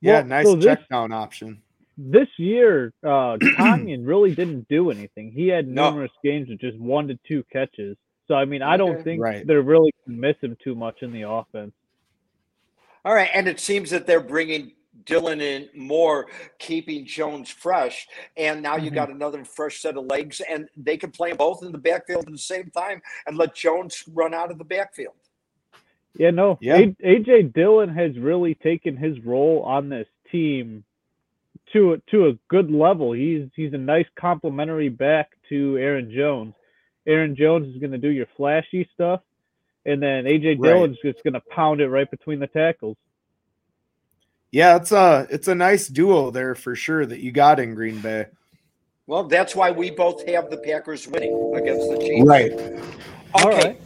yeah, 0.00 0.18
Well, 0.20 0.24
nice 0.24 0.46
so 0.46 0.56
this- 0.56 0.64
check 0.64 0.88
down 0.88 1.12
option. 1.12 1.62
This 1.98 2.28
year, 2.38 2.92
uh 3.04 3.36
Tonyan 3.58 4.06
really 4.06 4.34
didn't 4.34 4.66
do 4.68 4.90
anything. 4.90 5.30
He 5.30 5.46
had 5.48 5.68
No. 5.68 5.90
numerous 5.90 6.10
games 6.24 6.48
with 6.48 6.58
just 6.58 6.78
one 6.78 7.06
to 7.08 7.18
two 7.28 7.44
catches. 7.52 7.96
So 8.28 8.34
I 8.34 8.46
mean, 8.46 8.62
I 8.62 8.78
don't 8.78 8.94
Okay. 8.94 9.02
think 9.02 9.22
Right. 9.22 9.46
they're 9.46 9.60
really 9.62 9.92
gonna 10.06 10.18
miss 10.18 10.36
him 10.40 10.56
too 10.64 10.74
much 10.74 11.02
in 11.02 11.12
the 11.12 11.28
offense. 11.28 11.72
All 13.04 13.14
right, 13.14 13.28
and 13.34 13.46
it 13.46 13.60
seems 13.60 13.90
that 13.90 14.06
they're 14.06 14.20
bringing 14.22 14.72
Dillon 15.04 15.40
in 15.40 15.68
more, 15.74 16.26
keeping 16.58 17.04
Jones 17.06 17.50
fresh, 17.50 18.06
and 18.36 18.62
now 18.62 18.76
you 18.76 18.90
Mhm. 18.90 18.94
got 18.94 19.10
another 19.10 19.44
fresh 19.44 19.80
set 19.80 19.96
of 19.96 20.06
legs, 20.06 20.40
and 20.40 20.68
they 20.76 20.96
can 20.96 21.10
play 21.10 21.32
both 21.32 21.62
in 21.62 21.72
the 21.72 21.78
backfield 21.78 22.26
at 22.26 22.32
the 22.32 22.38
same 22.38 22.70
time 22.70 23.02
and 23.26 23.36
let 23.36 23.54
Jones 23.54 24.04
run 24.12 24.34
out 24.34 24.50
of 24.50 24.58
the 24.58 24.64
backfield. 24.64 25.14
Yeah, 26.14 26.30
no. 26.30 26.58
Yeah. 26.60 26.76
AJ 27.02 27.52
Dillon 27.54 27.88
has 27.88 28.18
really 28.18 28.54
taken 28.54 28.96
his 28.96 29.18
role 29.24 29.62
on 29.62 29.88
this 29.88 30.06
team 30.30 30.84
to 31.72 31.94
a, 31.94 31.98
to 32.10 32.26
a 32.28 32.32
good 32.48 32.70
level. 32.70 33.12
He's 33.12 33.48
he's 33.56 33.72
a 33.72 33.78
nice 33.78 34.06
complementary 34.16 34.90
back 34.90 35.30
to 35.48 35.78
Aaron 35.78 36.10
Jones. 36.12 36.54
Aaron 37.06 37.34
Jones 37.34 37.74
is 37.74 37.80
going 37.80 37.92
to 37.92 37.98
do 37.98 38.10
your 38.10 38.26
flashy 38.36 38.88
stuff, 38.92 39.22
and 39.86 40.02
then 40.02 40.24
AJ 40.26 40.58
Right. 40.58 40.68
Dillon's 40.68 40.98
just 41.02 41.24
going 41.24 41.34
to 41.34 41.40
pound 41.40 41.80
it 41.80 41.88
right 41.88 42.10
between 42.10 42.40
the 42.40 42.46
tackles. 42.46 42.96
Yeah, 44.52 44.76
it's 44.76 44.92
a 44.92 45.26
it's 45.30 45.48
a 45.48 45.54
nice 45.54 45.88
duo 45.88 46.30
there 46.30 46.54
for 46.54 46.76
sure 46.76 47.06
that 47.06 47.20
you 47.20 47.32
got 47.32 47.58
in 47.58 47.74
Green 47.74 48.00
Bay. 48.00 48.26
Well, 49.06 49.24
that's 49.24 49.56
why 49.56 49.70
we 49.70 49.90
both 49.90 50.26
have 50.28 50.50
the 50.50 50.58
Packers 50.58 51.08
winning 51.08 51.54
against 51.56 51.90
the 51.90 51.98
Chiefs. 51.98 52.26
Right. 52.26 52.52
Okay, 52.52 53.68
right. 53.68 53.80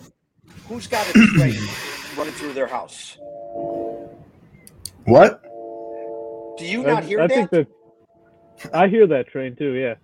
who's 0.68 0.88
got 0.88 1.08
a 1.08 1.12
train 1.12 1.56
running 2.18 2.34
through 2.34 2.52
their 2.52 2.66
house? 2.66 3.16
What? 5.04 5.42
Do 6.58 6.66
you 6.66 6.84
I, 6.84 6.94
not 6.94 7.04
hear 7.04 7.20
I 7.20 7.28
that? 7.28 7.34
think 7.34 7.50
that 7.50 8.74
I 8.74 8.88
hear 8.88 9.06
that 9.06 9.28
train 9.28 9.54
too. 9.54 9.72
Yeah. 9.74 9.94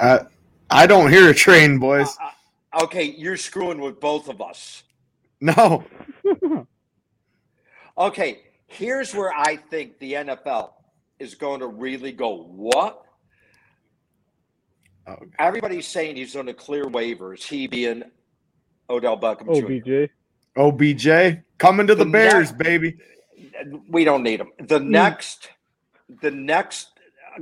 Uh, 0.00 0.24
I 0.68 0.86
don't 0.88 1.12
hear 1.12 1.30
a 1.30 1.34
train, 1.34 1.78
boys. 1.78 2.08
Uh, 2.20 2.84
okay, 2.84 3.04
you're 3.04 3.36
screwing 3.36 3.80
with 3.80 4.00
both 4.00 4.28
of 4.28 4.40
us. 4.42 4.82
No. 5.40 5.84
Okay, 7.98 8.40
here's 8.72 9.14
where 9.14 9.32
I 9.32 9.56
think 9.56 9.98
the 9.98 10.14
NFL 10.14 10.72
is 11.18 11.34
going 11.34 11.60
to 11.60 11.66
really 11.66 12.12
go. 12.12 12.44
What? 12.44 13.02
Oh, 15.06 15.16
Everybody's 15.38 15.86
saying 15.86 16.16
he's 16.16 16.34
going 16.34 16.46
to 16.46 16.54
clear 16.54 16.84
waivers. 16.84 17.42
He 17.42 17.66
being 17.66 18.02
Odell 18.88 19.18
Beckham 19.18 19.46
Oh, 19.48 19.60
Jr. 19.60 20.12
OBJ 20.60 21.42
coming 21.58 21.86
to 21.86 21.94
the 21.94 22.04
The 22.04 22.10
Bears, 22.10 22.50
next- 22.50 22.58
baby. 22.58 22.96
We 23.88 24.04
don't 24.04 24.22
need 24.22 24.40
him. 24.40 24.50
The 24.58 24.78
hmm. 24.78 24.90
next, 24.90 25.50
the 26.20 26.30
next 26.30 26.88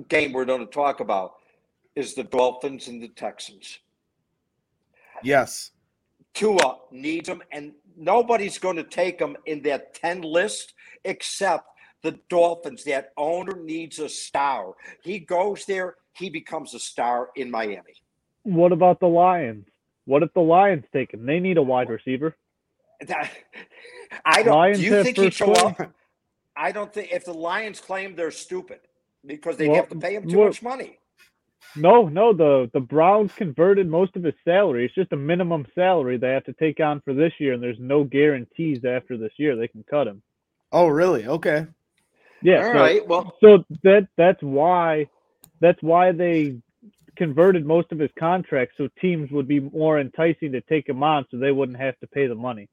game 0.09 0.33
we're 0.33 0.45
going 0.45 0.65
to 0.65 0.73
talk 0.73 1.01
about 1.01 1.35
is 1.95 2.15
the 2.15 2.25
Dolphins 2.25 2.89
and 2.89 3.03
the 3.03 3.09
Texans. 3.09 3.79
Yes. 5.23 5.71
Tua 6.33 6.79
needs 6.91 7.29
him, 7.29 7.43
and 7.53 7.73
nobody's 7.97 8.59
going 8.59 8.77
to 8.77 8.85
take 8.85 9.21
him 9.21 9.37
in 9.47 9.63
that 9.63 9.95
10 9.95 10.23
list 10.23 10.75
except 11.05 11.67
the 12.03 12.19
Dolphins. 12.29 12.85
That 12.85 13.11
owner 13.17 13.57
needs 13.63 13.99
a 13.99 14.09
star. 14.09 14.75
He 15.03 15.19
goes 15.19 15.65
there, 15.67 15.97
he 16.13 16.31
becomes 16.31 16.75
a 16.75 16.79
star 16.79 17.31
in 17.37 17.51
Miami. 17.51 17.95
What 18.43 18.73
about 18.73 19.01
the 19.01 19.07
Lions? 19.07 19.67
What 20.07 20.23
if 20.23 20.33
the 20.35 20.41
Lions 20.41 20.85
take 20.93 21.13
him? 21.15 21.27
They 21.27 21.41
need 21.41 21.57
a 21.59 21.63
wide 21.63 21.89
receiver. 21.91 22.37
I 24.25 24.43
don't. 24.43 24.55
Lions 24.55 24.79
do 24.79 24.85
you 24.85 25.03
think 25.03 25.17
he'd 25.19 25.35
show 25.35 25.53
up? 25.53 25.93
I 26.57 26.73
don't 26.73 26.93
think 26.93 27.13
if 27.13 27.25
the 27.25 27.33
Lions 27.35 27.81
claim 27.81 28.15
they're 28.17 28.31
stupid 28.31 28.81
because 29.25 29.57
they'd 29.57 29.69
Well, 29.69 29.77
have 29.77 29.89
to 29.91 29.97
pay 29.97 30.15
him 30.17 30.29
too 30.29 30.39
what- 30.39 30.47
much 30.49 30.63
money. 30.63 30.99
No, 31.77 32.09
no, 32.09 32.33
the 32.33 32.69
the 32.73 32.81
Browns 32.81 33.33
converted 33.35 33.89
most 33.89 34.17
of 34.17 34.25
his 34.25 34.35
salary. 34.45 34.87
It's 34.87 34.95
just 34.95 35.13
a 35.13 35.17
minimum 35.17 35.67
salary 35.75 36.17
they 36.17 36.31
have 36.31 36.45
to 36.45 36.53
take 36.55 36.81
on 36.81 37.01
for 37.03 37.15
this 37.15 37.33
year, 37.39 37.53
and 37.53 37.63
there's 37.63 37.79
no 37.79 38.03
guarantees 38.03 38.85
after 38.85 39.17
this 39.17 39.33
year 39.37 39.55
they 39.55 39.69
can 39.69 39.85
cut 39.85 40.09
him. 40.09 40.21
Oh, 40.73 40.87
really? 40.89 41.27
Okay. 41.27 41.67
Yeah, 42.43 42.67
All 42.67 42.73
so, 42.73 42.79
right. 42.79 43.07
Well, 43.07 43.37
so 43.41 43.65
that 43.83 44.09
that's 44.17 44.43
why 44.43 45.09
that's 45.61 45.83
why 45.83 46.13
they 46.13 46.57
converted 47.17 47.67
most 47.67 47.93
of 47.93 47.99
his 47.99 48.11
contract 48.19 48.73
so 48.79 48.89
teams 49.01 49.31
would 49.31 49.47
be 49.47 49.61
more 49.61 50.01
enticing 50.01 50.53
to 50.53 50.61
take 50.63 50.89
him 50.89 51.03
on 51.03 51.27
so 51.31 51.37
they 51.37 51.53
wouldn't 51.53 51.79
have 51.79 51.99
to 52.01 52.07
pay 52.07 52.27
the 52.27 52.35
money. 52.35 52.69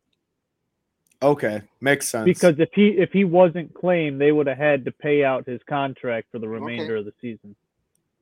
Okay. 1.21 1.61
Makes 1.81 2.07
sense. 2.09 2.25
Because 2.25 2.55
if 2.59 2.69
he 2.73 2.89
if 2.89 3.11
he 3.11 3.23
wasn't 3.25 3.73
claimed, 3.73 4.21
they 4.21 4.31
would 4.31 4.47
have 4.47 4.57
had 4.57 4.85
to 4.85 4.91
pay 4.91 5.23
out 5.23 5.45
his 5.47 5.59
contract 5.67 6.27
for 6.31 6.39
the 6.39 6.47
remainder 6.47 6.95
of 6.97 7.05
the 7.05 7.13
season. 7.21 7.55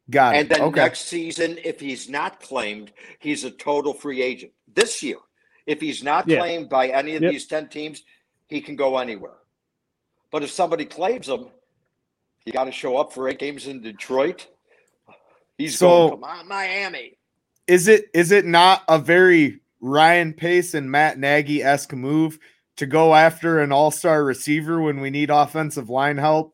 got 0.09 0.36
it. 0.36 0.39
and 0.39 0.49
then 0.49 0.61
okay. 0.61 0.82
next 0.82 1.01
season, 1.01 1.57
if 1.63 1.80
he's 1.80 2.09
not 2.09 2.39
claimed, 2.39 2.91
he's 3.19 3.43
a 3.43 3.51
total 3.51 3.93
free 3.93 4.21
agent. 4.21 4.53
This 4.73 5.03
year, 5.03 5.17
if 5.65 5.82
he's 5.82 6.03
not 6.03 6.28
Yeah. 6.28 6.39
claimed 6.39 6.69
by 6.69 6.88
any 6.89 7.15
of 7.15 7.23
Yep. 7.23 7.32
these 7.32 7.47
10 7.47 7.67
teams, 7.69 8.03
he 8.47 8.61
can 8.61 8.76
go 8.76 8.97
anywhere. 8.97 9.34
But 10.36 10.43
if 10.43 10.51
somebody 10.51 10.83
claims 10.83 11.29
him, 11.29 11.45
you 12.45 12.51
got 12.51 12.65
to 12.65 12.71
show 12.73 12.97
up 12.97 13.13
for 13.13 13.29
eight 13.29 13.39
games 13.39 13.67
in 13.67 13.79
Detroit. 13.79 14.47
He's 15.57 15.77
So- 15.79 16.09
going, 16.09 16.21
come 16.21 16.23
on, 16.25 16.47
Miami. 16.49 17.17
is 17.67 17.88
it 17.88 18.07
is 18.13 18.33
it 18.33 18.43
not 18.45 18.83
a 18.89 18.99
very 18.99 19.61
Ryan 19.79 20.33
Pace 20.33 20.73
and 20.73 20.91
Matt 20.91 21.17
Nagy 21.17 21.63
esque 21.63 21.93
move 21.93 22.38
to 22.75 22.86
go 22.86 23.15
after 23.15 23.61
an 23.61 23.71
all 23.71 23.91
star 23.91 24.25
receiver 24.25 24.81
when 24.81 24.99
we 24.99 25.09
need 25.09 25.29
offensive 25.29 25.89
line 25.89 26.17
help? 26.17 26.53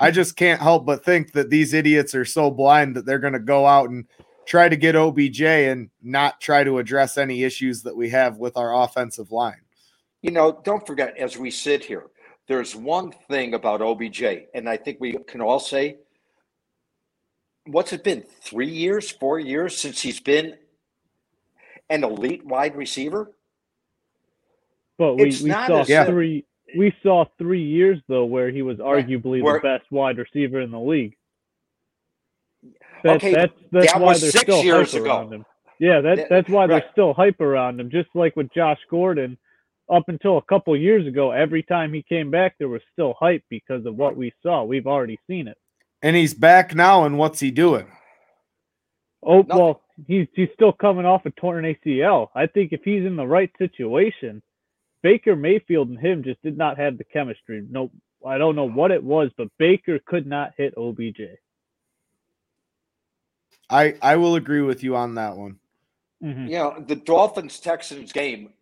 I 0.00 0.10
just 0.10 0.34
can't 0.34 0.60
help 0.60 0.84
but 0.84 1.04
think 1.04 1.30
that 1.34 1.48
these 1.48 1.74
idiots 1.74 2.16
are 2.16 2.24
so 2.24 2.50
blind 2.50 2.96
that 2.96 3.06
they're 3.06 3.20
going 3.20 3.34
to 3.34 3.38
go 3.38 3.66
out 3.66 3.88
and 3.88 4.04
try 4.46 4.68
to 4.68 4.74
get 4.74 4.96
OBJ 4.96 5.42
and 5.42 5.90
not 6.02 6.40
try 6.40 6.64
to 6.64 6.78
address 6.78 7.16
any 7.16 7.44
issues 7.44 7.84
that 7.84 7.96
we 7.96 8.08
have 8.08 8.38
with 8.38 8.56
our 8.56 8.82
offensive 8.82 9.30
line. 9.30 9.60
You 10.22 10.32
know, 10.32 10.60
don't 10.64 10.84
forget, 10.84 11.16
as 11.18 11.38
we 11.38 11.52
sit 11.52 11.84
here, 11.84 12.06
there's 12.52 12.76
one 12.76 13.12
thing 13.30 13.54
about 13.54 13.80
OBJ, 13.80 14.22
and 14.52 14.68
I 14.68 14.76
think 14.76 14.98
we 15.00 15.14
can 15.26 15.40
all 15.40 15.58
say, 15.58 15.96
what's 17.64 17.94
it 17.94 18.04
been, 18.04 18.24
three 18.42 18.68
years, 18.68 19.10
four 19.10 19.38
years 19.40 19.74
since 19.78 20.02
he's 20.02 20.20
been 20.20 20.56
an 21.88 22.04
elite 22.04 22.44
wide 22.44 22.76
receiver? 22.76 23.32
But 24.98 25.14
we, 25.14 25.24
we 25.24 25.50
saw 25.50 25.82
three 26.06 26.44
we 26.76 26.94
saw 27.02 27.24
three 27.38 27.62
years 27.64 27.98
though 28.08 28.26
where 28.26 28.50
he 28.50 28.60
was 28.62 28.76
arguably 28.78 29.42
Where- 29.42 29.54
the 29.54 29.60
best 29.78 29.90
wide 29.90 30.18
receiver 30.18 30.60
in 30.60 30.70
the 30.70 30.78
league. 30.78 31.16
That, 33.02 33.16
Okay, 33.16 33.32
that's 33.32 33.52
that's 33.72 33.92
that 33.94 34.00
why 34.00 34.08
was 34.08 34.20
there's 34.20 34.32
six 34.32 34.42
still 34.44 34.62
years 34.62 34.92
hype 34.92 35.00
ago. 35.00 35.10
around 35.10 35.32
him. 35.32 35.44
Yeah, 35.80 36.02
that, 36.02 36.16
That- 36.16 36.28
that's 36.28 36.48
why 36.50 36.66
right. 36.66 36.68
there's 36.68 36.92
still 36.92 37.14
hype 37.14 37.40
around 37.40 37.80
him. 37.80 37.90
Just 37.90 38.10
like 38.14 38.36
with 38.36 38.52
Josh 38.54 38.78
Gordon, 38.90 39.38
up 39.92 40.08
until 40.08 40.38
a 40.38 40.42
couple 40.42 40.76
years 40.76 41.06
ago, 41.06 41.30
every 41.32 41.62
time 41.62 41.92
he 41.92 42.02
came 42.02 42.30
back, 42.30 42.54
there 42.58 42.68
was 42.68 42.80
still 42.92 43.14
hype 43.18 43.44
because 43.50 43.84
of 43.86 43.96
what 43.96 44.16
we 44.16 44.32
saw. 44.42 44.64
We've 44.64 44.86
already 44.86 45.18
seen 45.28 45.48
it. 45.48 45.58
And 46.02 46.16
he's 46.16 46.34
back 46.34 46.74
now, 46.74 47.04
and 47.04 47.18
what's 47.18 47.40
he 47.40 47.50
doing? 47.50 47.86
Oh 49.22 49.42
Nothing. 49.42 49.56
well, 49.56 49.80
he's 50.08 50.26
he's 50.34 50.48
still 50.54 50.72
coming 50.72 51.04
off 51.06 51.26
a 51.26 51.30
torn 51.30 51.64
ACL. 51.64 52.28
I 52.34 52.46
think 52.46 52.72
if 52.72 52.80
he's 52.82 53.04
in 53.06 53.14
the 53.16 53.26
right 53.26 53.50
situation, 53.56 54.42
Baker 55.02 55.36
Mayfield 55.36 55.88
and 55.90 55.98
him 55.98 56.24
just 56.24 56.42
did 56.42 56.58
not 56.58 56.78
have 56.78 56.98
the 56.98 57.04
chemistry. 57.04 57.64
No, 57.70 57.90
I 58.26 58.38
don't 58.38 58.56
know 58.56 58.68
what 58.68 58.90
it 58.90 59.04
was, 59.04 59.30
but 59.36 59.48
Baker 59.58 60.00
could 60.04 60.26
not 60.26 60.54
hit 60.56 60.74
OBJ. 60.76 61.20
I 63.70 63.94
I 64.02 64.16
will 64.16 64.34
agree 64.34 64.60
with 64.62 64.82
you 64.82 64.96
on 64.96 65.14
that 65.14 65.36
one. 65.36 65.58
Mhm. 66.22 66.46
You 66.48 66.54
know, 66.58 66.84
the 66.86 66.96
Dolphins 66.96 67.60
Texans 67.60 68.12
game, 68.12 68.52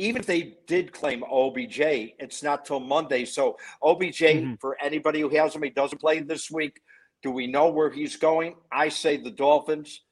even 0.00 0.20
if 0.20 0.26
they 0.26 0.56
did 0.66 0.92
claim 0.92 1.22
OBJ, 1.30 1.80
it's 2.18 2.42
not 2.42 2.64
till 2.64 2.80
Monday. 2.80 3.24
So 3.24 3.58
OBJ, 3.82 4.20
Mhm. 4.20 4.60
for 4.60 4.76
anybody 4.80 5.20
who 5.20 5.28
has 5.30 5.54
him, 5.54 5.62
he 5.62 5.70
doesn't 5.70 5.98
play 6.00 6.20
this 6.20 6.50
week. 6.50 6.80
Do 7.22 7.30
we 7.30 7.46
know 7.46 7.68
where 7.70 7.90
he's 7.90 8.16
going? 8.16 8.56
I 8.72 8.88
say 8.88 9.16
the 9.18 9.30
Dolphins. 9.30 10.02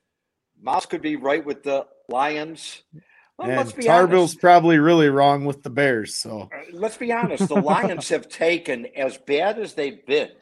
Mouse 0.61 0.87
could 0.87 1.01
be 1.03 1.17
right 1.17 1.45
with 1.45 1.63
the 1.63 1.87
Lions. 2.09 2.83
Well, 3.39 3.49
and 3.49 3.57
let's 3.57 3.73
be 3.73 3.85
Tarbill's 3.85 4.35
probably 4.35 4.79
really 4.79 5.09
wrong 5.09 5.45
with 5.45 5.63
the 5.63 5.71
Bears. 5.71 6.15
So 6.17 6.51
Uh, 6.53 6.63
Let's 6.73 6.97
be 6.97 7.13
honest. 7.13 7.49
The 7.49 7.55
Lions 7.61 8.09
have 8.15 8.29
taken, 8.29 8.87
as 8.97 9.17
bad 9.17 9.59
as 9.59 9.75
they've 9.75 10.05
been, 10.05 10.33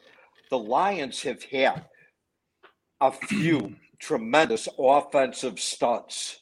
the 0.49 0.57
Lions 0.57 1.21
have 1.21 1.43
had 1.43 1.85
a 2.99 3.11
few 3.11 3.75
tremendous 3.99 4.67
offensive 4.79 5.59
stunts. 5.59 6.41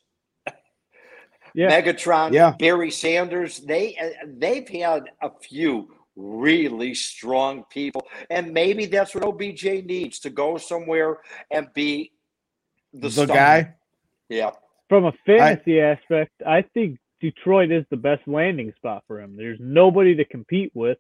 Yeah, 1.56 1.82
Megatron, 1.82 2.34
Yeah. 2.34 2.54
Barry 2.60 2.92
Sanders, 2.92 3.60
they 3.60 3.96
uh, 3.96 4.26
they've 4.28 4.68
had 4.68 5.10
a 5.22 5.32
few 5.42 5.90
really 6.16 6.94
strong 6.94 7.64
people, 7.70 8.08
and 8.30 8.54
maybe 8.54 8.86
that's 8.86 9.16
what 9.16 9.24
OBJ 9.24 9.64
needs 9.86 10.20
to 10.20 10.30
go 10.30 10.58
somewhere 10.58 11.20
and 11.52 11.68
be 11.74 12.12
the, 12.94 13.10
the 13.10 13.26
guy, 13.26 13.74
Yeah, 14.30 14.52
from 14.90 15.06
a 15.06 15.14
fantasy 15.26 15.80
aspect, 15.82 16.32
I 16.46 16.62
think 16.62 17.00
Detroit 17.22 17.72
is 17.72 17.86
the 17.90 17.98
best 17.98 18.28
landing 18.28 18.74
spot 18.78 19.04
for 19.08 19.20
him. 19.20 19.36
There's 19.36 19.60
nobody 19.60 20.16
to 20.16 20.26
compete 20.26 20.72
with. 20.74 20.98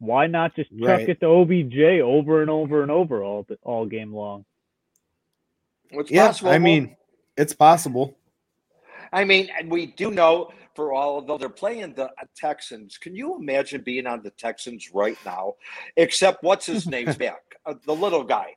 Why 0.00 0.26
not 0.26 0.54
just 0.54 0.70
chuck 0.78 0.88
Right. 0.88 1.08
it 1.08 1.20
to 1.20 1.26
OBJ 1.26 2.00
over 2.00 2.40
and 2.40 2.50
over 2.50 2.82
and 2.82 2.90
over 2.90 3.22
all 3.22 3.46
all 3.62 3.86
game 3.86 4.14
long? 4.14 4.44
it's 5.90 6.10
yeah. 6.10 6.26
possible. 6.28 6.50
I 6.50 6.58
mean, 6.58 6.96
it's 7.36 7.52
possible. 7.52 8.16
I 9.12 9.24
mean, 9.24 9.48
and 9.58 9.70
we 9.70 9.86
do 9.86 10.10
know 10.10 10.50
for 10.74 10.92
all 10.92 11.20
though 11.22 11.38
they're 11.38 11.48
playing 11.48 11.94
the 11.94 12.04
uh, 12.06 12.10
Texans. 12.36 12.98
Can 12.98 13.14
you 13.16 13.36
imagine 13.36 13.80
being 13.82 14.06
on 14.06 14.22
the 14.22 14.30
Texans 14.30 14.90
right 14.92 15.18
now? 15.24 15.54
Except 15.96 16.42
what's 16.42 16.66
his 16.66 16.86
name's 16.94 17.16
back, 17.16 17.40
uh, 17.66 17.74
the 17.84 17.94
little 17.94 18.24
guy. 18.24 18.54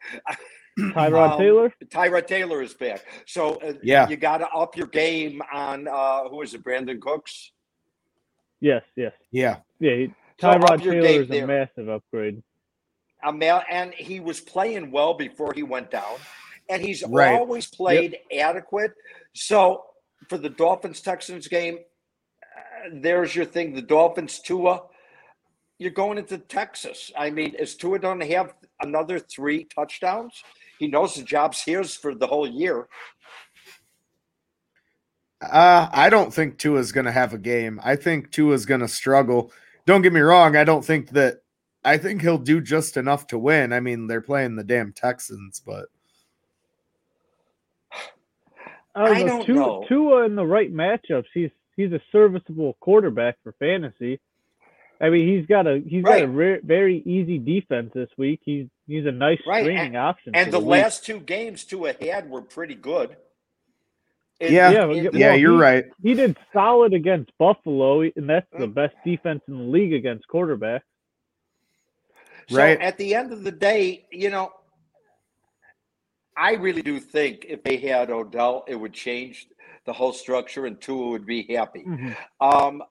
Tyrod 0.79 1.31
Um, 1.33 1.39
Taylor? 1.39 1.73
Tyrod 1.85 2.27
Taylor 2.27 2.61
is 2.61 2.73
back. 2.73 3.03
So 3.25 3.55
uh, 3.55 3.73
Yeah. 3.83 4.07
you 4.07 4.15
got 4.17 4.37
to 4.39 4.47
up 4.49 4.77
your 4.77 4.87
game 4.87 5.41
on 5.53 5.87
uh, 5.87 6.29
who 6.29 6.41
is 6.41 6.53
it? 6.53 6.63
Brandin 6.63 6.99
Cooks. 7.01 7.51
Yes, 8.59 8.83
yes. 8.95 9.11
Yeah, 9.31 9.57
Yeah, 9.79 9.95
he- 9.95 10.13
So 10.39 10.47
Tyrod 10.49 10.83
your 10.83 10.93
Taylor 10.93 11.07
game 11.07 11.21
is 11.23 11.27
a 11.27 11.31
there. 11.31 11.47
massive 11.47 11.89
upgrade. 11.89 12.41
a 13.23 13.31
male, 13.33 13.61
and 13.69 13.93
he 13.93 14.19
was 14.19 14.39
playing 14.39 14.91
well 14.91 15.13
before 15.13 15.53
he 15.53 15.61
went 15.61 15.91
down, 15.91 16.15
and 16.69 16.81
he's 16.81 17.03
Right. 17.03 17.35
always 17.35 17.67
played 17.67 18.17
adequate. 18.35 18.93
So 19.33 19.85
for 20.29 20.37
the 20.37 20.49
Dolphins 20.49 21.01
Texans 21.01 21.47
game, 21.47 21.79
uh, 22.43 22.89
there's 22.93 23.35
your 23.35 23.45
thing. 23.45 23.73
The 23.73 23.81
Dolphins 23.81 24.39
Tua, 24.39 24.83
you're 25.79 25.91
going 25.91 26.17
into 26.17 26.37
Texas. 26.37 27.11
I 27.17 27.29
mean, 27.29 27.55
is 27.55 27.75
Tua 27.75 27.99
going 27.99 28.19
to 28.19 28.27
have 28.27 28.53
another 28.81 29.19
three 29.19 29.65
touchdowns? 29.65 30.43
He 30.79 30.87
knows 30.87 31.15
the 31.15 31.23
job's 31.23 31.61
his 31.61 31.95
for 31.95 32.15
the 32.15 32.27
whole 32.27 32.47
year. 32.47 32.87
uh, 35.41 35.89
I 35.91 36.09
don't 36.09 36.33
think 36.33 36.57
Tua's 36.57 36.91
going 36.91 37.05
to 37.05 37.11
have 37.11 37.33
a 37.33 37.37
game. 37.37 37.79
I 37.83 37.95
think 37.95 38.31
Tua's 38.31 38.65
going 38.65 38.81
to 38.81 38.87
struggle. 38.87 39.51
Don't 39.85 40.01
get 40.01 40.13
me 40.13 40.21
wrong. 40.21 40.55
I 40.55 40.63
don't 40.63 40.85
think 40.85 41.09
that. 41.11 41.37
I 41.83 41.97
think 41.97 42.21
he'll 42.21 42.37
do 42.37 42.61
just 42.61 42.95
enough 42.95 43.25
to 43.27 43.39
win. 43.39 43.73
I 43.73 43.79
mean, 43.79 44.05
they're 44.05 44.21
playing 44.21 44.55
the 44.55 44.63
damn 44.63 44.93
Texans, 44.93 45.59
but 45.65 45.87
I 48.95 49.05
don't 49.07 49.15
I 49.17 49.21
know. 49.21 49.27
don't 49.27 49.45
Tua, 49.45 49.55
know. 49.55 49.85
Tua 49.87 50.25
in 50.25 50.35
the 50.35 50.45
right 50.45 50.73
matchups, 50.73 51.25
he's 51.33 51.49
he's 51.77 51.91
a 51.91 52.01
serviceable 52.11 52.75
quarterback 52.79 53.37
for 53.43 53.53
fantasy. 53.53 54.19
I 54.99 55.09
mean, 55.09 55.27
he's 55.27 55.45
got 55.47 55.65
a 55.65 55.79
he's 55.85 56.03
got 56.03 56.21
a 56.21 56.27
re- 56.27 56.59
very 56.63 56.97
easy 57.05 57.37
defense 57.39 57.91
this 57.93 58.09
week. 58.17 58.41
He's 58.43 58.67
he's 58.87 59.05
a 59.05 59.11
nice 59.11 59.39
Right, 59.47 59.63
streaming 59.63 59.95
option. 59.95 60.35
And 60.35 60.47
for 60.47 60.51
the 60.51 60.59
last 60.61 61.05
two 61.05 61.19
games 61.19 61.63
Tua 61.63 61.93
had 62.01 62.29
were 62.29 62.41
pretty 62.41 62.75
good. 62.75 63.15
In- 64.39 64.53
Yeah. 64.53 64.71
Yeah, 64.71 64.83
in 64.91 65.09
well, 65.19 65.37
you're 65.37 65.53
he- 65.53 65.57
right. 65.61 65.85
he 66.03 66.13
did 66.13 66.37
solid 66.53 66.93
against 66.93 67.31
Buffalo, 67.39 68.01
and 68.01 68.29
that's 68.29 68.47
the 68.51 68.67
Mm. 68.67 68.73
best 68.73 68.95
defense 69.05 69.41
in 69.47 69.57
the 69.57 69.63
league 69.63 69.93
against 69.93 70.27
quarterbacks. 70.27 70.81
So 72.49 72.57
Right. 72.57 72.79
at 72.81 72.97
the 72.97 73.15
end 73.15 73.31
of 73.31 73.43
the 73.43 73.51
day, 73.51 74.05
you 74.11 74.29
know, 74.29 74.51
I 76.35 76.53
really 76.53 76.81
do 76.81 76.99
think 76.99 77.45
if 77.47 77.63
they 77.63 77.77
had 77.77 78.09
Odell, 78.09 78.63
it 78.67 78.75
would 78.75 78.93
change 78.93 79.47
the 79.85 79.93
whole 79.93 80.13
structure 80.13 80.65
and 80.65 80.79
Tua 80.79 81.09
would 81.09 81.25
be 81.25 81.43
happy. 81.43 81.83
Mhm. 81.83 82.15
Um, 82.39 82.83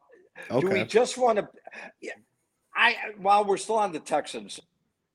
Do 0.60 0.68
we 0.68 0.84
just 0.84 1.18
want 1.18 1.38
to? 1.38 1.48
I 2.74 2.96
while 3.18 3.44
we're 3.44 3.58
still 3.58 3.76
on 3.76 3.92
the 3.92 4.00
Texans, 4.00 4.58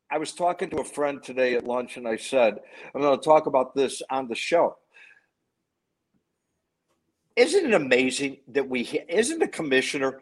I 0.09 0.17
was 0.17 0.33
talking 0.33 0.69
to 0.69 0.77
a 0.77 0.83
friend 0.83 1.21
today 1.23 1.55
at 1.55 1.65
lunch, 1.65 1.97
and 1.97 2.07
I 2.07 2.17
said 2.17 2.59
I'm 2.93 3.01
going 3.01 3.17
to 3.17 3.23
talk 3.23 3.47
about 3.47 3.73
this 3.75 4.01
on 4.09 4.27
the 4.27 4.35
show. 4.35 4.77
Isn't 7.35 7.65
it 7.65 7.73
amazing 7.73 8.37
that 8.49 8.69
we 8.69 8.81
isn't 9.09 9.39
the 9.39 9.47
commissioner 9.47 10.21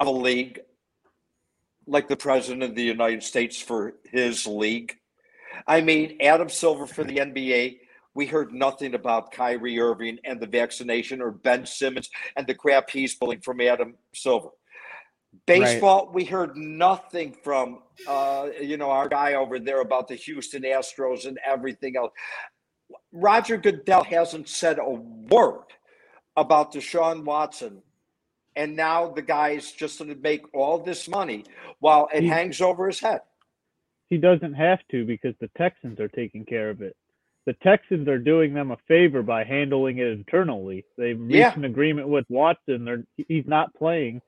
of 0.00 0.06
a 0.06 0.10
league 0.10 0.60
like 1.86 2.08
the 2.08 2.16
president 2.16 2.62
of 2.62 2.74
the 2.74 2.84
United 2.84 3.22
States 3.22 3.60
for 3.60 3.94
his 4.04 4.46
league? 4.46 4.96
I 5.66 5.80
mean, 5.80 6.18
Adam 6.20 6.48
Silver 6.48 6.86
for 6.86 7.04
the 7.04 7.16
NBA. 7.16 7.78
We 8.14 8.26
heard 8.26 8.52
nothing 8.52 8.94
about 8.94 9.32
Kyrie 9.32 9.80
Irving 9.80 10.18
and 10.24 10.38
the 10.38 10.46
vaccination 10.46 11.22
or 11.22 11.30
Ben 11.30 11.64
Simmons 11.64 12.10
and 12.36 12.46
the 12.46 12.54
crap 12.54 12.90
he's 12.90 13.14
pulling 13.14 13.40
from 13.40 13.60
Adam 13.60 13.94
Silver. 14.14 14.50
Baseball, 15.46 16.06
right. 16.06 16.14
we 16.14 16.24
heard 16.24 16.56
nothing 16.56 17.34
from 17.42 17.78
uh, 18.06 18.48
you 18.60 18.76
know 18.76 18.90
our 18.90 19.08
guy 19.08 19.32
over 19.32 19.58
there 19.58 19.80
about 19.80 20.06
the 20.06 20.14
Houston 20.14 20.62
Astros 20.62 21.26
and 21.26 21.38
everything 21.46 21.96
else. 21.96 22.12
Roger 23.12 23.56
Goodell 23.56 24.04
hasn't 24.04 24.48
said 24.48 24.78
a 24.78 24.90
word 24.90 25.64
about 26.36 26.74
Deshaun 26.74 27.24
Watson, 27.24 27.82
and 28.56 28.76
now 28.76 29.08
the 29.08 29.22
guy 29.22 29.50
is 29.50 29.72
just 29.72 29.98
going 29.98 30.10
to 30.10 30.20
make 30.20 30.54
all 30.54 30.78
this 30.78 31.08
money 31.08 31.44
while 31.80 32.10
it 32.12 32.24
he, 32.24 32.28
hangs 32.28 32.60
over 32.60 32.86
his 32.86 33.00
head. 33.00 33.22
He 34.12 34.18
doesn't 34.18 34.54
have 34.54 34.80
to 34.90 35.06
because 35.06 35.34
the 35.40 35.50
Texans 35.56 35.98
are 35.98 36.08
taking 36.08 36.44
care 36.44 36.68
of 36.68 36.82
it. 36.82 36.94
The 37.46 37.54
Texans 37.54 38.06
are 38.08 38.18
doing 38.18 38.52
them 38.52 38.70
a 38.70 38.76
favor 38.86 39.22
by 39.22 39.42
handling 39.42 39.98
it 39.98 40.08
internally. 40.08 40.84
They've 40.98 41.18
reached 41.18 41.34
yeah. 41.34 41.54
an 41.54 41.64
agreement 41.64 42.08
with 42.08 42.26
Watson. 42.28 42.84
They're, 42.84 43.04
he's 43.16 43.46
not 43.46 43.74
playing 43.74 44.20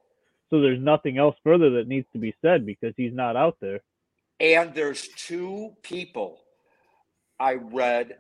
so 0.55 0.61
there's 0.61 0.80
nothing 0.80 1.18
else 1.18 1.35
further 1.43 1.70
that 1.70 1.89
needs 1.89 2.07
to 2.12 2.18
be 2.18 2.32
said 2.41 2.64
because 2.64 2.95
he's 2.97 3.12
not 3.12 3.35
out 3.35 3.57
there. 3.61 3.80
And 4.39 4.72
there's 4.72 5.09
two 5.09 5.74
people 5.82 6.39
I 7.41 7.55
read, 7.55 8.18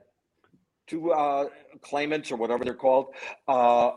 two 0.88 1.12
uh, 1.12 1.48
claimants 1.80 2.32
or 2.32 2.36
whatever 2.36 2.64
they're 2.64 2.74
called, 2.74 3.14
uh, 3.46 3.92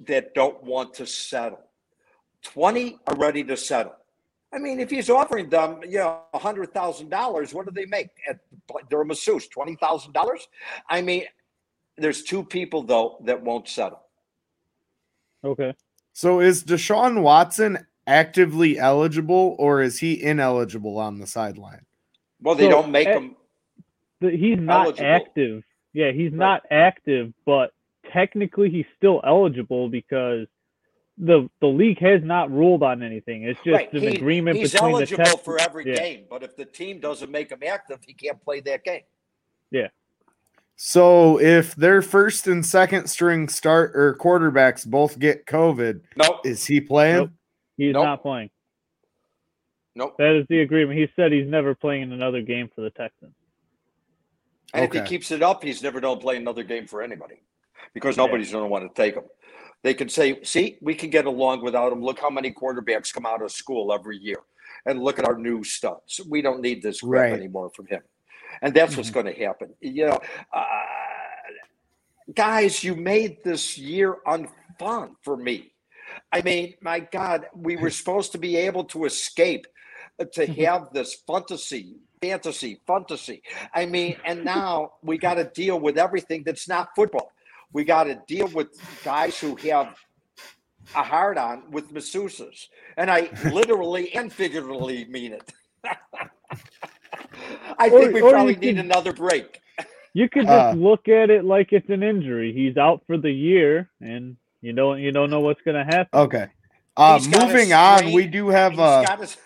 that 0.00 0.34
don't 0.34 0.62
want 0.62 0.94
to 0.94 1.06
settle. 1.06 1.60
20 2.42 2.98
are 3.06 3.16
ready 3.16 3.42
to 3.44 3.56
settle. 3.56 3.94
I 4.52 4.58
mean, 4.58 4.80
if 4.80 4.90
he's 4.90 5.10
offering 5.10 5.50
them, 5.50 5.80
you 5.86 5.98
know, 5.98 6.22
hundred 6.34 6.72
thousand 6.72 7.10
dollars, 7.10 7.52
what 7.52 7.66
do 7.66 7.72
they 7.72 7.84
make 7.86 8.08
at 8.28 8.38
they're 8.88 9.02
a 9.02 9.04
masseuse? 9.04 9.46
Twenty 9.48 9.76
thousand 9.76 10.12
dollars? 10.12 10.48
I 10.88 11.02
mean, 11.02 11.24
there's 11.98 12.22
two 12.22 12.44
people 12.44 12.82
though 12.82 13.18
that 13.24 13.42
won't 13.42 13.68
settle. 13.68 14.00
Okay. 15.44 15.74
So 16.12 16.40
is 16.40 16.64
Deshaun 16.64 17.22
Watson 17.22 17.86
actively 18.06 18.78
eligible 18.78 19.54
or 19.58 19.82
is 19.82 19.98
he 19.98 20.20
ineligible 20.20 20.98
on 20.98 21.18
the 21.18 21.26
sideline? 21.26 21.84
Well, 22.40 22.54
they 22.54 22.64
so, 22.64 22.70
don't 22.70 22.90
make 22.90 23.06
eh, 23.06 23.18
him. 23.18 23.36
He's 24.20 24.58
not 24.58 24.86
eligible. 24.86 25.10
active. 25.10 25.62
Yeah, 25.92 26.12
he's 26.12 26.32
right. 26.32 26.38
not 26.38 26.62
active, 26.70 27.32
but 27.44 27.72
technically 28.12 28.70
he's 28.70 28.86
still 28.96 29.20
eligible 29.24 29.88
because 29.88 30.46
the 31.18 31.48
the 31.60 31.66
league 31.66 31.98
has 31.98 32.22
not 32.22 32.50
ruled 32.50 32.82
on 32.82 33.02
anything. 33.02 33.42
It's 33.42 33.58
just 33.64 33.74
right. 33.74 33.92
an 33.92 34.02
he, 34.02 34.08
agreement 34.08 34.56
he's 34.56 34.72
between 34.72 34.92
eligible 34.92 35.24
the 35.24 35.38
for 35.38 35.60
every 35.60 35.86
yeah. 35.86 35.96
game, 35.96 36.24
but 36.30 36.42
if 36.42 36.56
the 36.56 36.64
team 36.64 37.00
doesn't 37.00 37.30
make 37.30 37.50
him 37.50 37.60
active, 37.66 37.98
he 38.06 38.14
can't 38.14 38.42
play 38.42 38.60
that 38.60 38.84
game. 38.84 39.02
Yeah. 39.70 39.88
So 40.76 41.40
if 41.40 41.74
their 41.74 42.02
first 42.02 42.46
and 42.46 42.64
second 42.64 43.08
string 43.08 43.48
start 43.48 43.96
or 43.96 44.16
quarterbacks 44.16 44.86
both 44.86 45.18
get 45.18 45.44
COVID, 45.44 46.02
nope. 46.16 46.46
is 46.46 46.64
he 46.66 46.80
playing? 46.80 47.16
Nope. 47.16 47.30
He's 47.76 47.92
nope. 47.92 48.04
not 48.04 48.22
playing. 48.22 48.50
Nope. 49.96 50.14
That 50.18 50.38
is 50.38 50.46
the 50.48 50.60
agreement. 50.60 50.96
He 50.96 51.08
said 51.16 51.32
he's 51.32 51.48
never 51.48 51.74
playing 51.74 52.02
in 52.02 52.12
another 52.12 52.42
game 52.42 52.70
for 52.72 52.82
the 52.82 52.90
Texans. 52.90 53.34
And 54.72 54.84
okay. 54.84 54.98
if 54.98 55.04
he 55.04 55.08
keeps 55.08 55.32
it 55.32 55.42
up, 55.42 55.64
he's 55.64 55.82
never 55.82 56.00
going 56.00 56.18
to 56.18 56.22
play 56.22 56.36
another 56.36 56.62
game 56.62 56.86
for 56.86 57.02
anybody 57.02 57.42
because 57.94 58.16
nobody's 58.16 58.48
yeah. 58.48 58.54
going 58.54 58.64
to 58.64 58.68
want 58.68 58.94
to 58.94 59.02
take 59.02 59.14
him. 59.14 59.24
They 59.82 59.94
can 59.94 60.08
say, 60.08 60.42
see, 60.42 60.76
we 60.80 60.94
can 60.94 61.10
get 61.10 61.26
along 61.26 61.62
without 61.62 61.92
him. 61.92 62.02
Look 62.02 62.18
how 62.18 62.30
many 62.30 62.52
quarterbacks 62.52 63.12
come 63.12 63.26
out 63.26 63.42
of 63.42 63.52
school 63.52 63.92
every 63.92 64.18
year. 64.18 64.40
And 64.86 65.02
look 65.02 65.18
at 65.18 65.24
our 65.24 65.36
new 65.36 65.64
studs. 65.64 66.20
We 66.28 66.42
don't 66.42 66.60
need 66.60 66.82
this 66.82 67.00
crap 67.00 67.30
right. 67.30 67.32
anymore 67.32 67.70
from 67.74 67.86
him 67.86 68.02
and 68.62 68.74
that's 68.74 68.96
what's 68.96 69.10
mm-hmm. 69.10 69.20
going 69.20 69.34
to 69.34 69.44
happen. 69.44 69.74
You 69.80 70.06
know, 70.08 70.20
uh, 70.52 70.64
guys, 72.34 72.82
you 72.82 72.94
made 72.94 73.38
this 73.44 73.78
year 73.78 74.16
unfun 74.26 75.12
for 75.22 75.36
me. 75.36 75.72
I 76.32 76.42
mean, 76.42 76.74
my 76.80 77.00
God, 77.00 77.46
we 77.54 77.76
were 77.76 77.90
supposed 78.00 78.32
to 78.32 78.38
be 78.38 78.56
able 78.56 78.84
to 78.84 79.04
escape 79.04 79.66
uh, 80.18 80.24
to 80.32 80.46
mm-hmm. 80.46 80.62
have 80.62 80.92
this 80.92 81.14
fantasy, 81.26 81.96
fantasy, 82.20 82.80
fantasy. 82.86 83.42
I 83.74 83.86
mean, 83.86 84.16
and 84.24 84.44
now 84.44 84.94
we 85.02 85.18
got 85.18 85.34
to 85.34 85.44
deal 85.44 85.78
with 85.78 85.98
everything 85.98 86.42
that's 86.44 86.68
not 86.68 86.90
football. 86.96 87.32
We 87.72 87.84
got 87.84 88.04
to 88.04 88.20
deal 88.26 88.48
with 88.48 88.68
guys 89.04 89.38
who 89.38 89.56
have 89.56 89.96
a 90.94 91.02
hard 91.02 91.38
on 91.38 91.70
with 91.70 91.92
masseuses. 91.92 92.66
And 92.96 93.10
I 93.10 93.30
literally 93.52 94.14
and 94.14 94.32
figuratively 94.32 95.04
mean 95.06 95.32
it. 95.32 95.52
I 97.78 97.88
think 97.90 98.14
we 98.14 98.20
probably 98.20 98.56
need 98.56 98.76
could, 98.76 98.84
another 98.84 99.12
break. 99.12 99.60
You 100.14 100.28
could 100.28 100.46
just 100.46 100.50
uh, 100.50 100.72
look 100.72 101.08
at 101.08 101.30
it 101.30 101.44
like 101.44 101.72
it's 101.72 101.88
an 101.90 102.02
injury. 102.02 102.52
He's 102.52 102.76
out 102.76 103.02
for 103.06 103.16
the 103.18 103.30
year, 103.30 103.88
and 104.00 104.36
you 104.60 104.72
don't 104.72 105.00
you 105.00 105.12
don't 105.12 105.30
know 105.30 105.40
what's 105.40 105.60
going 105.62 105.76
to 105.76 105.84
happen. 105.84 106.18
Okay. 106.18 106.46
Uh, 106.96 107.20
moving 107.28 107.72
on, 107.72 108.12
we 108.12 108.26
do 108.26 108.48
have 108.48 108.76
uh, 108.76 109.16
his, 109.18 109.36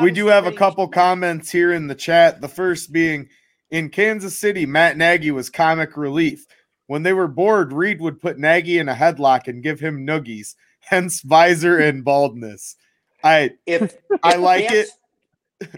we 0.00 0.10
do 0.10 0.26
have 0.26 0.46
a 0.46 0.52
couple 0.52 0.88
comments 0.88 1.50
here 1.50 1.72
in 1.72 1.86
the 1.86 1.94
chat. 1.94 2.40
The 2.40 2.48
first 2.48 2.92
being 2.92 3.28
in 3.70 3.90
Kansas 3.90 4.36
City, 4.36 4.66
Matt 4.66 4.96
Nagy 4.96 5.30
was 5.30 5.50
comic 5.50 5.96
relief. 5.96 6.46
When 6.86 7.02
they 7.02 7.12
were 7.12 7.28
bored, 7.28 7.72
Reid 7.72 8.00
would 8.00 8.20
put 8.20 8.38
Nagy 8.38 8.78
in 8.78 8.88
a 8.88 8.94
headlock 8.94 9.46
and 9.46 9.62
give 9.62 9.78
him 9.78 10.06
noogies, 10.06 10.56
hence 10.80 11.20
visor 11.20 11.78
and 11.78 12.04
baldness. 12.04 12.76
I 13.22 13.52
if 13.66 13.96
I 14.22 14.36
like 14.36 14.70
it 14.70 14.88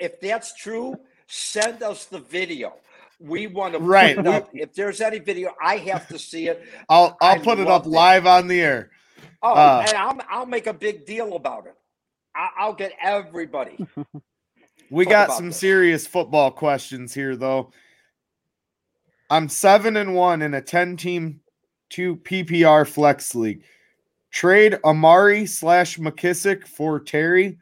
if 0.00 0.20
that's 0.20 0.54
true, 0.54 0.98
send 1.26 1.82
us 1.82 2.06
the 2.06 2.20
video. 2.20 2.74
We 3.20 3.46
want 3.46 3.74
to 3.74 3.80
right. 3.80 4.18
it 4.18 4.26
up. 4.26 4.50
If 4.52 4.74
there's 4.74 5.00
any 5.00 5.18
video, 5.18 5.54
I 5.62 5.76
have 5.76 6.08
to 6.08 6.18
see 6.18 6.48
it. 6.48 6.64
I'll 6.88 7.16
I'll 7.20 7.36
I 7.36 7.38
put 7.38 7.58
it 7.58 7.68
up 7.68 7.86
it. 7.86 7.90
live 7.90 8.26
on 8.26 8.48
the 8.48 8.60
air. 8.60 8.90
Oh, 9.42 9.52
uh, 9.52 9.84
and 9.86 9.96
I'll 9.96 10.20
I'll 10.28 10.46
make 10.46 10.66
a 10.66 10.72
big 10.72 11.06
deal 11.06 11.36
about 11.36 11.66
it. 11.66 11.74
I, 12.34 12.66
will 12.66 12.74
get 12.74 12.92
everybody. 13.00 13.86
we 14.92 15.06
got 15.06 15.32
some 15.32 15.48
this. 15.48 15.56
serious 15.56 16.06
football 16.06 16.50
questions 16.50 17.14
here, 17.14 17.34
though. 17.34 17.72
I'm 19.30 19.48
seven 19.48 19.96
and 19.96 20.14
one 20.14 20.42
in 20.42 20.52
a 20.52 20.60
10 20.60 20.98
team 20.98 21.40
two 21.88 22.16
PPR 22.16 22.86
flex 22.86 23.34
league. 23.34 23.64
Trade 24.30 24.78
Amari 24.84 25.46
slash 25.46 25.98
McKissick 25.98 26.66
for 26.66 27.00
Terry. 27.00 27.58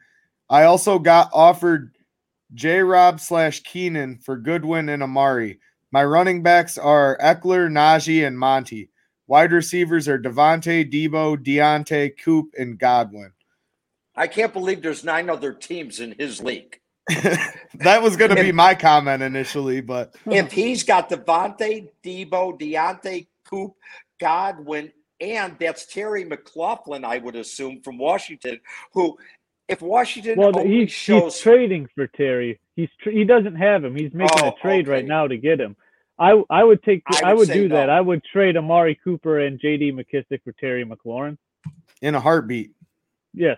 I 0.49 0.63
also 0.63 0.99
got 0.99 1.29
offered 1.33 1.95
J 2.53 2.79
Rob 2.81 3.21
slash 3.21 3.63
Keenan 3.63 4.17
for 4.17 4.35
Godwin 4.35 4.89
and 4.89 5.01
Amari. 5.01 5.59
My 5.91 6.03
running 6.03 6.43
backs 6.43 6.77
are 6.77 7.17
Ekeler, 7.21 7.69
Najee, 7.71 8.27
and 8.27 8.37
Monty. 8.37 8.89
Wide 9.27 9.53
receivers 9.53 10.09
are 10.09 10.19
Davante, 10.19 10.91
Deebo, 10.91 11.37
Diontae, 11.37 12.17
Coop, 12.21 12.53
and 12.59 12.77
Godwin. 12.77 13.31
I 14.13 14.27
can't 14.27 14.51
believe 14.51 14.81
there's 14.81 15.05
nine 15.05 15.29
other 15.29 15.53
teams 15.53 16.01
in 16.01 16.15
his 16.17 16.41
league. 16.41 16.80
that 17.75 18.01
was 18.01 18.15
going 18.15 18.29
to 18.35 18.41
be 18.41 18.51
my 18.51 18.75
comment 18.75 19.23
initially, 19.23 19.81
but 19.81 20.15
if 20.27 20.51
he's 20.51 20.83
got 20.83 21.09
Davante, 21.09 21.89
Deebo, 22.03 22.59
Diontae, 22.59 23.27
Coop, 23.49 23.73
Godwin, 24.19 24.91
and 25.19 25.55
that's 25.59 25.85
Terry 25.85 26.25
McLaurin, 26.25 27.03
I 27.03 27.17
would 27.17 27.35
assume 27.35 27.81
from 27.81 27.97
Washington, 27.97 28.59
who 28.93 29.17
if 29.67 29.81
Washington 29.81 30.37
well, 30.37 30.63
he's, 30.63 30.91
shows... 30.91 31.35
he's 31.35 31.41
trading 31.41 31.87
for 31.95 32.07
Terry. 32.07 32.59
He's 32.75 32.89
tra- 33.01 33.13
he 33.13 33.23
doesn't 33.23 33.55
have 33.55 33.83
him. 33.83 33.95
He's 33.95 34.13
making 34.13 34.43
oh, 34.43 34.49
a 34.49 34.61
trade 34.61 34.85
okay. 34.85 34.91
right 34.91 35.05
now 35.05 35.27
to 35.27 35.37
get 35.37 35.59
him. 35.59 35.75
I 36.19 36.41
I 36.49 36.63
would 36.63 36.83
take 36.83 37.03
I 37.07 37.15
would, 37.15 37.23
I 37.23 37.33
would 37.33 37.49
do 37.49 37.67
no. 37.67 37.75
that. 37.75 37.89
I 37.89 38.01
would 38.01 38.23
trade 38.23 38.57
Amari 38.57 38.99
Cooper 39.03 39.39
and 39.39 39.59
J.D. 39.59 39.93
McKissick 39.93 40.43
for 40.43 40.51
Terry 40.53 40.85
McLaurin 40.85 41.37
in 42.01 42.15
a 42.15 42.19
heartbeat. 42.19 42.71
Yes. 43.33 43.57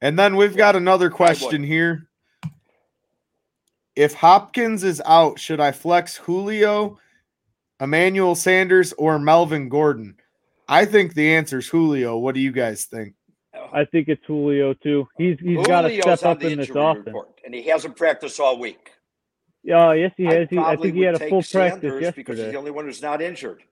And 0.00 0.18
then 0.18 0.36
we've 0.36 0.56
got 0.56 0.74
another 0.74 1.10
question 1.10 1.62
here. 1.62 2.08
If 3.94 4.14
Hopkins 4.14 4.84
is 4.84 5.02
out, 5.04 5.38
should 5.38 5.60
I 5.60 5.72
flex 5.72 6.16
Julio, 6.16 6.98
Emmanuel 7.80 8.34
Sanders, 8.34 8.92
or 8.94 9.18
Melvin 9.18 9.68
Gordon? 9.68 10.16
I 10.68 10.84
think 10.84 11.14
the 11.14 11.34
answer 11.34 11.58
is 11.58 11.68
Julio. 11.68 12.16
What 12.16 12.34
do 12.34 12.40
you 12.40 12.52
guys 12.52 12.86
think? 12.86 13.14
I 13.72 13.84
think 13.84 14.08
it's 14.08 14.24
Julio 14.26 14.74
too. 14.74 15.06
He's 15.18 15.38
he's 15.40 15.66
got 15.66 15.82
to 15.82 16.00
step 16.00 16.22
up 16.24 16.42
in 16.42 16.58
this 16.58 16.70
offense, 16.70 17.06
report, 17.06 17.40
and 17.44 17.54
he 17.54 17.62
hasn't 17.62 17.96
practiced 17.96 18.40
all 18.40 18.58
week. 18.58 18.92
Yeah, 19.62 19.92
yes, 19.92 20.12
he 20.16 20.24
has. 20.24 20.48
He, 20.50 20.58
I 20.58 20.76
think 20.76 20.94
he 20.94 21.02
had 21.02 21.14
a 21.14 21.28
full 21.28 21.42
practice 21.42 21.82
yesterday 21.82 22.12
because 22.16 22.38
he's 22.38 22.52
the 22.52 22.56
only 22.56 22.70
one 22.70 22.84
who's 22.84 23.02
not 23.02 23.22
injured. 23.22 23.62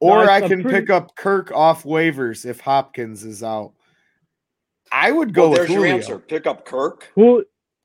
Or 0.00 0.24
no, 0.24 0.30
I 0.30 0.40
can 0.40 0.62
pretty... 0.62 0.80
pick 0.80 0.90
up 0.90 1.14
Kirk 1.16 1.52
off 1.52 1.84
waivers 1.84 2.44
if 2.44 2.60
Hopkins 2.60 3.24
is 3.24 3.42
out. 3.42 3.72
I 4.92 5.10
would 5.12 5.32
go. 5.32 5.48
Well, 5.48 5.58
there's 5.58 5.68
Julio. 5.68 5.86
your 5.86 5.94
answer. 5.96 6.18
Pick 6.18 6.46
up 6.46 6.64
Kirk. 6.64 7.12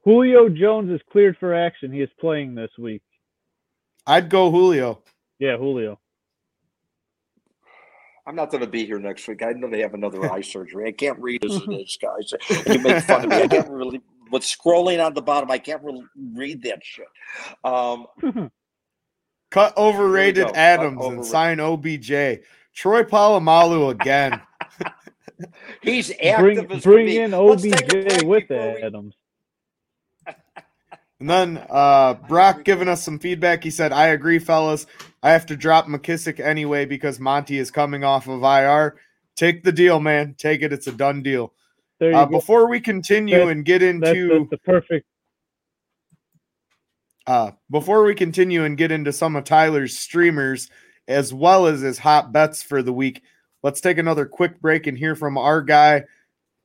Julio 0.03 0.49
Jones 0.49 0.91
is 0.91 1.01
cleared 1.11 1.37
for 1.37 1.53
action. 1.53 1.91
He 1.91 2.01
is 2.01 2.09
playing 2.19 2.55
this 2.55 2.71
week. 2.77 3.01
I'd 4.07 4.29
go 4.29 4.49
Julio. 4.49 5.01
Yeah, 5.39 5.57
Julio. 5.57 5.99
I'm 8.25 8.35
not 8.35 8.51
going 8.51 8.61
to 8.61 8.69
be 8.69 8.85
here 8.85 8.99
next 8.99 9.27
week. 9.27 9.41
I 9.43 9.51
know 9.51 9.69
they 9.69 9.81
have 9.81 9.93
another 9.93 10.31
eye 10.31 10.41
surgery. 10.41 10.87
I 10.87 10.91
can't 10.91 11.19
read 11.19 11.43
as 11.43 11.55
it 11.55 11.69
is, 11.71 11.97
guys. 12.01 12.33
You 12.67 12.79
make 12.79 13.03
fun 13.03 13.23
of 13.25 13.29
me. 13.29 13.35
I 13.43 13.47
can't 13.47 13.69
really 13.69 14.01
with 14.31 14.43
scrolling 14.43 15.03
on 15.05 15.13
the 15.13 15.21
bottom. 15.21 15.51
I 15.51 15.57
can't 15.57 15.83
really 15.83 16.03
read 16.33 16.63
that 16.63 16.79
shit. 16.83 17.07
Um, 17.63 18.07
Cut 19.51 19.75
overrated 19.77 20.45
go. 20.47 20.53
Cut 20.53 20.57
Adams 20.57 21.05
and 21.05 21.25
sign 21.25 21.59
OBJ. 21.59 22.09
Troy 22.73 23.03
Polamalu 23.03 23.91
again. 23.91 24.39
he's 25.81 26.11
active 26.11 26.37
bring 26.39 26.71
as 26.71 26.83
bring 26.83 27.07
in 27.09 27.31
Let's 27.31 27.63
take 27.63 27.81
a 27.81 27.85
break 27.87 28.05
OBJ 28.13 28.23
with 28.23 28.47
before 28.47 28.73
we- 28.75 28.81
Adams. 28.81 29.13
And 31.21 31.29
then 31.29 31.63
uh, 31.69 32.15
Brock 32.15 32.63
giving 32.63 32.87
us 32.87 33.03
some 33.03 33.19
feedback. 33.19 33.63
He 33.63 33.69
said, 33.69 33.93
I 33.93 34.07
agree, 34.07 34.39
fellas. 34.39 34.87
I 35.21 35.29
have 35.29 35.45
to 35.45 35.55
drop 35.55 35.85
McKissick 35.85 36.39
anyway 36.39 36.85
because 36.85 37.19
Monty 37.19 37.59
is 37.59 37.69
coming 37.69 38.03
off 38.03 38.27
of 38.27 38.41
IR. 38.41 38.95
Take 39.35 39.63
the 39.63 39.71
deal, 39.71 39.99
man. 39.99 40.33
Take 40.35 40.63
it. 40.63 40.73
It's 40.73 40.87
a 40.87 40.91
done 40.91 41.21
deal. 41.21 41.53
Uh, 42.01 42.25
before 42.25 42.67
we 42.67 42.79
continue 42.81 43.35
That's- 43.35 43.51
and 43.51 43.63
get 43.63 43.79
That's, 43.79 44.09
into 44.17 44.39
that's 44.39 44.49
the 44.49 44.57
perfect. 44.57 45.05
uh, 47.27 47.51
before 47.69 48.03
we 48.03 48.15
continue 48.15 48.63
and 48.63 48.75
get 48.75 48.91
into 48.91 49.13
some 49.13 49.35
of 49.35 49.43
Tyler's 49.43 49.95
streamers 49.95 50.71
as 51.07 51.31
well 51.31 51.67
as 51.67 51.81
his 51.81 51.99
hot 51.99 52.31
bets 52.31 52.63
for 52.63 52.81
the 52.81 52.93
week, 52.93 53.21
let's 53.61 53.79
take 53.79 53.99
another 53.99 54.25
quick 54.25 54.59
break 54.59 54.87
and 54.87 54.97
hear 54.97 55.13
from 55.15 55.37
our 55.37 55.61
guy 55.61 56.05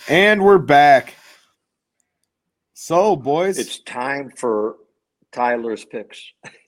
And 0.08 0.44
we're 0.44 0.58
back. 0.58 1.14
So, 2.74 3.16
boys, 3.16 3.58
It's 3.58 3.80
time 3.80 4.30
for 4.30 4.76
Tyler's 5.32 5.84
picks. 5.84 6.22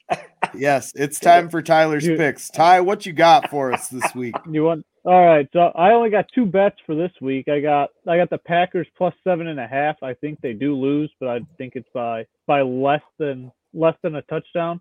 yes, 0.55 0.93
it's 0.97 1.21
time 1.21 1.49
for 1.49 1.63
Tyler's 1.63 2.05
You- 2.07 2.17
picks. 2.17 2.49
Ty, 2.51 2.81
what 2.81 3.07
you 3.07 3.13
got 3.13 3.49
for 3.51 3.73
us 3.73 3.89
this 3.89 4.15
week? 4.15 4.35
You 4.51 4.65
want? 4.65 4.85
All 5.05 5.25
right. 5.25 5.49
So 5.53 5.61
I 5.61 5.93
only 5.93 6.11
got 6.11 6.27
two 6.35 6.45
bets 6.45 6.77
for 6.85 6.95
this 6.95 7.13
week. 7.21 7.49
I 7.49 7.61
got 7.61 7.91
I 8.07 8.17
got 8.19 8.29
the 8.31 8.37
Packers 8.39 8.87
plus 8.97 9.15
seven 9.25 9.47
and 9.47 9.59
a 9.61 9.67
half. 9.67 9.97
I 10.03 10.13
think 10.15 10.41
they 10.43 10.53
do 10.53 10.75
lose, 10.75 11.11
but 11.21 11.29
I 11.29 11.41
think 11.57 11.77
it's 11.77 11.89
by 11.95 12.27
by 12.47 12.61
less 12.63 13.01
than 13.19 13.51
less 13.73 13.95
than 14.03 14.17
a 14.17 14.23
touchdown. 14.23 14.81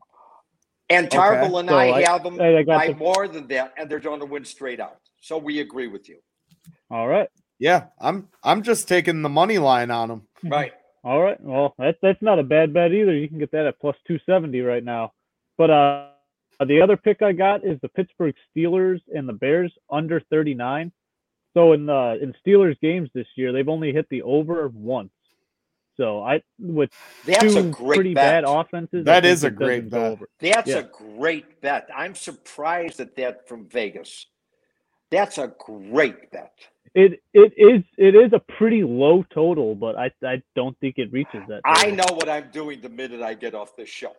And 0.89 1.09
Tarbill 1.09 1.59
and 1.59 1.69
So 1.69 1.75
I, 1.77 1.97
I- 1.97 2.09
have 2.09 2.23
them 2.23 2.39
I 2.39 2.63
got 2.63 2.77
by 2.79 2.87
the- 2.87 2.95
more 2.95 3.27
than 3.27 3.47
that, 3.47 3.73
and 3.77 3.89
they're 3.89 3.99
going 3.99 4.19
to 4.21 4.25
win 4.25 4.45
straight 4.45 4.79
out. 4.79 4.97
So 5.19 5.37
we 5.37 5.59
agree 5.59 5.87
with 5.87 6.07
you. 6.07 6.17
All 6.89 7.07
right. 7.07 7.29
Yeah, 7.59 7.85
I'm 7.99 8.29
I'm 8.43 8.61
just 8.61 8.87
taking 8.87 9.21
the 9.23 9.29
money 9.29 9.57
line 9.57 9.89
on 9.91 10.09
them. 10.09 10.27
Right. 10.43 10.73
All 11.03 11.21
right. 11.21 11.41
Well, 11.41 11.73
that's 11.77 11.97
that's 12.01 12.21
not 12.21 12.39
a 12.39 12.43
bad 12.43 12.73
bet 12.73 12.91
either. 12.93 13.13
You 13.15 13.27
can 13.27 13.39
get 13.39 13.51
that 13.51 13.65
at 13.65 13.79
plus 13.79 13.95
two 14.07 14.19
seventy 14.25 14.61
right 14.61 14.83
now. 14.83 15.11
But 15.57 15.71
uh, 15.71 16.07
the 16.65 16.81
other 16.81 16.95
pick 16.97 17.21
I 17.23 17.31
got 17.31 17.65
is 17.65 17.79
the 17.81 17.89
Pittsburgh 17.89 18.35
Steelers 18.55 19.01
and 19.13 19.27
the 19.27 19.33
Bears 19.33 19.73
under 19.89 20.19
thirty 20.29 20.53
nine. 20.53 20.91
So 21.55 21.73
in 21.73 21.87
the 21.87 22.19
in 22.21 22.35
Steelers 22.45 22.79
games 22.79 23.09
this 23.15 23.27
year, 23.35 23.51
they've 23.51 23.67
only 23.67 23.91
hit 23.91 24.07
the 24.09 24.21
over 24.21 24.67
once. 24.69 25.09
So 25.97 26.21
I 26.21 26.41
with 26.59 26.91
That's 27.25 27.43
a 27.55 27.63
two 27.63 27.71
great 27.71 27.95
pretty 27.97 28.13
bet. 28.13 28.43
bad 28.43 28.49
offenses. 28.49 29.03
That 29.05 29.25
a 29.25 29.49
great 29.49 29.89
bet. 29.89 30.11
Over. 30.11 30.29
That's 30.39 30.69
yeah. 30.69 30.77
a 30.77 30.83
great 30.83 31.59
bet. 31.59 31.89
I'm 31.93 32.13
surprised 32.13 32.99
at 32.99 33.15
that 33.15 33.47
from 33.47 33.67
Vegas. 33.67 34.27
That's 35.09 35.39
a 35.39 35.53
great 35.59 36.31
bet. 36.31 36.53
It 36.93 37.21
it 37.33 37.53
is 37.57 37.83
it 37.97 38.15
is 38.15 38.31
a 38.33 38.39
pretty 38.39 38.83
low 38.83 39.25
total, 39.33 39.73
but 39.75 39.97
I 39.97 40.11
I 40.23 40.41
don't 40.55 40.77
think 40.79 40.95
it 40.97 41.11
reaches 41.11 41.41
that. 41.47 41.61
I 41.65 41.91
know 41.91 42.13
what 42.13 42.29
I'm 42.29 42.49
doing 42.51 42.79
the 42.81 42.89
minute 42.89 43.21
I 43.21 43.33
get 43.33 43.55
off 43.55 43.75
this 43.75 43.89
show. 43.89 44.13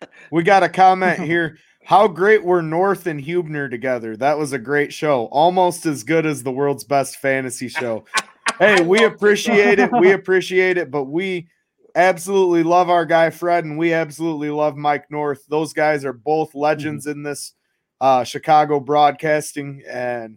We 0.30 0.42
got 0.42 0.62
a 0.62 0.68
comment 0.70 1.18
here. 1.24 1.58
How 1.84 2.08
great 2.08 2.42
were 2.42 2.62
North 2.62 3.06
and 3.06 3.20
Huebner 3.20 3.68
together? 3.68 4.16
That 4.16 4.38
was 4.38 4.54
a 4.54 4.58
great 4.58 4.94
show. 4.94 5.26
Almost 5.26 5.84
as 5.84 6.04
good 6.04 6.24
as 6.24 6.42
the 6.42 6.50
world's 6.50 6.84
best 6.84 7.16
fantasy 7.18 7.68
show. 7.68 8.06
Hey, 8.60 8.82
we 8.82 9.04
appreciate 9.04 9.78
it. 9.78 9.90
We 9.90 10.12
appreciate 10.12 10.76
it, 10.76 10.90
but 10.90 11.04
we 11.04 11.48
absolutely 11.94 12.62
love 12.62 12.90
our 12.90 13.06
guy 13.06 13.30
Fred 13.30 13.64
and 13.64 13.78
we 13.78 13.94
absolutely 13.94 14.50
love 14.50 14.76
Mike 14.76 15.10
North. 15.10 15.46
Those 15.48 15.72
guys 15.72 16.04
are 16.04 16.12
both 16.12 16.54
legends 16.54 17.06
in 17.06 17.22
this 17.22 17.54
uh, 18.02 18.22
Chicago 18.22 18.78
broadcasting 18.78 19.82
and 19.90 20.36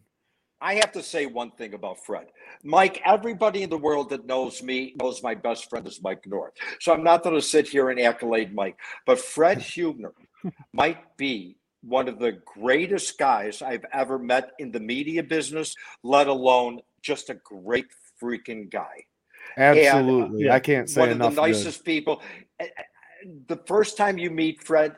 I 0.62 0.76
have 0.76 0.94
to 0.94 1.04
say 1.04 1.26
one 1.26 1.52
thing 1.52 1.74
about 1.74 2.06
Fred. 2.06 2.28
Mike, 2.64 3.02
everybody 3.06 3.64
in 3.64 3.70
the 3.70 3.78
world 3.78 4.10
that 4.12 4.26
knows 4.26 4.64
me 4.64 4.96
knows 5.02 5.22
my 5.22 5.36
best 5.36 5.70
friend 5.70 5.86
is 5.86 6.02
Mike 6.02 6.26
North. 6.26 6.54
So 6.80 6.94
I'm 6.94 7.04
not 7.04 7.24
going 7.24 7.36
to 7.36 7.42
sit 7.42 7.68
here 7.68 7.90
and 7.90 8.00
accolade 8.00 8.56
Mike, 8.56 8.78
but 9.06 9.20
Fred 9.20 9.58
Huebner 9.62 10.14
might 10.72 11.18
be 11.18 11.58
one 11.82 12.08
of 12.08 12.20
the 12.20 12.40
greatest 12.46 13.18
guys 13.18 13.62
I've 13.62 13.86
ever 13.92 14.18
met 14.18 14.52
in 14.60 14.72
the 14.72 14.80
media 14.80 15.22
business, 15.22 15.76
let 16.02 16.28
alone 16.28 16.80
just 17.02 17.30
a 17.30 17.36
great 17.36 17.92
freaking 18.24 18.70
guy. 18.72 19.06
absolutely. 19.58 20.46
yeah, 20.46 20.54
I 20.56 20.60
can't 20.60 20.90
say 20.90 21.02
one 21.02 21.10
of 21.10 21.18
the 21.18 21.26
enough. 21.26 21.36
good. 21.36 21.42
nicest 21.42 21.84
people. 21.86 22.22
The 23.48 23.58
first 23.68 23.98
time 23.98 24.18
you 24.18 24.30
meet 24.30 24.62
Fred, 24.64 24.96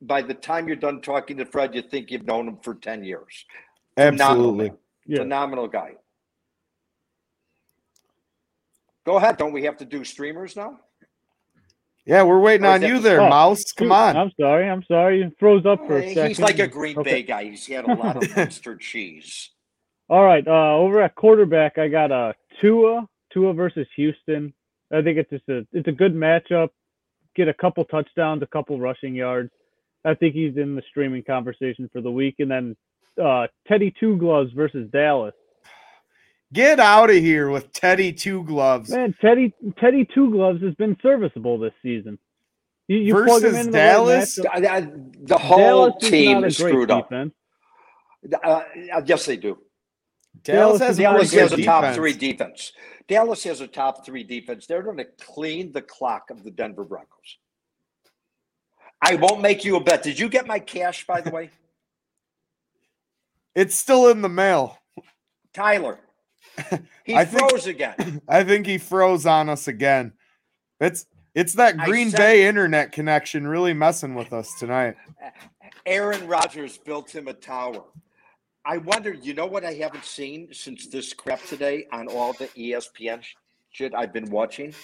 by 0.00 0.22
the 0.22 0.34
time 0.34 0.66
you're 0.68 0.76
done 0.76 1.00
talking 1.00 1.36
to 1.38 1.44
Fred, 1.44 1.74
you 1.74 1.82
think 1.82 2.10
you've 2.10 2.26
known 2.26 2.48
him 2.48 2.58
for 2.62 2.74
10 2.74 3.04
years. 3.04 3.44
Absolutely. 3.96 4.68
man. 4.70 4.78
Yeah. 5.06 5.18
Phenomenal 5.18 5.68
guy. 5.68 5.92
Go 9.06 9.16
ahead. 9.16 9.36
Don't 9.38 9.52
we 9.52 9.64
have 9.64 9.76
to 9.78 9.84
do 9.84 10.04
streamers 10.04 10.54
now? 10.56 10.78
Yeah, 12.04 12.22
we're 12.22 12.40
waiting 12.40 12.66
on 12.66 12.80
you 12.82 13.00
there, 13.00 13.20
Oh, 13.20 13.28
Mouse. 13.28 13.72
Come 13.72 13.88
Shoot, 13.88 13.92
on. 13.92 14.16
I'm 14.16 14.32
sorry. 14.40 14.68
I'm 14.68 14.82
sorry. 14.84 15.22
It 15.22 15.32
froze 15.38 15.66
up 15.66 15.86
for 15.86 15.98
a 15.98 16.02
Eh, 16.04 16.08
second. 16.14 16.28
He's 16.28 16.40
like 16.40 16.58
a 16.58 16.66
Green 16.66 16.98
Okay. 16.98 17.10
Bay 17.10 17.22
guy. 17.22 17.44
He's 17.44 17.66
had 17.66 17.84
a 17.84 17.94
lot 17.94 18.16
of 18.22 18.24
Munster 18.36 18.76
cheese. 18.76 19.50
All 20.08 20.24
right. 20.24 20.46
Uh, 20.46 20.76
over 20.76 21.02
at 21.02 21.14
quarterback, 21.14 21.76
I 21.76 21.88
got 21.88 22.10
uh, 22.10 22.32
Tua. 22.60 23.06
Tua 23.32 23.52
versus 23.52 23.86
Houston. 23.96 24.52
I 24.92 25.02
think 25.02 25.18
it's 25.18 25.30
just 25.30 25.48
a 25.48 25.66
it's 25.72 25.88
a 25.88 25.92
good 25.92 26.14
matchup. 26.14 26.68
Get 27.36 27.48
a 27.48 27.54
couple 27.54 27.84
touchdowns, 27.84 28.42
a 28.42 28.46
couple 28.46 28.78
rushing 28.80 29.14
yards. 29.14 29.50
I 30.04 30.14
think 30.14 30.34
he's 30.34 30.56
in 30.56 30.74
the 30.74 30.82
streaming 30.88 31.22
conversation 31.24 31.88
for 31.92 32.00
the 32.00 32.10
week. 32.10 32.36
And 32.38 32.50
then 32.50 32.76
uh, 33.22 33.48
Teddy 33.66 33.92
Two 34.00 34.16
Gloves 34.16 34.52
versus 34.52 34.88
Dallas. 34.90 35.34
Get 36.52 36.80
out 36.80 37.10
of 37.10 37.16
here 37.16 37.50
with 37.50 37.72
Teddy 37.72 38.12
Two 38.12 38.42
Gloves 38.44 38.90
Man, 38.90 39.14
Teddy 39.20 39.52
Teddy 39.78 40.08
Two 40.14 40.30
Gloves 40.30 40.62
has 40.62 40.74
been 40.76 40.96
serviceable 41.02 41.58
this 41.58 41.74
season. 41.82 42.18
You, 42.88 42.98
you 42.98 43.14
plug 43.14 43.42
him 43.44 43.52
versus 43.52 43.66
Dallas. 43.72 44.34
The, 44.36 44.42
right 44.44 44.64
Uh, 44.64 44.68
uh, 44.78 44.86
The 45.24 45.36
whole 45.38 45.90
Dallas 45.90 46.08
team 46.10 46.32
not 46.32 46.44
a 46.44 46.46
is 46.46 46.56
screwed 46.56 46.90
up. 46.90 47.10
defense. 47.10 47.34
Uh, 48.42 48.62
yes, 49.04 49.26
they 49.26 49.36
do. 49.36 49.58
Dallas 50.42 50.78
Dallas 50.78 50.80
has 50.80 50.98
a 50.98 51.02
Dallas 51.02 51.32
has 51.32 51.52
a 51.52 51.62
top 51.64 51.94
three 51.94 52.12
defense. 52.12 52.72
Dallas 53.08 53.42
has 53.44 53.60
a 53.60 53.66
top 53.66 54.04
three 54.04 54.22
defense. 54.22 54.66
They're 54.66 54.82
going 54.82 54.98
to 54.98 55.06
clean 55.20 55.72
the 55.72 55.82
clock 55.82 56.30
of 56.30 56.44
the 56.44 56.50
Denver 56.50 56.84
Broncos. 56.84 57.38
I 59.00 59.14
won't 59.16 59.40
make 59.40 59.64
you 59.64 59.76
a 59.76 59.80
bet. 59.80 60.02
Did 60.02 60.18
you 60.18 60.28
get 60.28 60.46
my 60.46 60.58
cash, 60.58 61.06
by 61.06 61.20
the 61.20 61.30
way? 61.30 61.50
It's 63.54 63.74
still 63.74 64.08
in 64.08 64.22
the 64.22 64.28
mail. 64.28 64.78
Tyler. 65.52 65.98
He 67.04 67.14
I 67.16 67.24
think- 67.24 67.50
froze 67.50 67.66
again. 67.66 68.20
I 68.28 68.44
think 68.44 68.66
he 68.66 68.78
froze 68.78 69.26
on 69.26 69.48
us 69.48 69.66
again. 69.66 70.12
It's 70.80 71.06
it's 71.34 71.54
that 71.54 71.76
Green 71.78 72.10
said- 72.10 72.18
Bay 72.18 72.46
internet 72.46 72.92
connection 72.92 73.46
really 73.48 73.72
messing 73.72 74.14
with 74.14 74.32
us 74.32 74.48
tonight. 74.60 74.94
Aaron 75.86 76.26
Rodgers 76.28 76.76
built 76.78 77.12
him 77.12 77.26
a 77.26 77.32
tower. 77.32 77.82
I 78.68 78.76
wonder, 78.76 79.14
you 79.14 79.32
know 79.32 79.46
what 79.46 79.64
I 79.64 79.72
haven't 79.72 80.04
seen 80.04 80.52
since 80.52 80.88
this 80.88 81.14
crap 81.14 81.42
today 81.46 81.86
on 81.90 82.06
all 82.06 82.34
the 82.34 82.48
ESPN 82.48 83.24
shit 83.70 83.94
I've 83.94 84.12
been 84.12 84.28
watching? 84.28 84.74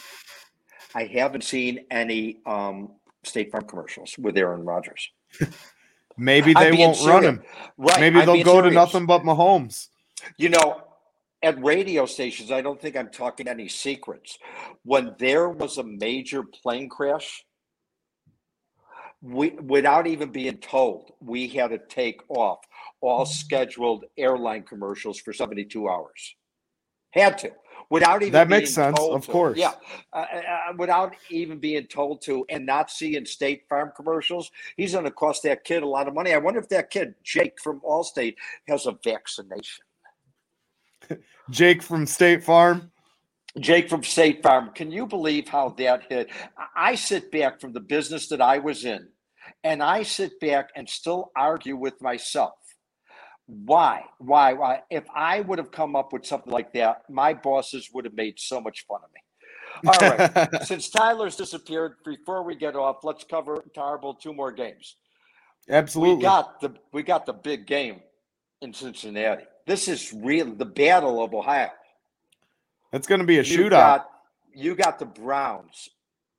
I 0.95 1.05
haven't 1.05 1.45
seen 1.45 1.85
any 1.91 2.39
um, 2.47 2.93
State 3.25 3.53
Farm 3.53 3.67
commercials 3.67 4.17
with 4.17 4.39
Aaron 4.39 4.65
Rodgers. 4.65 5.11
Maybe 6.17 6.55
they 6.55 6.73
won't 6.73 6.99
run 7.05 7.25
him. 7.25 7.43
Right. 7.77 8.01
Maybe 8.01 8.21
they'll 8.21 8.43
go 8.43 8.55
serious. 8.55 8.71
to 8.71 8.75
nothing 8.75 9.05
but 9.05 9.23
Mahomes. 9.23 9.89
You 10.39 10.49
know, 10.49 10.81
at 11.43 11.63
radio 11.63 12.07
stations, 12.07 12.51
I 12.51 12.63
don't 12.63 12.81
think 12.81 12.97
I'm 12.97 13.11
talking 13.11 13.49
any 13.49 13.69
secrets. 13.69 14.39
When 14.85 15.15
there 15.19 15.51
was 15.51 15.77
a 15.77 15.85
major 15.85 16.43
plane 16.43 16.89
crash, 16.89 17.45
we, 19.25 19.51
without 19.51 20.07
even 20.07 20.31
being 20.31 20.59
told, 20.59 21.13
we 21.21 21.49
had 21.49 21.71
to 21.71 21.79
take 21.79 22.21
off 22.29 22.59
all 23.01 23.25
scheduled 23.25 24.05
airline 24.19 24.63
commercials 24.63 25.19
for 25.19 25.33
72 25.33 25.89
hours. 25.89 26.37
Had 27.11 27.39
to 27.39 27.53
without 27.91 28.23
even 28.23 28.33
that 28.33 28.49
makes 28.49 28.73
sense 28.73 28.99
of 28.99 29.25
to. 29.25 29.33
course. 29.33 29.59
Yeah 29.59 29.73
uh, 30.13 30.17
uh, 30.17 30.37
uh, 30.37 30.73
without 30.77 31.15
even 31.31 31.59
being 31.59 31.87
told 31.87 32.23
to 32.23 32.45
and 32.49 32.67
not 32.67 32.91
seeing 32.91 33.25
state 33.25 33.63
farm 33.69 33.93
commercials 33.95 34.51
he's 34.77 34.93
going 34.93 35.05
to 35.05 35.11
cost 35.11 35.43
that 35.45 35.65
kid 35.65 35.83
a 35.83 35.87
lot 35.87 36.09
of 36.09 36.15
money. 36.15 36.33
I 36.33 36.39
wonder 36.39 36.61
if 36.61 36.69
that 36.71 36.91
kid 36.91 37.15
jake 37.23 37.61
from 37.63 37.81
allstate 37.81 38.37
has 38.69 38.87
a 38.87 38.99
vaccination. 39.03 39.85
Jake 41.51 41.83
from 41.83 42.07
state 42.07 42.43
farm? 42.43 42.91
Jake 43.61 43.91
from 43.91 44.03
state 44.03 44.43
farm 44.43 44.71
can 44.75 44.91
you 44.91 45.07
believe 45.07 45.47
how 45.47 45.69
that 45.79 46.05
hit? 46.09 46.31
I 46.75 46.95
sit 46.95 47.31
back 47.31 47.61
from 47.61 47.73
the 47.73 47.81
business 47.81 48.29
that 48.29 48.41
i 48.41 48.59
was 48.59 48.85
in 48.85 49.09
and 49.63 49.83
i 49.83 50.03
sit 50.03 50.39
back 50.41 50.69
and 50.77 50.89
still 50.89 51.31
argue 51.37 51.77
with 51.77 52.01
myself 52.01 52.55
why? 53.47 54.05
Why? 54.19 54.55
Why? 54.55 54.83
If 54.91 55.05
I 55.15 55.41
would 55.41 55.59
have 55.59 55.71
come 55.71 55.97
up 55.97 56.13
with 56.13 56.25
something 56.25 56.53
like 56.53 56.73
that, 56.75 57.03
my 57.11 57.35
bosses 57.35 57.91
would 57.93 58.05
have 58.05 58.15
made 58.15 58.41
so 58.41 58.61
much 58.61 58.87
fun 58.87 59.01
of 59.05 59.11
me. 59.13 59.21
All 59.87 60.17
right. 60.17 60.63
Since 60.67 60.89
Tyler's 60.89 61.37
disappeared, 61.37 61.97
before 62.05 62.43
we 62.43 62.55
get 62.55 62.75
off, 62.75 63.05
let's 63.05 63.25
cover 63.25 63.63
Tarbill 63.77 64.19
two 64.19 64.33
more 64.33 64.53
games. 64.53 64.97
Absolutely. 65.69 66.17
We 66.17 66.23
got 66.23 66.61
the 66.61 66.75
we 66.93 67.03
got 67.03 67.27
the 67.27 67.33
big 67.33 67.67
game 67.67 68.01
in 68.61 68.73
Cincinnati. 68.73 69.45
This 69.67 69.89
is 69.89 70.13
real 70.13 70.47
the 70.55 70.67
battle 70.67 71.23
of 71.23 71.35
Ohio. 71.35 71.71
It's 72.93 73.07
going 73.07 73.21
to 73.21 73.27
be 73.27 73.39
a 73.39 73.43
you 73.43 73.59
shootout. 73.59 73.71
Got, 73.71 74.11
you 74.55 74.75
got 74.75 74.99
the 74.99 75.07
Browns 75.07 75.89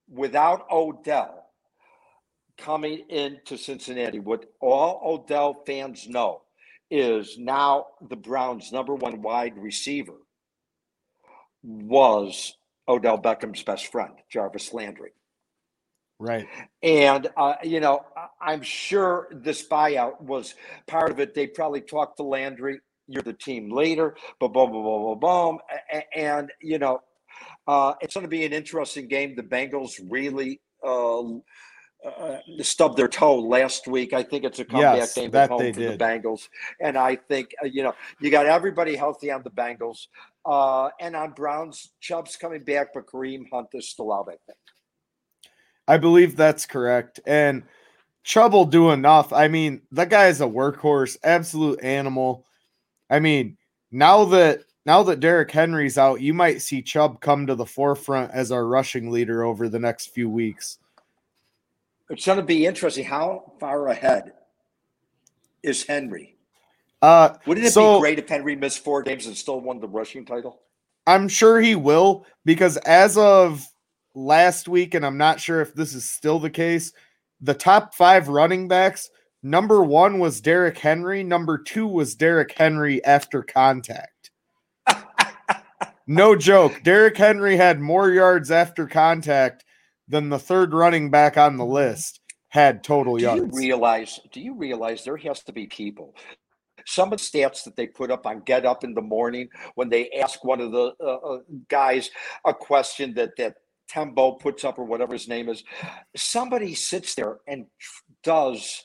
without 0.09 0.65
Odell 0.71 1.44
coming 2.57 3.03
into 3.09 3.57
Cincinnati. 3.57 4.19
What 4.19 4.45
all 4.61 5.01
Odell 5.03 5.63
fans 5.65 6.07
know 6.07 6.41
is 6.91 7.37
now 7.37 7.87
the 8.09 8.15
Browns' 8.15 8.71
number 8.71 8.93
one 8.95 9.21
wide 9.21 9.57
receiver 9.57 10.17
was 11.63 12.55
Odell 12.87 13.17
Beckham's 13.17 13.63
best 13.63 13.91
friend, 13.91 14.13
Jarvis 14.31 14.73
Landry. 14.73 15.11
Right. 16.19 16.47
And, 16.81 17.27
uh, 17.35 17.55
you 17.63 17.79
know, 17.79 18.05
I'm 18.39 18.61
sure 18.61 19.27
this 19.31 19.67
buyout 19.67 20.21
was 20.21 20.55
part 20.87 21.11
of 21.11 21.19
it. 21.19 21.33
They 21.33 21.47
probably 21.47 21.81
talked 21.81 22.17
to 22.17 22.23
Landry. 22.23 22.79
You're 23.07 23.23
the 23.23 23.33
team 23.33 23.69
leader, 23.69 24.15
but 24.39 24.49
boom, 24.49 24.71
boom, 24.71 24.83
boom, 24.83 25.19
boom, 25.19 25.19
boom. 25.19 25.59
And, 26.15 26.51
you 26.61 26.79
know, 26.79 27.01
uh, 27.67 27.93
it's 28.01 28.13
going 28.13 28.23
to 28.23 28.29
be 28.29 28.45
an 28.45 28.53
interesting 28.53 29.07
game. 29.07 29.35
The 29.35 29.43
Bengals 29.43 29.99
really 30.09 30.61
uh, 30.83 31.23
uh, 32.05 32.37
stubbed 32.61 32.97
their 32.97 33.07
toe 33.07 33.39
last 33.39 33.87
week. 33.87 34.13
I 34.13 34.23
think 34.23 34.43
it's 34.43 34.59
a 34.59 34.65
comeback 34.65 34.97
yes, 34.97 35.13
game 35.13 35.33
at 35.35 35.49
home 35.49 35.73
for 35.73 35.79
did. 35.79 35.99
the 35.99 36.03
Bengals, 36.03 36.47
and 36.79 36.97
I 36.97 37.15
think 37.15 37.53
uh, 37.63 37.65
you 37.65 37.83
know 37.83 37.93
you 38.19 38.29
got 38.29 38.45
everybody 38.45 38.95
healthy 38.95 39.31
on 39.31 39.43
the 39.43 39.49
Bengals, 39.49 40.07
uh, 40.45 40.89
and 40.99 41.15
on 41.15 41.31
Browns. 41.31 41.91
Chubb's 41.99 42.35
coming 42.35 42.63
back, 42.63 42.89
but 42.93 43.07
Kareem 43.07 43.45
Hunt 43.51 43.67
is 43.73 43.89
still 43.89 44.13
out. 44.13 44.27
I 44.29 44.37
think. 44.45 44.59
I 45.87 45.97
believe 45.97 46.35
that's 46.35 46.65
correct, 46.65 47.19
and 47.25 47.63
Chubb 48.23 48.53
will 48.53 48.65
do 48.65 48.91
enough. 48.91 49.33
I 49.33 49.47
mean, 49.47 49.81
that 49.91 50.09
guy 50.09 50.27
is 50.27 50.41
a 50.41 50.45
workhorse, 50.45 51.17
absolute 51.23 51.83
animal. 51.83 52.45
I 53.09 53.19
mean, 53.19 53.57
now 53.91 54.25
that 54.25 54.61
now 54.85 55.03
that 55.03 55.19
Derrick 55.19 55.51
Henry's 55.51 55.97
out, 55.97 56.21
you 56.21 56.33
might 56.33 56.61
see 56.61 56.81
Chubb 56.81 57.21
come 57.21 57.47
to 57.47 57.55
the 57.55 57.65
forefront 57.65 58.31
as 58.31 58.51
our 58.51 58.65
rushing 58.67 59.11
leader 59.11 59.43
over 59.43 59.67
the 59.69 59.79
next 59.79 60.07
few 60.07 60.29
weeks 60.29 60.77
it's 62.09 62.25
going 62.25 62.37
to 62.37 62.43
be 62.43 62.65
interesting. 62.65 63.05
How 63.05 63.53
far 63.59 63.87
ahead 63.87 64.33
is 65.63 65.83
Henry? 65.83 66.37
Uh, 67.01 67.35
Wouldn't 67.45 67.67
it 67.67 67.71
so, 67.71 67.97
be 67.97 68.01
great 68.01 68.19
if 68.19 68.29
Henry 68.29 68.55
missed 68.55 68.83
four 68.83 69.03
games 69.03 69.25
and 69.25 69.35
still 69.35 69.59
won 69.59 69.79
the 69.79 69.87
rushing 69.87 70.25
title? 70.25 70.61
I'm 71.07 71.27
sure 71.27 71.59
he 71.59 71.75
will 71.75 72.25
because 72.45 72.77
as 72.77 73.17
of 73.17 73.65
last 74.15 74.67
week, 74.67 74.93
and 74.93 75.05
I'm 75.05 75.17
not 75.17 75.39
sure 75.39 75.61
if 75.61 75.73
this 75.73 75.93
is 75.93 76.09
still 76.09 76.39
the 76.39 76.49
case, 76.49 76.93
the 77.41 77.53
top 77.53 77.93
five 77.93 78.27
running 78.27 78.67
backs. 78.67 79.09
Number 79.43 79.83
one 79.83 80.17
was 80.17 80.41
Derrick 80.41 80.77
Henry. 80.77 81.23
Number 81.23 81.59
two 81.59 81.85
was 81.85 82.15
Derrick 82.15 82.53
Henry 82.57 83.03
after 83.05 83.43
contact. 83.43 84.31
no 86.07 86.35
joke. 86.35 86.81
Derrick 86.83 87.17
Henry 87.17 87.55
had 87.55 87.79
more 87.79 88.09
yards 88.09 88.49
after 88.49 88.87
contact 88.87 89.64
than 90.07 90.29
the 90.29 90.39
third 90.39 90.73
running 90.73 91.09
back 91.09 91.37
on 91.37 91.57
the 91.57 91.63
mm-hmm. 91.63 91.73
list 91.73 92.19
had 92.49 92.83
total 92.83 93.17
do 93.17 93.23
yards. 93.23 93.41
Do 93.41 93.47
you 93.47 93.53
realize? 93.53 94.19
Do 94.31 94.41
you 94.41 94.55
realize 94.55 95.03
there 95.03 95.17
has 95.17 95.43
to 95.43 95.53
be 95.53 95.67
people? 95.67 96.15
Some 96.85 97.11
of 97.11 97.19
the 97.19 97.23
stats 97.23 97.63
that 97.63 97.75
they 97.75 97.87
put 97.87 98.11
up 98.11 98.27
on 98.27 98.41
Get 98.41 98.65
Up 98.65 98.83
in 98.83 98.93
the 98.93 99.01
morning 99.01 99.49
when 99.73 99.89
they 99.89 100.11
ask 100.11 100.43
one 100.43 100.61
of 100.61 100.71
the 100.71 100.93
uh, 101.01 101.15
uh, 101.15 101.39
guys 101.67 102.11
a 102.45 102.53
question 102.53 103.13
that 103.15 103.31
that 103.37 103.55
Tembo 103.87 104.33
puts 104.33 104.63
up 104.63 104.77
or 104.79 104.85
whatever 104.85 105.13
his 105.13 105.27
name 105.27 105.49
is, 105.49 105.63
somebody 106.15 106.73
sits 106.75 107.15
there 107.15 107.39
and 107.47 107.65
does 108.23 108.83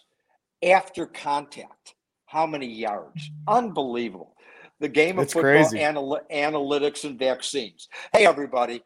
after 0.63 1.07
contact 1.07 1.95
how 2.27 2.47
many 2.47 2.67
yards? 2.67 3.31
Unbelievable. 3.49 4.37
The 4.79 4.89
game 4.89 5.19
of 5.19 5.25
it's 5.25 5.33
football 5.33 5.75
anal- 5.75 6.21
analytics 6.33 7.05
and 7.05 7.19
vaccines. 7.19 7.89
Hey, 8.13 8.27
everybody, 8.27 8.83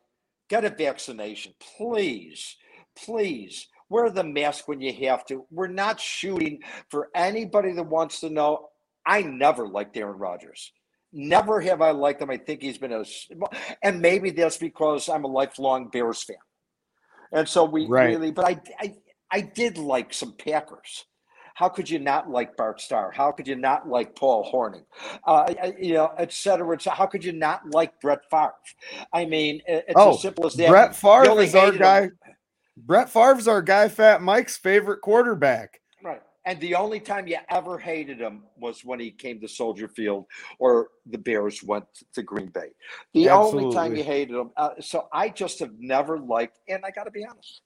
Get 0.48 0.64
a 0.64 0.70
vaccination, 0.70 1.54
please. 1.76 2.56
Please 2.96 3.68
wear 3.88 4.10
the 4.10 4.24
mask 4.24 4.68
when 4.68 4.80
you 4.80 4.92
have 5.08 5.24
to. 5.26 5.46
We're 5.50 5.66
not 5.68 6.00
shooting 6.00 6.60
for 6.90 7.08
anybody 7.14 7.72
that 7.72 7.86
wants 7.86 8.20
to 8.20 8.30
know. 8.30 8.68
I 9.06 9.22
never 9.22 9.66
liked 9.66 9.96
Aaron 9.96 10.18
Rodgers. 10.18 10.72
Never 11.12 11.60
have 11.60 11.80
I 11.80 11.92
liked 11.92 12.20
him. 12.22 12.30
I 12.30 12.38
think 12.38 12.62
he's 12.62 12.78
been 12.78 12.92
a, 12.92 13.04
and 13.82 14.00
maybe 14.00 14.30
that's 14.30 14.56
because 14.56 15.08
I'm 15.08 15.24
a 15.24 15.28
lifelong 15.28 15.88
Bears 15.88 16.22
fan, 16.24 16.36
and 17.32 17.48
so 17.48 17.64
we 17.64 17.86
right. 17.86 18.08
really. 18.08 18.32
But 18.32 18.46
I, 18.46 18.60
I, 18.80 18.94
I 19.30 19.40
did 19.42 19.78
like 19.78 20.12
some 20.12 20.32
Packers. 20.32 21.04
How 21.54 21.68
could 21.68 21.88
you 21.88 22.00
not 22.00 22.28
like 22.28 22.56
Bart 22.56 22.80
Starr? 22.80 23.12
How 23.12 23.30
could 23.30 23.46
you 23.46 23.54
not 23.54 23.88
like 23.88 24.14
Paul 24.16 24.50
Hornung? 24.52 24.84
Uh, 25.24 25.52
you 25.80 25.94
know, 25.94 26.12
et 26.18 26.32
cetera, 26.32 26.74
et 26.74 26.82
cetera. 26.82 26.96
How 26.96 27.06
could 27.06 27.24
you 27.24 27.32
not 27.32 27.70
like 27.70 28.00
Brett 28.00 28.28
Favre? 28.28 28.52
I 29.12 29.24
mean, 29.24 29.62
it's 29.66 29.94
oh, 29.94 30.14
as 30.14 30.22
simple 30.22 30.46
as 30.46 30.54
that. 30.54 30.68
Brett 30.68 30.96
Favre 30.96 31.40
is 31.40 31.54
our 31.54 31.72
guy. 31.72 32.02
Him. 32.02 32.18
Brett 32.76 33.08
Favre's 33.08 33.46
our 33.46 33.62
guy, 33.62 33.88
Fat 33.88 34.20
Mike's 34.20 34.56
favorite 34.56 35.00
quarterback. 35.00 35.80
Right. 36.02 36.20
And 36.44 36.60
the 36.60 36.74
only 36.74 36.98
time 36.98 37.28
you 37.28 37.38
ever 37.48 37.78
hated 37.78 38.20
him 38.20 38.42
was 38.58 38.84
when 38.84 38.98
he 38.98 39.12
came 39.12 39.40
to 39.40 39.48
Soldier 39.48 39.86
Field 39.86 40.26
or 40.58 40.88
the 41.06 41.18
Bears 41.18 41.62
went 41.62 41.84
to 42.14 42.22
Green 42.22 42.48
Bay. 42.48 42.70
The 43.14 43.28
Absolutely. 43.28 43.64
only 43.64 43.76
time 43.76 43.96
you 43.96 44.02
hated 44.02 44.34
him. 44.34 44.50
Uh, 44.56 44.70
so 44.80 45.08
I 45.12 45.28
just 45.28 45.60
have 45.60 45.72
never 45.78 46.18
liked, 46.18 46.58
and 46.68 46.84
I 46.84 46.90
got 46.90 47.04
to 47.04 47.12
be 47.12 47.24
honest, 47.24 47.62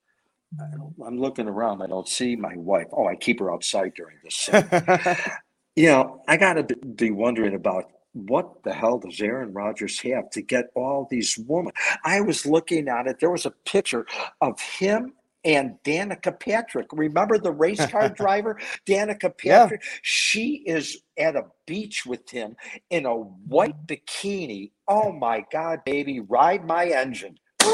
Mm-hmm. 0.57 1.03
I'm 1.03 1.18
looking 1.18 1.49
around. 1.49 1.82
I 1.82 1.86
don't 1.86 2.09
see 2.09 2.36
my 2.36 2.57
wife. 2.57 2.86
Oh, 2.92 3.07
I 3.07 3.16
keep 3.16 3.40
her 3.40 3.53
outside 3.53 3.92
during 3.94 4.16
this. 4.24 4.49
you 5.76 5.86
know, 5.86 6.22
I 6.26 6.36
got 6.36 6.55
to 6.55 6.64
be 6.64 7.11
wondering 7.11 7.55
about 7.55 7.92
what 8.12 8.62
the 8.64 8.72
hell 8.72 8.99
does 8.99 9.20
Aaron 9.20 9.53
Rodgers 9.53 10.01
have 10.01 10.30
to 10.30 10.42
get 10.42 10.66
all 10.74 11.07
these 11.11 11.38
women? 11.46 11.72
I 12.05 12.20
was 12.20 12.46
looking 12.46 12.88
at 12.88 13.07
it. 13.07 13.20
There 13.20 13.30
was 13.30 13.46
a 13.46 13.53
picture 13.64 14.07
of 14.40 14.61
him 14.61 15.12
and 15.44 15.76
Danica 15.84 16.38
Patrick. 16.38 16.88
Remember 16.92 17.38
the 17.38 17.53
race 17.53 17.84
car 17.86 18.09
driver, 18.16 18.59
Danica 18.86 19.36
Patrick? 19.36 19.82
Yeah. 19.82 19.90
She 20.03 20.62
is 20.66 21.03
at 21.16 21.36
a 21.36 21.44
beach 21.66 22.05
with 22.07 22.28
him 22.30 22.57
in 22.90 23.07
a 23.07 23.14
white 23.14 23.86
mm-hmm. 23.86 23.94
bikini. 23.94 24.72
Oh 24.88 25.12
my 25.12 25.44
God, 25.53 25.84
baby, 25.84 26.20
ride 26.20 26.66
my 26.66 26.86
engine. 26.86 27.38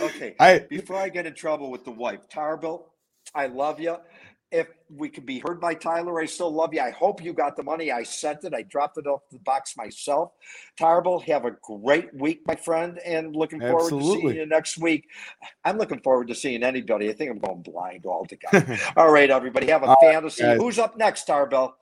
okay. 0.00 0.34
I 0.40 0.60
before 0.60 0.96
I 0.96 1.08
get 1.08 1.26
in 1.26 1.34
trouble 1.34 1.70
with 1.70 1.84
the 1.84 1.90
wife, 1.90 2.20
Tarbill, 2.32 2.84
I 3.34 3.46
love 3.46 3.80
you. 3.80 3.96
if 4.52 4.66
we 4.92 5.08
could 5.08 5.24
be 5.24 5.38
heard 5.38 5.60
by 5.60 5.74
Tyler. 5.74 6.20
I 6.20 6.26
still 6.26 6.52
love 6.52 6.74
you. 6.74 6.80
I 6.80 6.90
hope 6.90 7.22
you 7.22 7.32
got 7.32 7.56
the 7.56 7.62
money. 7.62 7.92
I 7.92 8.02
sent 8.02 8.42
it. 8.42 8.52
I 8.52 8.62
dropped 8.62 8.98
it 8.98 9.06
off 9.06 9.20
the 9.30 9.38
box 9.38 9.76
myself. 9.76 10.32
Tarbill, 10.78 11.22
have 11.22 11.44
a 11.44 11.52
great 11.62 12.12
week, 12.12 12.40
my 12.46 12.56
friend, 12.56 12.98
and 13.06 13.36
looking 13.36 13.60
forward 13.60 13.82
Absolutely. 13.94 14.08
to 14.08 14.20
seeing 14.22 14.36
you 14.36 14.46
next 14.46 14.78
week. 14.78 15.06
I'm 15.64 15.78
looking 15.78 16.00
forward 16.00 16.26
to 16.28 16.34
seeing 16.34 16.64
anybody. 16.64 17.08
I 17.08 17.12
think 17.12 17.30
I'm 17.30 17.38
going 17.38 17.62
blind 17.62 18.06
altogether. 18.06 18.76
All 18.96 19.12
right, 19.12 19.30
everybody, 19.30 19.68
have 19.68 19.84
a 19.84 19.86
All 19.86 19.96
right, 20.02 20.14
fantasy. 20.14 20.42
guys. 20.42 20.58
Who's 20.58 20.80
up 20.80 20.96
next, 20.96 21.28
Tarbill? 21.28 21.74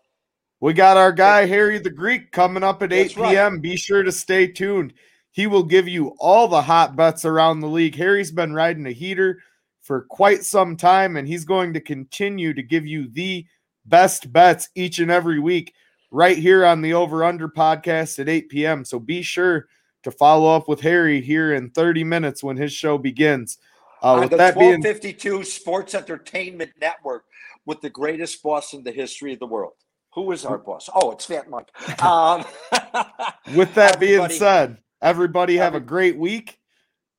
We 0.60 0.72
got 0.74 0.96
our 0.96 1.12
guy 1.12 1.46
Harry 1.46 1.78
the 1.78 1.88
Greek 1.88 2.32
coming 2.32 2.64
up 2.64 2.82
at 2.82 2.92
8 2.92 3.02
That's 3.02 3.16
right. 3.16 3.30
p.m. 3.30 3.60
Be 3.60 3.76
sure 3.76 4.02
to 4.02 4.12
stay 4.12 4.46
tuned. 4.48 4.92
He 5.30 5.46
will 5.46 5.62
give 5.62 5.86
you 5.86 6.14
all 6.18 6.48
the 6.48 6.62
hot 6.62 6.96
bets 6.96 7.24
around 7.24 7.60
the 7.60 7.68
league. 7.68 7.94
Harry's 7.94 8.32
been 8.32 8.52
riding 8.52 8.86
a 8.86 8.92
heater 8.92 9.40
for 9.80 10.02
quite 10.02 10.44
some 10.44 10.76
time, 10.76 11.16
and 11.16 11.28
he's 11.28 11.44
going 11.44 11.72
to 11.74 11.80
continue 11.80 12.52
to 12.54 12.62
give 12.62 12.86
you 12.86 13.08
the 13.10 13.46
best 13.86 14.32
bets 14.32 14.68
each 14.74 14.98
and 14.98 15.10
every 15.10 15.38
week 15.38 15.74
right 16.10 16.36
here 16.36 16.64
on 16.64 16.82
the 16.82 16.94
Over 16.94 17.24
Under 17.24 17.48
podcast 17.48 18.18
at 18.18 18.28
8 18.28 18.48
p.m. 18.48 18.84
So 18.84 18.98
be 18.98 19.22
sure 19.22 19.68
to 20.02 20.10
follow 20.10 20.54
up 20.54 20.68
with 20.68 20.80
Harry 20.80 21.20
here 21.20 21.54
in 21.54 21.70
30 21.70 22.04
minutes 22.04 22.42
when 22.42 22.56
his 22.56 22.72
show 22.72 22.98
begins. 22.98 23.58
Uh, 24.02 24.14
On 24.14 24.20
with 24.20 24.30
the 24.30 24.36
that 24.36 24.54
being 24.54 24.80
1252 24.80 25.44
Sports 25.44 25.94
Entertainment 25.94 26.70
Network 26.80 27.24
with 27.66 27.80
the 27.80 27.90
greatest 27.90 28.42
boss 28.42 28.72
in 28.72 28.82
the 28.82 28.92
history 28.92 29.32
of 29.32 29.40
the 29.40 29.46
world. 29.46 29.72
Who 30.14 30.32
is 30.32 30.44
our 30.44 30.58
boss? 30.58 30.88
Oh, 30.94 31.10
it's 31.12 31.26
Fat 31.26 31.50
Mike. 31.50 31.70
Um, 32.02 32.44
With 33.54 33.74
that 33.74 34.00
being 34.00 34.28
said, 34.30 34.78
Everybody 35.00 35.56
have 35.56 35.74
a 35.74 35.80
great 35.80 36.16
week. 36.16 36.58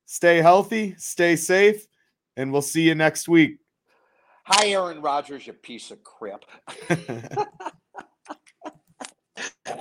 Stay 0.06 0.38
healthy, 0.38 0.94
stay 0.98 1.36
safe, 1.36 1.86
and 2.36 2.52
we'll 2.52 2.62
see 2.62 2.82
you 2.82 2.94
next 2.94 3.28
week. 3.28 3.58
Hi, 4.44 4.68
Aaron 4.68 5.00
Rodgers, 5.00 5.46
you 5.46 5.52
piece 5.52 5.90
of 5.90 6.02
crap. 6.02 6.44